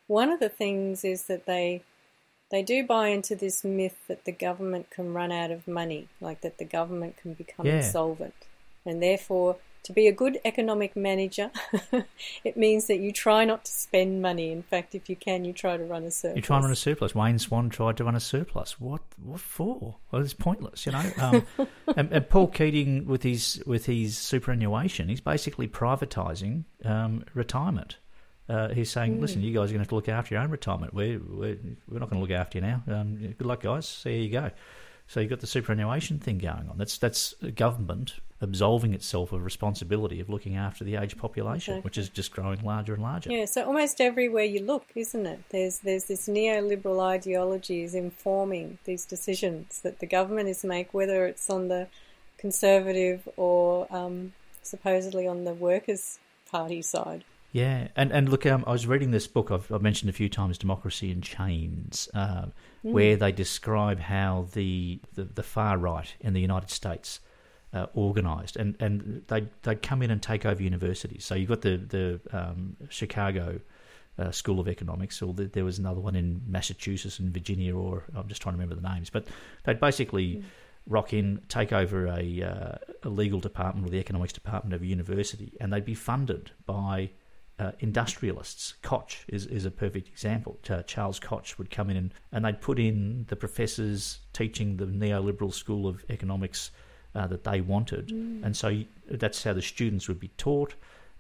one 0.07 0.29
of 0.29 0.39
the 0.39 0.49
things 0.49 1.03
is 1.03 1.23
that 1.23 1.45
they 1.45 1.83
they 2.49 2.63
do 2.63 2.85
buy 2.85 3.07
into 3.09 3.35
this 3.35 3.63
myth 3.63 3.97
that 4.07 4.25
the 4.25 4.31
government 4.31 4.89
can 4.89 5.13
run 5.13 5.31
out 5.31 5.51
of 5.51 5.67
money, 5.67 6.09
like 6.19 6.41
that 6.41 6.57
the 6.57 6.65
government 6.65 7.17
can 7.17 7.33
become 7.33 7.65
yeah. 7.65 7.77
insolvent, 7.77 8.47
and 8.85 9.01
therefore 9.01 9.57
to 9.83 9.93
be 9.93 10.07
a 10.07 10.11
good 10.11 10.39
economic 10.45 10.95
manager, 10.95 11.51
it 12.43 12.55
means 12.55 12.87
that 12.87 12.99
you 12.99 13.11
try 13.11 13.45
not 13.45 13.65
to 13.65 13.71
spend 13.71 14.21
money. 14.21 14.51
In 14.51 14.63
fact, 14.63 14.95
if 14.95 15.09
you 15.09 15.15
can, 15.15 15.43
you 15.45 15.53
try 15.53 15.77
to 15.77 15.83
run 15.83 16.03
a 16.03 16.11
surplus. 16.11 16.35
You 16.35 16.41
try 16.41 16.57
and 16.57 16.65
run 16.65 16.71
a 16.71 16.75
surplus. 16.75 17.15
Wayne 17.15 17.39
Swan 17.39 17.69
tried 17.69 17.97
to 17.97 18.03
run 18.03 18.15
a 18.15 18.19
surplus. 18.19 18.79
What? 18.79 19.01
What 19.23 19.39
for? 19.39 19.95
Well, 20.11 20.21
it's 20.21 20.33
pointless, 20.33 20.85
you 20.85 20.91
know. 20.91 21.03
Um, 21.17 21.47
and, 21.95 22.11
and, 22.11 22.29
Paul 22.29 22.47
Keating, 22.47 23.05
with 23.05 23.23
his 23.23 23.61
with 23.65 23.85
his 23.85 24.17
superannuation, 24.17 25.09
he's 25.09 25.21
basically 25.21 25.67
privatising 25.67 26.65
um, 26.85 27.25
retirement. 27.33 27.97
Uh, 28.47 28.69
he's 28.69 28.91
saying, 28.91 29.17
mm. 29.17 29.21
"Listen, 29.21 29.41
you 29.41 29.53
guys 29.53 29.71
are 29.71 29.73
going 29.73 29.79
to 29.79 29.79
have 29.79 29.89
to 29.89 29.95
look 29.95 30.09
after 30.09 30.35
your 30.35 30.43
own 30.43 30.51
retirement. 30.51 30.93
We're 30.93 31.19
we're, 31.19 31.57
we're 31.87 31.99
not 31.99 32.09
going 32.09 32.21
to 32.21 32.27
look 32.27 32.31
after 32.31 32.57
you 32.57 32.61
now. 32.61 32.83
Um, 32.87 33.17
good 33.37 33.47
luck, 33.47 33.61
guys. 33.61 33.87
See 33.87 34.23
you 34.23 34.29
go." 34.29 34.51
So 35.11 35.19
you've 35.19 35.29
got 35.29 35.41
the 35.41 35.47
superannuation 35.47 36.19
thing 36.19 36.37
going 36.37 36.69
on. 36.69 36.75
That's 36.77 36.97
that's 36.97 37.33
government 37.53 38.13
absolving 38.39 38.93
itself 38.93 39.33
of 39.33 39.43
responsibility 39.43 40.21
of 40.21 40.29
looking 40.29 40.55
after 40.55 40.85
the 40.85 40.95
aged 40.95 41.17
population, 41.17 41.73
okay. 41.73 41.81
which 41.81 41.97
is 41.97 42.07
just 42.07 42.31
growing 42.31 42.63
larger 42.63 42.93
and 42.93 43.03
larger. 43.03 43.29
Yeah, 43.29 43.43
so 43.43 43.65
almost 43.65 43.99
everywhere 43.99 44.45
you 44.45 44.61
look, 44.61 44.85
isn't 44.95 45.25
it? 45.25 45.41
There's 45.49 45.79
there's 45.79 46.05
this 46.05 46.29
neoliberal 46.29 47.01
ideology 47.01 47.83
is 47.83 47.93
informing 47.93 48.77
these 48.85 49.05
decisions 49.05 49.81
that 49.81 49.99
the 49.99 50.05
government 50.05 50.47
is 50.47 50.63
make, 50.63 50.93
whether 50.93 51.25
it's 51.25 51.49
on 51.49 51.67
the 51.67 51.89
conservative 52.37 53.27
or 53.35 53.93
um, 53.93 54.31
supposedly 54.63 55.27
on 55.27 55.43
the 55.43 55.53
workers' 55.53 56.19
party 56.49 56.81
side. 56.81 57.25
Yeah, 57.51 57.89
and 57.97 58.11
and 58.11 58.29
look, 58.29 58.45
um, 58.45 58.63
I 58.65 58.71
was 58.71 58.87
reading 58.87 59.11
this 59.11 59.27
book 59.27 59.51
I've, 59.51 59.69
I've, 59.71 59.81
mentioned 59.81 60.09
a 60.09 60.13
few 60.13 60.29
times, 60.29 60.57
Democracy 60.57 61.11
in 61.11 61.21
Chains, 61.21 62.07
uh, 62.13 62.45
mm. 62.45 62.51
where 62.81 63.17
they 63.17 63.33
describe 63.33 63.99
how 63.99 64.47
the, 64.53 65.01
the, 65.15 65.25
the 65.25 65.43
far 65.43 65.77
right 65.77 66.13
in 66.21 66.33
the 66.33 66.39
United 66.39 66.69
States 66.69 67.19
uh, 67.73 67.87
organised, 67.95 68.55
and 68.55 68.77
and 68.79 69.23
they 69.27 69.47
they 69.63 69.75
come 69.75 70.01
in 70.01 70.11
and 70.11 70.21
take 70.21 70.45
over 70.45 70.63
universities. 70.63 71.25
So 71.25 71.35
you've 71.35 71.49
got 71.49 71.61
the 71.61 71.77
the 71.77 72.19
um, 72.31 72.77
Chicago. 72.89 73.59
Uh, 74.19 74.29
School 74.29 74.59
of 74.59 74.67
Economics, 74.67 75.21
or 75.21 75.33
the, 75.33 75.45
there 75.45 75.63
was 75.63 75.79
another 75.79 76.01
one 76.01 76.15
in 76.15 76.41
Massachusetts 76.45 77.17
and 77.17 77.33
Virginia, 77.33 77.75
or 77.75 78.03
I'm 78.13 78.27
just 78.27 78.41
trying 78.41 78.53
to 78.53 78.61
remember 78.61 78.79
the 78.79 78.87
names. 78.87 79.09
But 79.09 79.25
they'd 79.63 79.79
basically 79.79 80.35
mm 80.35 80.43
rock 80.87 81.13
in, 81.13 81.41
take 81.47 81.71
over 81.71 82.07
a, 82.07 82.41
uh, 82.41 82.75
a, 83.03 83.09
legal 83.09 83.39
department 83.39 83.87
or 83.87 83.89
the 83.91 83.99
economics 83.99 84.33
department 84.33 84.73
of 84.73 84.81
a 84.81 84.85
university, 84.85 85.53
and 85.59 85.71
they'd 85.71 85.85
be 85.85 85.93
funded 85.93 86.51
by 86.65 87.09
uh, 87.59 87.71
industrialists. 87.79 88.75
Koch 88.81 89.23
is, 89.27 89.45
is 89.45 89.65
a 89.65 89.71
perfect 89.71 90.07
example. 90.07 90.57
Uh, 90.69 90.81
Charles 90.83 91.19
Koch 91.19 91.57
would 91.57 91.69
come 91.69 91.89
in 91.89 91.97
and, 91.97 92.13
and 92.31 92.45
they'd 92.45 92.61
put 92.61 92.79
in 92.79 93.25
the 93.29 93.35
professors 93.35 94.19
teaching 94.33 94.77
the 94.77 94.85
neoliberal 94.85 95.53
school 95.53 95.87
of 95.87 96.03
economics 96.09 96.71
uh, 97.13 97.27
that 97.27 97.43
they 97.43 97.61
wanted. 97.61 98.07
Mm. 98.07 98.43
And 98.43 98.55
so 98.55 98.81
that's 99.09 99.43
how 99.43 99.53
the 99.53 99.61
students 99.61 100.07
would 100.07 100.19
be 100.19 100.29
taught. 100.37 100.75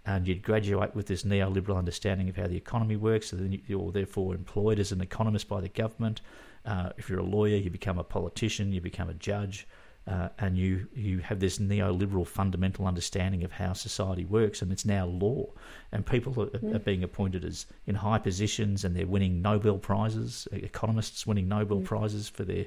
And 0.05 0.27
you'd 0.27 0.41
graduate 0.41 0.95
with 0.95 1.05
this 1.05 1.23
neoliberal 1.23 1.77
understanding 1.77 2.27
of 2.27 2.35
how 2.35 2.47
the 2.47 2.57
economy 2.57 2.95
works. 2.95 3.29
So 3.29 3.35
then 3.35 3.61
you're 3.67 3.91
therefore 3.91 4.33
employed 4.33 4.79
as 4.79 4.91
an 4.91 5.01
economist 5.01 5.47
by 5.47 5.61
the 5.61 5.69
government. 5.69 6.21
Uh, 6.65 6.89
if 6.97 7.07
you're 7.07 7.19
a 7.19 7.23
lawyer, 7.23 7.57
you 7.57 7.69
become 7.69 7.99
a 7.99 8.03
politician, 8.03 8.71
you 8.71 8.81
become 8.81 9.09
a 9.09 9.13
judge 9.13 9.67
uh, 10.07 10.29
and 10.39 10.57
you 10.57 10.87
you 10.95 11.19
have 11.19 11.39
this 11.39 11.59
neoliberal 11.59 12.25
fundamental 12.25 12.87
understanding 12.87 13.43
of 13.43 13.51
how 13.51 13.73
society 13.73 14.25
works, 14.25 14.61
and 14.61 14.71
it's 14.71 14.85
now 14.85 15.05
law, 15.05 15.47
and 15.91 16.05
people 16.05 16.33
are, 16.41 16.47
mm. 16.47 16.75
are, 16.75 16.79
being 16.79 17.03
appointed 17.03 17.45
as 17.45 17.67
in 17.85 17.95
high 17.95 18.17
positions, 18.17 18.83
and 18.83 18.95
they're 18.95 19.05
winning 19.05 19.41
Nobel 19.41 19.77
prizes, 19.77 20.47
economists 20.51 21.27
winning 21.27 21.47
Nobel 21.47 21.79
mm. 21.79 21.85
prizes 21.85 22.27
for 22.27 22.43
their 22.43 22.65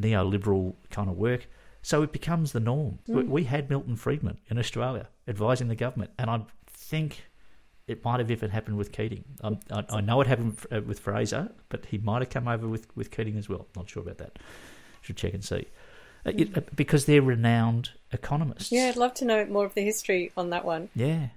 neoliberal 0.00 0.74
kind 0.90 1.10
of 1.10 1.16
work. 1.16 1.46
So 1.82 2.02
it 2.02 2.12
becomes 2.12 2.52
the 2.52 2.60
norm. 2.60 2.98
Mm. 3.08 3.28
We 3.28 3.44
had 3.44 3.68
Milton 3.68 3.96
Friedman 3.96 4.38
in 4.48 4.58
Australia 4.58 5.08
advising 5.28 5.68
the 5.68 5.76
government, 5.76 6.12
and 6.18 6.30
I 6.30 6.42
think 6.66 7.24
it 7.86 8.04
might 8.04 8.20
have 8.20 8.30
even 8.30 8.50
happened 8.50 8.78
with 8.78 8.92
Keating. 8.92 9.24
Um, 9.42 9.60
I, 9.70 9.84
I, 9.90 10.00
know 10.00 10.20
it 10.20 10.26
happened 10.26 10.58
uh, 10.70 10.80
with 10.80 11.00
Fraser, 11.00 11.50
but 11.68 11.86
he 11.86 11.98
might 11.98 12.22
have 12.22 12.30
come 12.30 12.48
over 12.48 12.68
with, 12.68 12.86
with 12.96 13.10
Keating 13.10 13.36
as 13.36 13.48
well. 13.48 13.66
Not 13.76 13.88
sure 13.88 14.02
about 14.02 14.18
that. 14.18 14.38
Should 15.02 15.16
check 15.16 15.34
and 15.34 15.44
see. 15.44 15.66
Uh, 16.26 16.32
because 16.74 17.06
they're 17.06 17.22
renowned 17.22 17.90
economists. 18.12 18.70
Yeah, 18.70 18.88
I'd 18.88 18.96
love 18.96 19.14
to 19.14 19.24
know 19.24 19.44
more 19.46 19.64
of 19.64 19.74
the 19.74 19.82
history 19.82 20.32
on 20.36 20.50
that 20.50 20.64
one. 20.64 20.90
Yeah, 20.94 21.28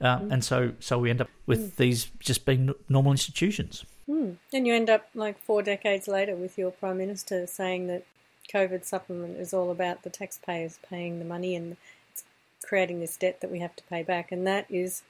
uh, 0.00 0.18
mm. 0.18 0.32
and 0.32 0.44
so 0.44 0.72
so 0.80 0.98
we 0.98 1.10
end 1.10 1.20
up 1.20 1.28
with 1.46 1.74
mm. 1.74 1.76
these 1.76 2.06
just 2.18 2.44
being 2.44 2.74
normal 2.88 3.12
institutions. 3.12 3.84
Mm. 4.08 4.36
And 4.52 4.66
you 4.66 4.74
end 4.74 4.90
up 4.90 5.08
like 5.14 5.38
four 5.38 5.62
decades 5.62 6.08
later 6.08 6.34
with 6.34 6.58
your 6.58 6.72
prime 6.72 6.98
minister 6.98 7.46
saying 7.46 7.86
that 7.86 8.04
COVID 8.52 8.84
supplement 8.84 9.38
is 9.38 9.54
all 9.54 9.70
about 9.70 10.02
the 10.02 10.10
taxpayers 10.10 10.78
paying 10.88 11.20
the 11.20 11.24
money 11.24 11.54
and 11.54 11.76
it's 12.10 12.24
creating 12.64 13.00
this 13.00 13.16
debt 13.16 13.40
that 13.40 13.50
we 13.50 13.60
have 13.60 13.76
to 13.76 13.82
pay 13.84 14.02
back, 14.02 14.32
and 14.32 14.46
that 14.46 14.66
is 14.68 15.02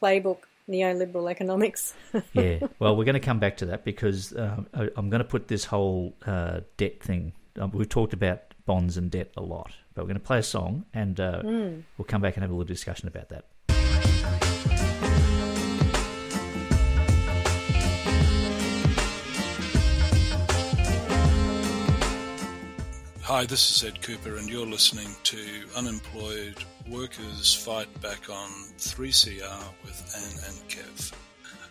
playbook 0.00 0.38
neoliberal 0.68 1.30
economics. 1.30 1.94
yeah, 2.32 2.58
well, 2.78 2.96
we're 2.96 3.04
going 3.04 3.14
to 3.14 3.20
come 3.20 3.38
back 3.38 3.56
to 3.58 3.66
that 3.66 3.84
because 3.84 4.32
uh, 4.32 4.62
I'm 4.74 5.10
going 5.10 5.22
to 5.22 5.24
put 5.24 5.48
this 5.48 5.64
whole 5.64 6.14
uh, 6.24 6.60
debt 6.76 7.02
thing. 7.02 7.32
Um, 7.58 7.70
we've 7.72 7.88
talked 7.88 8.12
about 8.12 8.42
bonds 8.66 8.96
and 8.96 9.10
debt 9.10 9.30
a 9.36 9.42
lot. 9.42 9.72
But 9.94 10.02
we're 10.02 10.08
going 10.08 10.20
to 10.20 10.26
play 10.26 10.38
a 10.38 10.42
song 10.42 10.84
and 10.92 11.18
uh, 11.18 11.42
mm. 11.42 11.82
we'll 11.96 12.04
come 12.04 12.20
back 12.20 12.36
and 12.36 12.42
have 12.42 12.50
a 12.50 12.54
little 12.54 12.66
discussion 12.66 13.08
about 13.08 13.30
that. 13.30 13.46
Hi, 23.22 23.44
this 23.44 23.72
is 23.72 23.82
Ed 23.82 24.00
Cooper, 24.02 24.36
and 24.36 24.48
you're 24.48 24.64
listening 24.64 25.08
to 25.24 25.38
Unemployed 25.76 26.62
Workers 26.88 27.52
Fight 27.54 27.88
Back 28.00 28.30
on 28.30 28.50
3CR 28.78 29.64
with 29.84 30.14
Anne 30.16 30.48
and 30.48 30.68
Kev. 30.70 31.12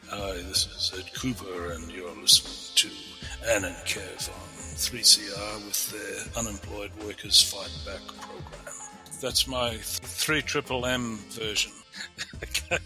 Hi, 0.09 0.33
this 0.49 0.67
is 0.67 0.91
Ed 0.99 1.13
Cooper, 1.13 1.71
and 1.71 1.89
you're 1.89 2.13
listening 2.17 2.75
to 2.75 3.49
Anne 3.49 3.63
and 3.63 3.75
Kev 3.85 4.29
on 4.29 4.54
3CR 4.75 5.65
with 5.65 5.91
their 5.91 6.39
Unemployed 6.39 6.91
Workers 7.05 7.41
Fight 7.41 7.71
Back 7.85 8.05
program. 8.07 8.75
That's 9.21 9.47
my 9.47 9.77
3 9.77 10.41
triple 10.41 10.85
M 10.85 11.17
version. 11.29 11.71
okay. 12.43 12.77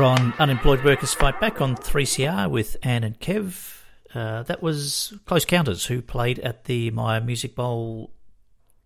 You're 0.00 0.08
on 0.08 0.32
Unemployed 0.38 0.82
Workers 0.82 1.12
Fight 1.12 1.38
Back 1.42 1.60
on 1.60 1.76
3CR 1.76 2.50
with 2.50 2.78
Anne 2.82 3.04
and 3.04 3.20
Kev. 3.20 3.82
Uh, 4.14 4.44
that 4.44 4.62
was 4.62 5.12
Close 5.26 5.44
Counters, 5.44 5.84
who 5.84 6.00
played 6.00 6.38
at 6.38 6.64
the 6.64 6.90
Myer 6.92 7.20
Music 7.20 7.54
Bowl 7.54 8.10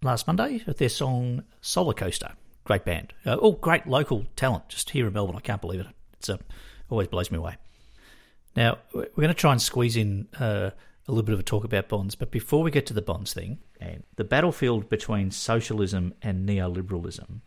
last 0.02 0.26
Monday 0.26 0.64
with 0.66 0.78
their 0.78 0.88
song 0.88 1.44
Solar 1.60 1.94
Coaster. 1.94 2.32
Great 2.64 2.84
band. 2.84 3.14
Uh, 3.24 3.36
all 3.36 3.52
great 3.52 3.86
local 3.86 4.26
talent 4.34 4.68
just 4.68 4.90
here 4.90 5.06
in 5.06 5.12
Melbourne. 5.12 5.36
I 5.36 5.40
can't 5.40 5.60
believe 5.60 5.78
it. 5.82 5.86
It's 6.14 6.28
uh, 6.28 6.38
always 6.90 7.06
blows 7.06 7.30
me 7.30 7.38
away. 7.38 7.58
Now, 8.56 8.78
we're 8.92 9.06
going 9.14 9.28
to 9.28 9.34
try 9.34 9.52
and 9.52 9.62
squeeze 9.62 9.96
in 9.96 10.26
uh, 10.40 10.70
a 11.06 11.12
little 11.12 11.22
bit 11.22 11.34
of 11.34 11.38
a 11.38 11.44
talk 11.44 11.62
about 11.62 11.88
bonds, 11.88 12.16
but 12.16 12.32
before 12.32 12.64
we 12.64 12.72
get 12.72 12.86
to 12.86 12.92
the 12.92 13.02
bonds 13.02 13.32
thing, 13.32 13.60
and 13.80 14.02
the 14.16 14.24
battlefield 14.24 14.88
between 14.88 15.30
socialism 15.30 16.14
and 16.22 16.48
neoliberalism 16.48 17.42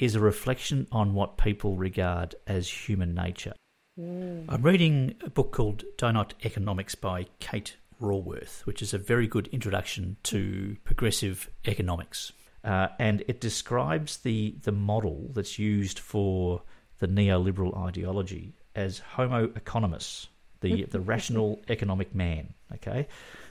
is 0.00 0.14
a 0.14 0.20
reflection 0.20 0.88
on 0.90 1.14
what 1.14 1.36
people 1.36 1.76
regard 1.76 2.34
as 2.46 2.68
human 2.68 3.14
nature. 3.14 3.52
Mm. 4.00 4.46
I'm 4.48 4.62
reading 4.62 5.14
a 5.24 5.30
book 5.30 5.52
called 5.52 5.84
Doughnut 5.98 6.32
Economics 6.42 6.94
by 6.94 7.26
Kate 7.38 7.76
Raworth, 8.00 8.62
which 8.62 8.80
is 8.80 8.94
a 8.94 8.98
very 8.98 9.28
good 9.28 9.48
introduction 9.48 10.16
to 10.24 10.78
progressive 10.84 11.50
economics. 11.66 12.32
Uh, 12.64 12.88
and 12.98 13.22
it 13.28 13.40
describes 13.40 14.18
the, 14.18 14.56
the 14.62 14.72
model 14.72 15.30
that's 15.34 15.58
used 15.58 15.98
for 15.98 16.62
the 16.98 17.08
neoliberal 17.08 17.76
ideology 17.76 18.54
as 18.74 18.98
Homo 19.00 19.48
economicus, 19.48 20.28
the, 20.60 20.84
the 20.84 21.00
rational 21.14 21.60
economic 21.68 22.14
man. 22.14 22.54
Okay? 22.74 23.06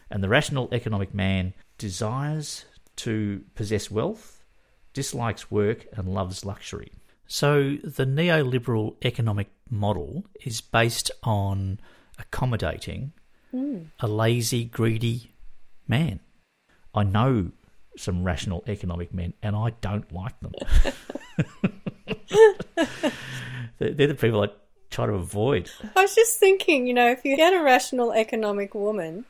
And 0.09 0.23
the 0.23 0.29
rational 0.29 0.67
economic 0.71 1.13
man 1.13 1.53
desires 1.77 2.65
to 2.97 3.43
possess 3.53 3.91
wealth 3.91 4.38
dislikes 4.93 5.49
work 5.51 5.85
and 5.93 6.07
loves 6.13 6.45
luxury. 6.45 6.91
So 7.27 7.77
the 7.83 8.05
neoliberal 8.05 8.95
economic 9.05 9.49
model 9.69 10.25
is 10.43 10.61
based 10.61 11.11
on 11.23 11.79
accommodating 12.17 13.13
Mm. 13.53 13.87
a 13.99 14.07
lazy, 14.07 14.63
greedy 14.65 15.33
man. 15.87 16.19
I 16.93 17.01
know 17.03 17.51
some 17.97 18.23
rational 18.23 18.63
economic 18.67 19.11
men, 19.11 19.33
and 19.41 19.55
I 19.55 19.71
don't 19.81 20.11
like 20.11 20.39
them. 20.39 20.53
they're, 23.79 23.91
they're 23.91 24.07
the 24.07 24.15
people 24.15 24.43
I 24.43 24.49
try 24.89 25.05
to 25.07 25.13
avoid. 25.13 25.69
I 25.95 26.01
was 26.03 26.15
just 26.15 26.39
thinking, 26.39 26.87
you 26.87 26.93
know, 26.93 27.09
if 27.09 27.25
you 27.25 27.35
get 27.35 27.53
a 27.53 27.63
rational 27.63 28.11
economic 28.13 28.73
woman, 28.75 29.25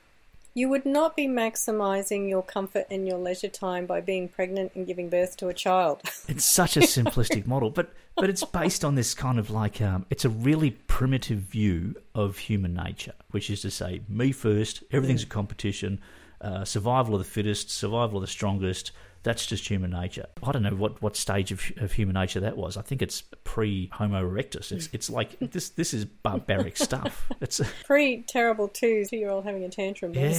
you 0.53 0.69
would 0.69 0.85
not 0.85 1.15
be 1.15 1.27
maximizing 1.27 2.29
your 2.29 2.41
comfort 2.41 2.85
and 2.89 3.07
your 3.07 3.17
leisure 3.17 3.49
time 3.49 3.85
by 3.85 4.01
being 4.01 4.27
pregnant 4.27 4.71
and 4.75 4.87
giving 4.87 5.09
birth 5.09 5.37
to 5.37 5.47
a 5.47 5.53
child. 5.53 6.01
It's 6.27 6.45
such 6.45 6.77
a 6.77 6.81
simplistic 6.81 7.47
model, 7.47 7.69
but 7.69 7.91
but 8.15 8.29
it's 8.29 8.43
based 8.43 8.83
on 8.83 8.95
this 8.95 9.13
kind 9.13 9.39
of 9.39 9.49
like 9.49 9.81
um, 9.81 10.05
it's 10.09 10.25
a 10.25 10.29
really 10.29 10.71
primitive 10.71 11.39
view 11.39 11.95
of 12.13 12.37
human 12.37 12.73
nature, 12.73 13.13
which 13.31 13.49
is 13.49 13.61
to 13.61 13.71
say, 13.71 14.01
me 14.09 14.31
first, 14.31 14.83
everything's 14.91 15.23
a 15.23 15.27
competition, 15.27 16.01
uh, 16.41 16.65
survival 16.65 17.15
of 17.15 17.19
the 17.19 17.29
fittest, 17.29 17.71
survival 17.71 18.17
of 18.17 18.21
the 18.21 18.27
strongest. 18.27 18.91
That's 19.23 19.45
just 19.45 19.67
human 19.67 19.91
nature. 19.91 20.25
I 20.43 20.51
don't 20.51 20.63
know 20.63 20.69
what, 20.71 21.01
what 21.01 21.15
stage 21.15 21.51
of, 21.51 21.61
of 21.77 21.91
human 21.91 22.13
nature 22.13 22.39
that 22.39 22.57
was. 22.57 22.77
I 22.77 22.81
think 22.81 23.01
it's 23.01 23.21
pre 23.43 23.89
Homo 23.93 24.23
erectus. 24.29 24.71
It's 24.71 24.89
it's 24.93 25.09
like 25.09 25.37
this 25.39 25.69
this 25.69 25.93
is 25.93 26.05
barbaric 26.05 26.77
stuff. 26.89 27.29
It's 27.41 27.59
Pre 27.85 28.23
terrible 28.27 28.67
twos, 28.67 29.09
two 29.09 29.17
year 29.17 29.29
old 29.29 29.43
having 29.45 29.63
a 29.63 29.69
tantrum. 29.69 30.13
yeah, 30.13 30.33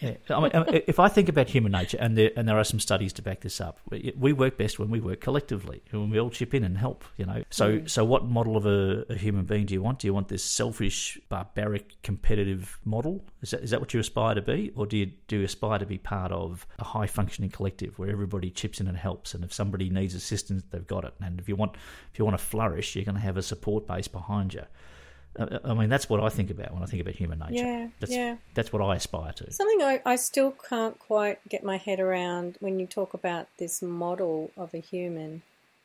yeah. 0.00 0.14
I 0.30 0.40
mean, 0.40 0.82
if 0.86 0.98
I 0.98 1.08
think 1.08 1.28
about 1.28 1.48
human 1.48 1.72
nature, 1.72 1.98
and 2.00 2.16
there 2.16 2.30
and 2.36 2.48
there 2.48 2.58
are 2.58 2.64
some 2.64 2.80
studies 2.80 3.12
to 3.14 3.22
back 3.22 3.40
this 3.40 3.60
up, 3.60 3.80
we 3.90 4.32
work 4.32 4.56
best 4.58 4.78
when 4.78 4.90
we 4.90 5.00
work 5.00 5.20
collectively, 5.20 5.82
when 5.90 6.10
we 6.10 6.18
all 6.20 6.30
chip 6.30 6.54
in 6.54 6.64
and 6.64 6.76
help. 6.78 7.04
You 7.16 7.26
know, 7.26 7.42
so 7.50 7.66
Mm. 7.66 7.90
so 7.90 8.04
what 8.04 8.24
model 8.24 8.56
of 8.56 8.64
a, 8.66 9.04
a 9.08 9.14
human 9.16 9.44
being 9.44 9.66
do 9.66 9.74
you 9.74 9.82
want? 9.82 9.98
Do 10.00 10.06
you 10.06 10.14
want 10.14 10.28
this 10.28 10.44
selfish, 10.44 11.18
barbaric, 11.28 12.00
competitive 12.02 12.78
model? 12.84 13.24
Is 13.42 13.50
that 13.50 13.62
is 13.62 13.70
that 13.70 13.80
what 13.80 13.92
you 13.94 14.00
aspire 14.00 14.34
to 14.34 14.42
be, 14.42 14.72
or 14.76 14.86
do 14.86 14.96
you 14.96 15.06
do 15.28 15.38
you 15.38 15.44
aspire 15.44 15.78
to 15.78 15.86
be 15.86 15.98
part 15.98 16.32
of 16.32 16.66
a 16.78 16.84
high 16.84 17.06
functioning 17.06 17.50
collective 17.50 17.98
where 17.98 18.16
everybody 18.26 18.50
chips 18.50 18.80
in 18.80 18.88
and 18.88 18.96
helps, 18.96 19.34
and 19.34 19.44
if 19.44 19.52
somebody 19.52 19.88
needs 19.88 20.14
assistance, 20.14 20.62
they've 20.70 20.86
got 20.86 21.04
it, 21.04 21.14
and 21.20 21.38
if 21.38 21.48
you 21.48 21.56
want 21.56 21.76
if 22.12 22.18
you 22.18 22.24
want 22.24 22.36
to 22.36 22.44
flourish, 22.44 22.96
you're 22.96 23.04
going 23.04 23.14
to 23.14 23.20
have 23.20 23.36
a 23.36 23.42
support 23.42 23.86
base 23.86 24.08
behind 24.08 24.54
you. 24.54 24.64
I 25.38 25.74
mean, 25.74 25.90
that's 25.90 26.08
what 26.08 26.20
I 26.22 26.30
think 26.30 26.50
about 26.50 26.72
when 26.72 26.82
I 26.82 26.86
think 26.86 27.02
about 27.02 27.14
human 27.14 27.38
nature. 27.38 27.64
Yeah, 27.64 27.88
that's, 28.00 28.12
yeah. 28.12 28.36
That's 28.54 28.72
what 28.72 28.80
I 28.80 28.96
aspire 28.96 29.32
to. 29.34 29.52
Something 29.52 29.82
I, 29.82 30.00
I 30.06 30.16
still 30.16 30.50
can't 30.50 30.98
quite 30.98 31.46
get 31.46 31.62
my 31.62 31.76
head 31.76 32.00
around 32.00 32.56
when 32.60 32.80
you 32.80 32.86
talk 32.86 33.12
about 33.12 33.48
this 33.58 33.82
model 33.82 34.50
of 34.56 34.72
a 34.72 34.78
human. 34.78 35.42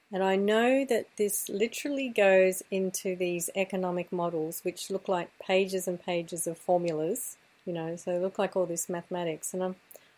And 0.09 0.23
I 0.23 0.37
know 0.37 0.85
that 0.85 1.07
this 1.17 1.49
literally 1.49 2.07
goes 2.07 2.63
into 2.71 3.15
these 3.15 3.49
economic 3.55 4.11
models, 4.11 4.61
which 4.63 4.89
look 4.89 5.09
like 5.09 5.29
pages 5.45 5.87
and 5.87 6.01
pages 6.01 6.47
of 6.47 6.57
formulas, 6.57 7.35
you 7.65 7.73
know, 7.73 7.97
so 7.97 8.11
they 8.11 8.19
look 8.19 8.39
like 8.39 8.55
all 8.55 8.65
this 8.65 8.87
mathematics. 8.87 9.53
And 9.53 9.63
I'm, 9.63 9.75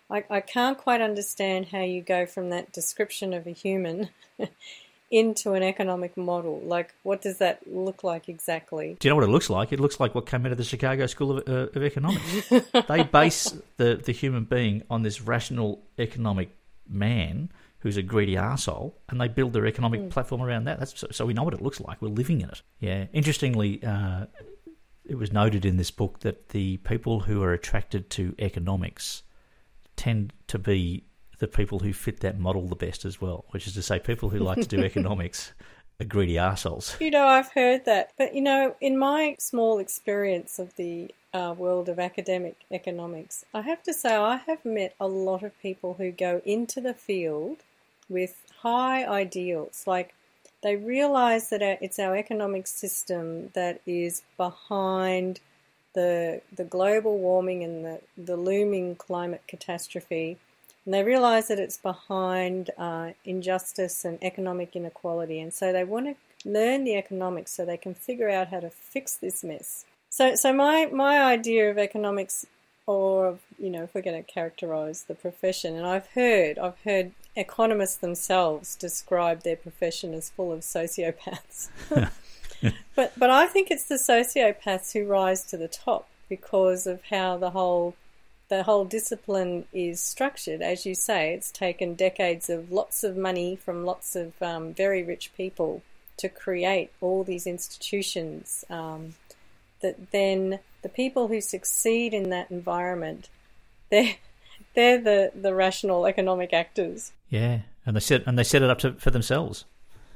I, 0.10 0.24
I 0.30 0.42
can't 0.42 0.78
quite 0.78 1.02
understand 1.02 1.68
how 1.68 1.82
you 1.82 2.02
go 2.02 2.26
from 2.26 2.50
that 2.52 2.72
description 2.72 3.34
of 3.34 3.48
a 3.48 3.52
human 3.52 4.10
into 5.12 5.54
an 5.54 5.64
economic 5.64 6.18
model. 6.18 6.62
Like, 6.64 6.94
what 7.04 7.22
does 7.22 7.38
that 7.38 7.62
look 7.68 8.04
like 8.04 8.30
exactly? 8.30 8.98
Do 9.00 9.08
you 9.08 9.12
know 9.12 9.16
what 9.16 9.26
it 9.26 9.32
looks 9.32 9.50
like? 9.50 9.72
It 9.72 9.80
looks 9.80 10.00
like 10.00 10.14
what 10.16 10.26
came 10.26 10.46
out 10.46 10.52
of 10.52 10.58
the 10.58 10.64
Chicago 10.64 11.06
School 11.06 11.38
of, 11.38 11.48
uh, 11.48 11.70
of 11.78 11.84
Economics. 11.84 12.50
they 12.88 13.04
base 13.04 13.54
the, 13.78 13.96
the 13.96 14.12
human 14.12 14.44
being 14.44 14.84
on 14.90 15.04
this 15.04 15.22
rational 15.22 15.82
economic 16.00 16.50
man 16.88 17.50
who's 17.80 17.98
a 17.98 18.02
greedy 18.02 18.36
arsehole, 18.36 18.94
and 19.10 19.20
they 19.20 19.28
build 19.28 19.52
their 19.54 19.66
economic 19.68 20.00
Mm. 20.02 20.10
platform 20.10 20.42
around 20.42 20.64
that. 20.66 20.80
That's 20.80 20.98
so, 21.00 21.08
so 21.12 21.26
we 21.26 21.34
know 21.34 21.44
what 21.44 21.54
it 21.54 21.62
looks 21.62 21.82
like. 21.82 22.02
We're 22.02 22.08
living 22.08 22.40
in 22.42 22.50
it. 22.50 22.62
Yeah. 22.80 23.06
Interestingly, 23.14 23.84
uh, 23.84 24.28
it 25.06 25.16
was 25.16 25.34
noted 25.34 25.66
in 25.66 25.76
this 25.76 25.92
book 25.92 26.22
that 26.22 26.50
the 26.50 26.78
people 26.78 27.20
who 27.22 27.44
are 27.44 27.52
attracted 27.52 28.10
to 28.12 28.36
economics 28.40 29.24
tend 29.96 30.34
to 30.48 30.60
be 30.60 31.04
the 31.40 31.48
people 31.48 31.80
who 31.80 31.94
fit 31.94 32.22
that 32.22 32.40
model 32.40 32.68
the 32.68 32.76
best 32.76 33.06
as 33.06 33.20
well, 33.20 33.46
which 33.52 33.68
is 33.68 33.74
to 33.74 33.82
say, 33.82 34.00
people 34.00 34.30
who 34.30 34.40
like 34.40 34.62
to 34.62 34.68
do 34.68 34.84
economics 34.84 35.54
are 36.00 36.06
greedy 36.06 36.38
assholes. 36.38 36.96
You 37.00 37.12
know, 37.12 37.28
I've 37.28 37.52
heard 37.52 37.86
that. 37.86 38.12
But, 38.18 38.34
you 38.34 38.42
know, 38.42 38.76
in 38.80 38.98
my 38.98 39.36
small 39.40 39.80
experience 39.80 40.60
of 40.60 40.76
the 40.76 41.14
uh, 41.34 41.54
world 41.58 41.90
of 41.90 42.00
academic 42.00 42.56
economics, 42.72 43.44
I 43.54 43.62
have 43.62 43.84
to 43.84 43.94
say 43.94 44.16
I 44.16 44.38
have 44.38 44.64
met 44.64 44.96
a 45.00 45.08
lot 45.08 45.44
of 45.44 45.60
people 45.62 45.96
who 45.96 46.12
go 46.12 46.42
into 46.46 46.80
the 46.80 46.94
field 46.94 47.58
with 48.10 48.42
high 48.62 49.06
ideals. 49.06 49.84
Like, 49.86 50.14
they 50.62 50.78
realize 50.78 51.50
that 51.50 51.62
it's 51.62 52.00
our 52.00 52.16
economic 52.16 52.68
system 52.68 53.50
that 53.54 53.82
is 53.86 54.24
behind 54.38 55.42
the, 55.94 56.42
the 56.56 56.64
global 56.64 57.18
warming 57.18 57.64
and 57.64 57.86
the, 57.86 58.02
the 58.18 58.38
looming 58.38 58.96
climate 58.96 59.44
catastrophe. 59.48 60.38
And 60.86 60.94
they 60.94 61.04
realize 61.04 61.48
that 61.48 61.60
it's 61.60 61.78
behind 61.78 62.72
uh, 62.78 63.12
injustice 63.24 64.04
and 64.04 64.22
economic 64.22 64.76
inequality. 64.76 65.40
And 65.40 65.54
so 65.54 65.72
they 65.72 65.84
want 65.84 66.08
to 66.08 66.50
learn 66.50 66.84
the 66.84 66.96
economics 66.96 67.52
so 67.52 67.66
they 67.66 67.78
can 67.78 67.94
figure 67.94 68.30
out 68.30 68.50
how 68.50 68.60
to 68.60 68.70
fix 68.70 69.16
this 69.16 69.44
mess. 69.44 69.86
So, 70.10 70.36
so 70.36 70.54
my, 70.54 70.88
my 70.92 71.24
idea 71.24 71.72
of 71.72 71.78
economics, 71.78 72.46
or 72.86 73.28
of, 73.28 73.40
you 73.58 73.70
know, 73.70 73.84
if 73.84 73.96
we're 73.96 74.02
going 74.02 74.22
to 74.22 74.32
characterize 74.32 75.04
the 75.04 75.16
profession, 75.16 75.76
and 75.76 75.86
I've 75.86 76.08
heard, 76.08 76.60
I've 76.60 76.80
heard 76.84 77.14
economists 77.36 77.96
themselves 77.96 78.76
describe 78.76 79.44
their 79.44 79.56
profession 79.56 80.14
as 80.14 80.30
full 80.30 80.52
of 80.52 80.60
sociopaths. 80.60 81.70
but, 82.96 83.14
but 83.18 83.30
I 83.30 83.48
think 83.48 83.72
it's 83.72 83.86
the 83.86 83.96
sociopaths 83.96 84.94
who 84.94 85.06
rise 85.06 85.44
to 85.46 85.58
the 85.58 85.68
top 85.68 86.08
because 86.30 86.88
of 86.88 87.02
how 87.10 87.38
the 87.38 87.52
whole 87.52 87.96
the 88.50 88.64
whole 88.64 88.86
discipline 88.86 89.66
is 89.74 90.02
structured. 90.02 90.62
As 90.62 90.86
you 90.86 90.94
say, 90.94 91.34
it's 91.34 91.52
taken 91.52 91.96
decades 91.96 92.50
of 92.50 92.72
lots 92.72 93.04
of 93.04 93.18
money 93.18 93.56
from 93.56 93.86
lots 93.86 94.16
of 94.16 94.40
um, 94.42 94.74
very 94.74 95.02
rich 95.02 95.32
people 95.36 95.82
to 96.18 96.30
create 96.30 96.92
all 97.02 97.24
these 97.24 97.48
institutions. 97.48 98.64
Um, 98.70 99.16
that 99.82 100.12
then 100.12 100.60
the 100.82 100.90
people 100.90 101.30
who 101.30 101.42
succeed 101.42 102.14
in 102.14 102.30
that 102.30 102.52
environment, 102.52 103.30
they're 103.90 104.16
they're 104.76 105.02
the, 105.02 105.32
the 105.36 105.54
rational 105.54 106.06
economic 106.06 106.54
actors. 106.54 107.12
Yeah, 107.30 107.62
and 107.86 107.96
they 107.96 108.02
set 108.02 108.24
and 108.28 108.38
they 108.38 108.44
set 108.44 108.62
it 108.62 108.70
up 108.70 108.80
to, 108.80 108.94
for 108.94 109.12
themselves. 109.12 109.66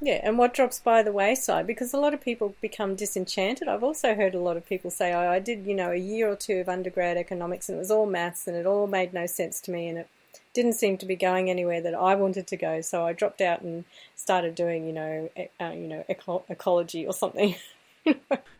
Yeah, 0.00 0.20
and 0.22 0.38
what 0.38 0.54
drops 0.54 0.78
by 0.78 1.02
the 1.02 1.10
wayside 1.12 1.66
because 1.66 1.92
a 1.92 1.98
lot 1.98 2.14
of 2.14 2.20
people 2.20 2.54
become 2.60 2.94
disenchanted. 2.94 3.66
I've 3.66 3.82
also 3.82 4.14
heard 4.14 4.34
a 4.34 4.40
lot 4.40 4.56
of 4.56 4.64
people 4.66 4.90
say, 4.90 5.12
oh, 5.12 5.28
I 5.30 5.40
did, 5.40 5.66
you 5.66 5.74
know, 5.74 5.90
a 5.90 5.96
year 5.96 6.28
or 6.30 6.36
two 6.36 6.58
of 6.58 6.68
undergrad 6.68 7.16
economics 7.16 7.68
and 7.68 7.76
it 7.76 7.80
was 7.80 7.90
all 7.90 8.06
maths 8.06 8.46
and 8.46 8.56
it 8.56 8.64
all 8.66 8.86
made 8.86 9.12
no 9.12 9.26
sense 9.26 9.60
to 9.62 9.72
me 9.72 9.88
and 9.88 9.98
it 9.98 10.08
didn't 10.54 10.74
seem 10.74 10.98
to 10.98 11.06
be 11.06 11.16
going 11.16 11.50
anywhere 11.50 11.80
that 11.80 11.94
I 11.94 12.14
wanted 12.14 12.46
to 12.46 12.56
go. 12.56 12.80
So 12.80 13.04
I 13.04 13.12
dropped 13.12 13.40
out 13.40 13.60
and 13.62 13.84
started 14.14 14.54
doing, 14.54 14.86
you 14.86 14.92
know, 14.92 15.30
e- 15.36 15.48
uh, 15.60 15.70
you 15.70 15.88
know, 15.88 16.04
eco- 16.08 16.44
ecology 16.48 17.06
or 17.06 17.12
something. 17.12 17.54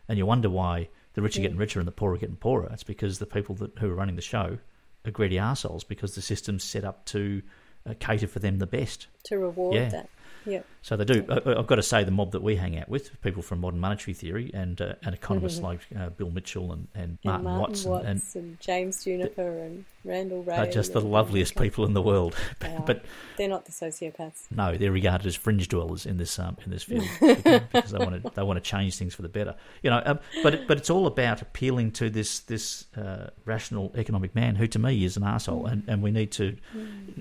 And 0.07 0.17
you 0.17 0.25
wonder 0.25 0.49
why 0.49 0.89
the 1.13 1.21
rich 1.21 1.37
are 1.37 1.41
getting 1.41 1.57
richer 1.57 1.79
and 1.79 1.87
the 1.87 1.91
poor 1.91 2.13
are 2.13 2.17
getting 2.17 2.35
poorer. 2.35 2.69
It's 2.73 2.83
because 2.83 3.19
the 3.19 3.25
people 3.25 3.55
that, 3.55 3.77
who 3.79 3.89
are 3.89 3.95
running 3.95 4.15
the 4.15 4.21
show 4.21 4.57
are 5.05 5.11
greedy 5.11 5.37
arseholes 5.37 5.87
because 5.87 6.15
the 6.15 6.21
system's 6.21 6.63
set 6.63 6.83
up 6.83 7.05
to 7.05 7.41
uh, 7.87 7.93
cater 7.99 8.27
for 8.27 8.39
them 8.39 8.57
the 8.59 8.67
best. 8.67 9.07
to 9.25 9.37
reward 9.37 9.75
Yeah. 9.75 9.89
that. 9.89 10.09
Yep. 10.45 10.65
So 10.81 10.95
they 10.95 11.03
do. 11.03 11.25
I've 11.29 11.67
got 11.67 11.75
to 11.75 11.83
say, 11.83 12.05
the 12.05 12.11
mob 12.11 12.31
that 12.31 12.41
we 12.41 12.55
hang 12.55 12.77
out 12.79 12.87
with, 12.87 13.21
people 13.21 13.41
from 13.41 13.59
modern 13.59 13.81
monetary 13.81 14.13
theory 14.13 14.49
and 14.53 14.79
uh, 14.81 14.93
and 15.03 15.13
economists 15.13 15.59
Mhm. 15.59 15.63
like 15.63 15.79
uh, 15.99 16.09
Bill 16.09 16.29
Mitchell 16.31 16.71
and, 16.71 16.87
and 16.95 17.03
And 17.03 17.17
Martin, 17.25 17.43
Martin 17.43 17.59
Watts, 17.61 17.83
Watts, 17.85 18.05
and, 18.05 18.21
and, 18.35 18.59
James 18.61 19.03
Juniper 19.03 19.59
and 19.59 19.83
Randall 20.05 20.41
Wray. 20.43 20.55
are 20.55 20.67
just 20.71 20.93
the 20.93 21.01
and- 21.01 21.11
loveliest 21.11 21.57
people 21.57 21.83
in 21.85 21.93
the 21.93 22.01
world. 22.01 22.33
Are. 22.61 22.79
but 22.85 23.03
they're 23.37 23.49
not 23.49 23.65
the 23.65 23.71
sociopaths. 23.73 24.43
no, 24.51 24.77
they're 24.77 24.91
regarded 24.91 25.27
as 25.27 25.35
fringe 25.35 25.67
dwellers 25.67 26.05
in 26.05 26.15
this 26.17 26.39
um, 26.39 26.55
in 26.63 26.71
this 26.71 26.83
field 26.83 27.03
because 27.21 27.91
they 27.91 27.97
want 27.99 28.23
to 28.23 28.31
they 28.33 28.43
want 28.43 28.55
to 28.63 28.67
change 28.69 28.95
things 28.97 29.13
for 29.13 29.21
the 29.21 29.29
better. 29.29 29.55
You 29.83 29.89
know, 29.89 30.01
um, 30.05 30.19
but 30.43 30.53
it, 30.53 30.67
but 30.67 30.77
it's 30.77 30.89
all 30.89 31.07
about 31.07 31.41
appealing 31.41 31.91
to 31.93 32.09
this 32.09 32.39
this 32.39 32.85
uh, 32.95 33.31
rational 33.43 33.91
economic 33.95 34.33
man 34.33 34.55
who, 34.55 34.65
to 34.67 34.79
me, 34.79 35.03
is 35.03 35.17
an 35.17 35.23
asshole, 35.23 35.65
and 35.65 35.83
and 35.87 36.01
we 36.01 36.11
need 36.11 36.31
to 36.33 36.55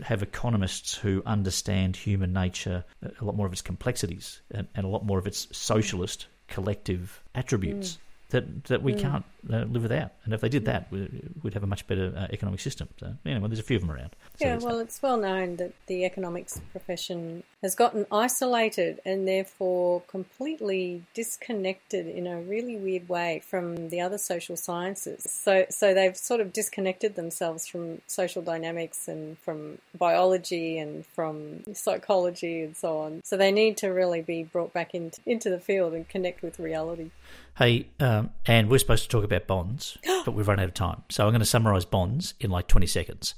have 0.05 0.23
economists 0.23 0.95
who 0.95 1.23
understand 1.27 1.97
human 1.97 2.33
nature, 2.33 2.85
a 3.21 3.25
lot 3.25 3.35
more 3.35 3.48
of 3.49 3.53
its 3.53 3.63
complexities, 3.63 4.41
and, 4.53 4.69
and 4.77 4.87
a 4.87 4.89
lot 4.89 5.05
more 5.05 5.19
of 5.19 5.27
its 5.27 5.49
socialist 5.51 6.29
collective 6.47 7.23
attributes. 7.35 7.95
Mm. 7.95 7.99
That, 8.31 8.64
that 8.64 8.83
we 8.83 8.93
Mm. 8.93 9.01
can't 9.01 9.24
uh, 9.51 9.64
live 9.64 9.83
without, 9.83 10.11
and 10.24 10.35
if 10.35 10.43
they 10.43 10.51
did 10.51 10.66
that, 10.66 10.91
we, 10.91 11.09
we'd 11.43 11.55
have 11.55 11.62
a 11.62 11.66
much 11.66 11.87
better 11.87 12.12
uh, 12.14 12.26
economic 12.31 12.61
system. 12.61 12.87
So, 13.01 13.14
anyway, 13.24 13.49
there's 13.49 13.59
a 13.59 13.62
few 13.62 13.76
of 13.76 13.83
them 13.83 13.91
around. 13.91 14.14
So 14.39 14.47
Yeah, 14.47 14.57
well, 14.59 14.81
it's 14.81 15.01
well 15.01 15.16
known 15.16 15.57
that 15.57 15.72
the 15.87 16.05
economics 16.05 16.61
profession 16.70 17.43
has 17.62 17.74
gotten 17.74 18.05
isolated 18.12 19.01
and 19.07 19.26
therefore 19.26 20.03
completely 20.09 21.05
disconnected 21.14 22.07
in 22.07 22.26
a 22.26 22.39
really 22.41 22.76
weird 22.76 23.09
way 23.09 23.41
from 23.47 23.89
the 23.89 24.01
other 24.03 24.18
social 24.18 24.57
sciences. 24.57 25.26
So, 25.31 25.64
so 25.70 25.95
they've 25.95 26.16
sort 26.16 26.41
of 26.43 26.53
disconnected 26.53 27.14
themselves 27.14 27.66
from 27.66 28.03
social 28.07 28.43
dynamics 28.43 29.09
and 29.09 29.39
from 29.39 29.79
biology 29.97 30.79
and 30.79 31.07
from 31.07 31.64
psychology 31.72 32.62
and 32.62 32.76
so 32.76 32.99
on. 32.99 33.22
So 33.24 33.37
they 33.39 33.53
need 33.53 33.79
to 33.79 33.89
really 33.89 34.20
be 34.20 34.43
brought 34.43 34.72
back 34.74 34.95
into 34.95 35.20
into 35.24 35.49
the 35.49 35.59
field 35.61 35.95
and 35.95 36.07
connect 36.09 36.43
with 36.43 36.59
reality. 36.59 37.11
Hey, 37.59 37.89
um, 37.99 38.31
and 38.47 38.71
we're 38.71 38.79
supposed 38.79 39.03
to 39.03 39.09
talk 39.09 39.25
about 39.25 39.49
bonds, 39.49 39.99
but 40.25 40.31
we've 40.31 40.47
run 40.47 40.61
out 40.61 40.67
of 40.67 40.75
time. 40.75 41.03
So 41.09 41.25
I'm 41.25 41.33
going 41.33 41.41
to 41.41 41.45
summarise 41.45 41.85
bonds 41.85 42.35
in 42.39 42.53
like 42.53 42.69
20 42.69 42.87
seconds. 42.87 43.35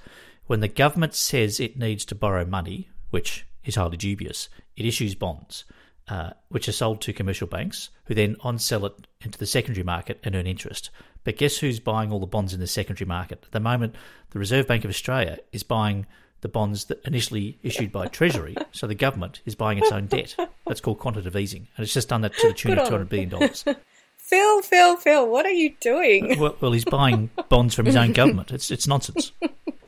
When 0.46 0.60
the 0.60 0.68
government 0.68 1.14
says 1.14 1.58
it 1.58 1.78
needs 1.78 2.04
to 2.04 2.14
borrow 2.14 2.44
money, 2.44 2.90
which 3.08 3.46
is 3.64 3.76
highly 3.76 3.96
dubious, 3.96 4.50
it 4.76 4.84
issues 4.84 5.14
bonds, 5.14 5.64
uh, 6.08 6.32
which 6.50 6.68
are 6.68 6.72
sold 6.72 7.00
to 7.00 7.14
commercial 7.14 7.46
banks, 7.46 7.88
who 8.04 8.14
then 8.14 8.36
on 8.40 8.58
sell 8.58 8.84
it 8.84 9.06
into 9.22 9.38
the 9.38 9.46
secondary 9.46 9.84
market 9.84 10.20
and 10.22 10.36
earn 10.36 10.46
interest. 10.46 10.90
But 11.24 11.38
guess 11.38 11.56
who's 11.56 11.80
buying 11.80 12.12
all 12.12 12.20
the 12.20 12.26
bonds 12.26 12.52
in 12.52 12.60
the 12.60 12.66
secondary 12.66 13.08
market? 13.08 13.44
At 13.46 13.52
the 13.52 13.60
moment, 13.60 13.94
the 14.32 14.38
Reserve 14.38 14.66
Bank 14.66 14.84
of 14.84 14.90
Australia 14.90 15.38
is 15.50 15.62
buying 15.62 16.04
the 16.42 16.48
bonds 16.48 16.86
that 16.86 17.02
initially 17.06 17.58
issued 17.62 17.90
by 17.90 18.06
Treasury, 18.06 18.54
so 18.72 18.86
the 18.86 18.94
government 18.94 19.40
is 19.46 19.54
buying 19.54 19.78
its 19.78 19.92
own 19.92 20.06
debt. 20.06 20.36
That's 20.66 20.80
called 20.80 20.98
quantitative 20.98 21.36
easing, 21.36 21.68
and 21.76 21.84
it's 21.84 21.94
just 21.94 22.10
done 22.10 22.20
that 22.20 22.34
to 22.34 22.48
the 22.48 22.54
tune 22.54 22.72
Good 22.72 22.78
of 22.78 22.84
on 22.84 22.88
two 22.88 22.94
hundred 22.96 23.08
billion 23.08 23.28
dollars. 23.30 23.64
Phil, 24.30 24.62
Phil, 24.62 24.96
Phil, 24.96 25.28
what 25.28 25.44
are 25.44 25.50
you 25.50 25.74
doing? 25.80 26.38
well, 26.40 26.56
well, 26.60 26.72
he's 26.72 26.84
buying 26.84 27.30
bonds 27.48 27.74
from 27.74 27.86
his 27.86 27.96
own 27.96 28.12
government. 28.12 28.52
It's 28.52 28.70
it's 28.70 28.86
nonsense. 28.86 29.32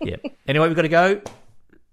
Yeah. 0.01 0.17
Anyway, 0.49 0.67
we've 0.67 0.77
got 0.77 0.83
to 0.83 0.89
go. 0.89 1.21